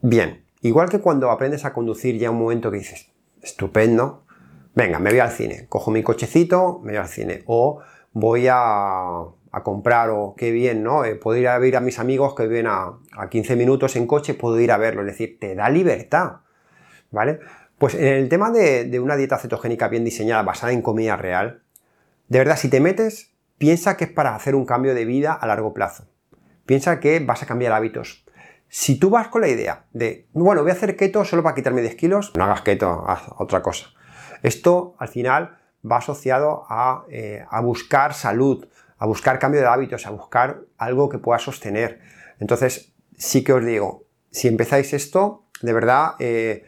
Bien, 0.01 0.45
igual 0.61 0.89
que 0.89 0.99
cuando 0.99 1.29
aprendes 1.29 1.65
a 1.65 1.73
conducir 1.73 2.17
ya 2.17 2.31
un 2.31 2.39
momento 2.39 2.71
que 2.71 2.77
dices, 2.77 3.11
estupendo, 3.41 4.24
venga, 4.75 4.99
me 4.99 5.09
voy 5.09 5.19
al 5.19 5.31
cine, 5.31 5.65
cojo 5.67 5.89
mi 5.89 6.03
cochecito, 6.03 6.81
me 6.83 6.91
voy 6.91 7.01
al 7.01 7.07
cine, 7.07 7.43
o 7.47 7.81
voy 8.11 8.47
a, 8.49 9.25
comprar, 9.63 10.09
o 10.09 10.35
qué 10.37 10.51
bien, 10.51 10.83
¿no? 10.83 11.05
Eh, 11.05 11.15
puedo 11.15 11.39
ir 11.39 11.47
a 11.47 11.57
ver 11.57 11.77
a 11.77 11.79
mis 11.79 11.97
amigos 11.97 12.35
que 12.35 12.45
viven 12.45 12.67
a, 12.67 12.99
15 13.29 13.55
minutos 13.55 13.95
en 13.95 14.05
coche, 14.05 14.33
puedo 14.33 14.59
ir 14.59 14.71
a 14.71 14.77
verlo, 14.77 15.01
es 15.01 15.07
decir, 15.07 15.39
te 15.39 15.55
da 15.55 15.69
libertad, 15.69 16.41
¿vale? 17.09 17.39
Pues 17.77 17.95
en 17.95 18.07
el 18.07 18.29
tema 18.29 18.51
de, 18.51 18.99
una 18.99 19.15
dieta 19.15 19.37
cetogénica 19.37 19.87
bien 19.87 20.03
diseñada, 20.03 20.43
basada 20.43 20.73
en 20.73 20.81
comida 20.81 21.15
real, 21.15 21.63
de 22.27 22.39
verdad, 22.39 22.57
si 22.57 22.69
te 22.69 22.81
metes, 22.81 23.33
piensa 23.57 23.95
que 23.95 24.05
es 24.05 24.11
para 24.11 24.35
hacer 24.35 24.55
un 24.55 24.65
cambio 24.65 24.93
de 24.93 25.05
vida 25.05 25.33
a 25.33 25.47
largo 25.47 25.73
plazo. 25.73 26.07
Piensa 26.65 26.99
que 26.99 27.19
vas 27.19 27.43
a 27.43 27.45
cambiar 27.45 27.71
hábitos. 27.71 28.25
Si 28.67 28.97
tú 28.97 29.09
vas 29.09 29.27
con 29.27 29.41
la 29.41 29.47
idea 29.47 29.85
de, 29.93 30.27
bueno, 30.33 30.63
voy 30.63 30.71
a 30.71 30.73
hacer 30.73 30.97
keto 30.97 31.23
solo 31.23 31.43
para 31.43 31.55
quitarme 31.55 31.81
10 31.81 31.95
kilos, 31.95 32.33
no 32.35 32.43
hagas 32.43 32.61
keto, 32.61 33.05
haz 33.07 33.21
otra 33.37 33.61
cosa. 33.61 33.87
Esto 34.45 34.95
al 34.99 35.07
final 35.07 35.57
va 35.89 35.97
asociado 35.97 36.67
eh, 37.09 37.43
a, 37.49 37.61
buscar 37.61 38.13
salud, 38.13 38.67
a 38.99 39.07
buscar 39.07 39.39
cambio 39.39 39.59
de 39.59 39.65
hábitos, 39.65 40.05
a 40.05 40.11
buscar 40.11 40.61
algo 40.77 41.09
que 41.09 41.17
pueda 41.17 41.39
sostener. 41.39 41.99
Entonces, 42.39 42.93
sí 43.17 43.43
que 43.43 43.53
os 43.53 43.65
digo, 43.65 44.03
si 44.29 44.47
empezáis 44.47 44.93
esto, 44.93 45.45
de 45.63 45.73
verdad, 45.73 46.11
eh, 46.19 46.63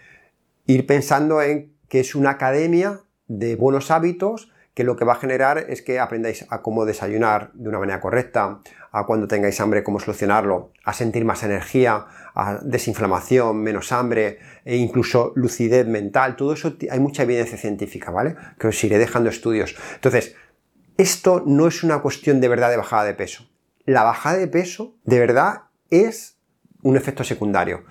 ir 0.65 0.87
pensando 0.87 1.39
en 1.43 1.71
que 1.87 1.99
es 1.99 2.15
una 2.15 2.31
academia 2.31 3.01
de 3.27 3.55
buenos 3.55 3.91
hábitos 3.91 4.51
que 4.77 4.83
lo 4.83 4.95
que 4.95 5.05
va 5.05 5.13
a 5.13 5.15
generar 5.15 5.65
es 5.69 5.81
que 5.81 5.99
aprendáis 5.99 6.45
a 6.51 6.61
cómo 6.61 6.85
desayunar 6.85 7.49
de 7.55 7.67
una 7.67 7.79
manera 7.79 7.99
correcta, 7.99 8.59
a 8.91 9.07
cuando 9.07 9.27
tengáis 9.27 9.59
hambre 9.59 9.83
cómo 9.83 9.99
solucionarlo, 9.99 10.71
a 10.83 10.93
sentir 10.93 11.25
más 11.25 11.41
energía, 11.41 12.05
a 12.35 12.59
desinflamación, 12.61 13.57
menos 13.57 13.91
hambre 13.91 14.37
e 14.65 14.75
incluso 14.75 15.33
lucidez 15.33 15.87
mental. 15.87 16.35
Todo 16.35 16.53
eso 16.53 16.75
hay 16.91 16.99
mucha 16.99 17.23
evidencia 17.23 17.57
científica, 17.57 18.11
¿vale? 18.11 18.35
Que 18.59 18.67
os 18.67 18.83
iré 18.83 18.99
dejando 18.99 19.31
estudios. 19.31 19.75
Entonces, 19.95 20.35
esto 20.99 21.41
no 21.43 21.67
es 21.67 21.83
una 21.83 22.03
cuestión 22.03 22.39
de 22.39 22.47
verdad 22.47 22.69
de 22.69 22.77
bajada 22.77 23.05
de 23.05 23.15
peso. 23.15 23.49
La 23.85 24.03
bajada 24.03 24.37
de 24.37 24.47
peso 24.47 24.93
de 25.05 25.17
verdad 25.17 25.63
es 25.89 26.37
un 26.83 26.97
efecto 26.97 27.23
secundario. 27.23 27.83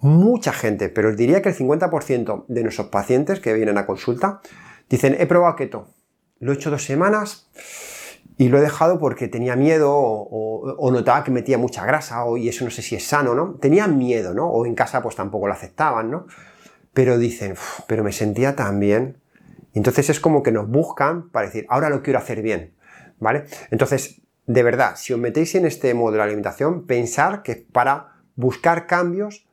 mucha 0.00 0.54
gente, 0.54 0.88
pero 0.88 1.10
os 1.10 1.16
diría 1.16 1.42
que 1.42 1.50
el 1.50 1.54
50% 1.54 2.46
de 2.48 2.62
nuestros 2.62 2.88
pacientes 2.88 3.38
que 3.38 3.52
vienen 3.52 3.76
a 3.76 3.84
consulta 3.84 4.40
dicen, 4.88 5.14
he 5.20 5.26
probado 5.26 5.54
keto, 5.56 5.88
lo 6.42 6.50
he 6.50 6.56
hecho 6.56 6.70
dos 6.70 6.84
semanas 6.84 7.48
y 8.36 8.48
lo 8.48 8.58
he 8.58 8.60
dejado 8.60 8.98
porque 8.98 9.28
tenía 9.28 9.54
miedo 9.54 9.92
o, 9.94 10.90
notaba 10.90 11.22
que 11.22 11.30
metía 11.30 11.56
mucha 11.56 11.86
grasa 11.86 12.24
o, 12.24 12.36
y 12.36 12.48
eso 12.48 12.64
no 12.64 12.70
sé 12.72 12.82
si 12.82 12.96
es 12.96 13.06
sano, 13.06 13.34
¿no? 13.34 13.54
Tenían 13.60 13.96
miedo, 13.96 14.34
¿no? 14.34 14.48
O 14.48 14.66
en 14.66 14.74
casa 14.74 15.00
pues 15.02 15.14
tampoco 15.14 15.46
lo 15.46 15.52
aceptaban, 15.52 16.10
¿no? 16.10 16.26
Pero 16.92 17.16
dicen, 17.16 17.54
pero 17.86 18.02
me 18.02 18.10
sentía 18.10 18.56
tan 18.56 18.80
bien. 18.80 19.22
Entonces 19.72 20.10
es 20.10 20.18
como 20.18 20.42
que 20.42 20.50
nos 20.50 20.68
buscan 20.68 21.30
para 21.30 21.46
decir, 21.46 21.64
ahora 21.68 21.88
lo 21.90 22.02
quiero 22.02 22.18
hacer 22.18 22.42
bien, 22.42 22.74
¿vale? 23.20 23.44
Entonces, 23.70 24.22
de 24.46 24.62
verdad, 24.64 24.94
si 24.96 25.12
os 25.12 25.20
metéis 25.20 25.54
en 25.54 25.64
este 25.64 25.94
modo 25.94 26.16
de 26.16 26.22
alimentación, 26.22 26.86
pensar 26.86 27.42
que 27.44 27.52
es 27.52 27.58
para 27.58 28.16
buscar 28.34 28.88
cambios 28.88 29.46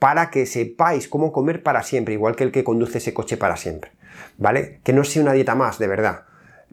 para 0.00 0.30
que 0.30 0.46
sepáis 0.46 1.06
cómo 1.08 1.30
comer 1.30 1.62
para 1.62 1.84
siempre, 1.84 2.14
igual 2.14 2.34
que 2.34 2.42
el 2.44 2.52
que 2.52 2.64
conduce 2.64 2.98
ese 2.98 3.14
coche 3.14 3.36
para 3.36 3.56
siempre, 3.56 3.92
¿vale? 4.36 4.80
Que 4.84 4.92
no 4.92 5.04
sea 5.04 5.22
una 5.22 5.32
dieta 5.32 5.54
más, 5.54 5.78
de 5.78 5.86
verdad 5.86 6.24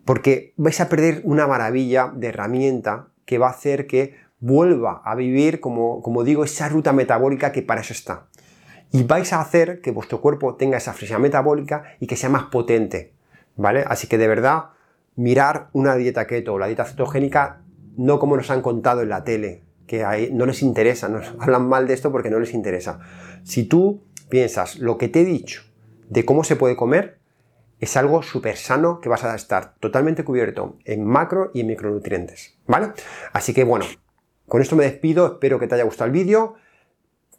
porque 0.05 0.53
vais 0.55 0.79
a 0.79 0.87
perder 0.87 1.21
una 1.23 1.47
maravilla 1.47 2.11
de 2.15 2.27
herramienta 2.27 3.07
que 3.25 3.39
va 3.39 3.47
a 3.47 3.51
hacer 3.51 3.87
que 3.87 4.15
vuelva 4.39 5.01
a 5.03 5.15
vivir, 5.15 5.59
como, 5.59 6.01
como 6.03 6.23
digo, 6.23 6.43
esa 6.43 6.69
ruta 6.69 6.93
metabólica 6.93 7.51
que 7.51 7.63
para 7.63 7.81
eso 7.81 7.93
está. 7.93 8.27
Y 8.91 9.03
vais 9.03 9.33
a 9.33 9.41
hacer 9.41 9.81
que 9.81 9.91
vuestro 9.91 10.21
cuerpo 10.21 10.55
tenga 10.55 10.77
esa 10.77 10.93
flexibilidad 10.93 11.19
metabólica 11.19 11.83
y 11.99 12.05
que 12.05 12.15
sea 12.15 12.29
más 12.29 12.43
potente, 12.43 13.13
¿vale? 13.55 13.83
Así 13.87 14.05
que 14.07 14.19
de 14.19 14.27
verdad, 14.27 14.65
mirar 15.15 15.69
una 15.73 15.95
dieta 15.95 16.27
keto 16.27 16.53
o 16.53 16.59
la 16.59 16.67
dieta 16.67 16.85
cetogénica 16.85 17.61
no 17.97 18.19
como 18.19 18.37
nos 18.37 18.51
han 18.51 18.61
contado 18.61 19.01
en 19.01 19.09
la 19.09 19.23
tele, 19.23 19.63
que 19.87 20.29
no 20.33 20.45
les 20.45 20.61
interesa, 20.61 21.09
nos 21.09 21.33
hablan 21.39 21.67
mal 21.67 21.87
de 21.87 21.95
esto 21.95 22.11
porque 22.11 22.29
no 22.29 22.39
les 22.39 22.53
interesa. 22.53 22.99
Si 23.43 23.63
tú 23.63 24.03
piensas 24.29 24.77
lo 24.77 24.97
que 24.97 25.07
te 25.07 25.21
he 25.21 25.25
dicho 25.25 25.63
de 26.09 26.25
cómo 26.25 26.43
se 26.43 26.55
puede 26.55 26.75
comer, 26.75 27.17
es 27.79 27.97
algo 27.97 28.23
súper 28.23 28.57
sano 28.57 29.01
que 29.01 29.09
vas 29.09 29.23
a 29.23 29.35
estar 29.35 29.75
totalmente 29.79 30.23
cubierto 30.23 30.77
en 30.85 31.05
macro 31.05 31.51
y 31.53 31.61
en 31.61 31.67
micronutrientes, 31.67 32.57
¿vale? 32.67 32.89
Así 33.33 33.53
que 33.53 33.63
bueno, 33.63 33.85
con 34.47 34.61
esto 34.61 34.75
me 34.75 34.85
despido, 34.85 35.25
espero 35.25 35.59
que 35.59 35.67
te 35.67 35.75
haya 35.75 35.83
gustado 35.83 36.07
el 36.07 36.13
vídeo, 36.13 36.55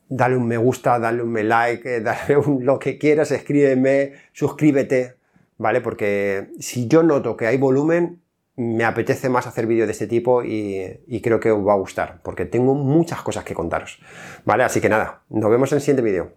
dale 0.08 0.36
un 0.36 0.46
me 0.46 0.56
gusta, 0.56 0.98
dale 0.98 1.22
un 1.22 1.30
me 1.30 1.44
like, 1.44 1.96
eh, 1.96 2.00
dale 2.02 2.36
un 2.36 2.64
lo 2.64 2.78
que 2.78 2.98
quieras, 2.98 3.30
escríbeme, 3.30 4.12
suscríbete, 4.32 5.16
¿vale? 5.58 5.80
Porque 5.80 6.50
si 6.60 6.86
yo 6.86 7.02
noto 7.02 7.36
que 7.36 7.46
hay 7.46 7.56
volumen, 7.56 8.22
me 8.56 8.84
apetece 8.84 9.28
más 9.28 9.46
hacer 9.46 9.66
vídeos 9.66 9.86
de 9.86 9.92
este 9.92 10.06
tipo 10.06 10.42
y, 10.42 11.00
y, 11.06 11.20
creo 11.20 11.38
que 11.40 11.50
os 11.50 11.66
va 11.66 11.74
a 11.74 11.76
gustar, 11.76 12.20
porque 12.22 12.46
tengo 12.46 12.74
muchas 12.74 13.20
cosas 13.20 13.44
que 13.44 13.52
contaros, 13.52 14.00
¿vale? 14.46 14.64
Así 14.64 14.80
que 14.80 14.88
nada, 14.88 15.24
nos 15.28 15.50
vemos 15.50 15.70
en 15.72 15.76
el 15.76 15.82
siguiente 15.82 16.02
vídeo. 16.02 16.32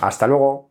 Hasta 0.00 0.26
luego. 0.26 0.62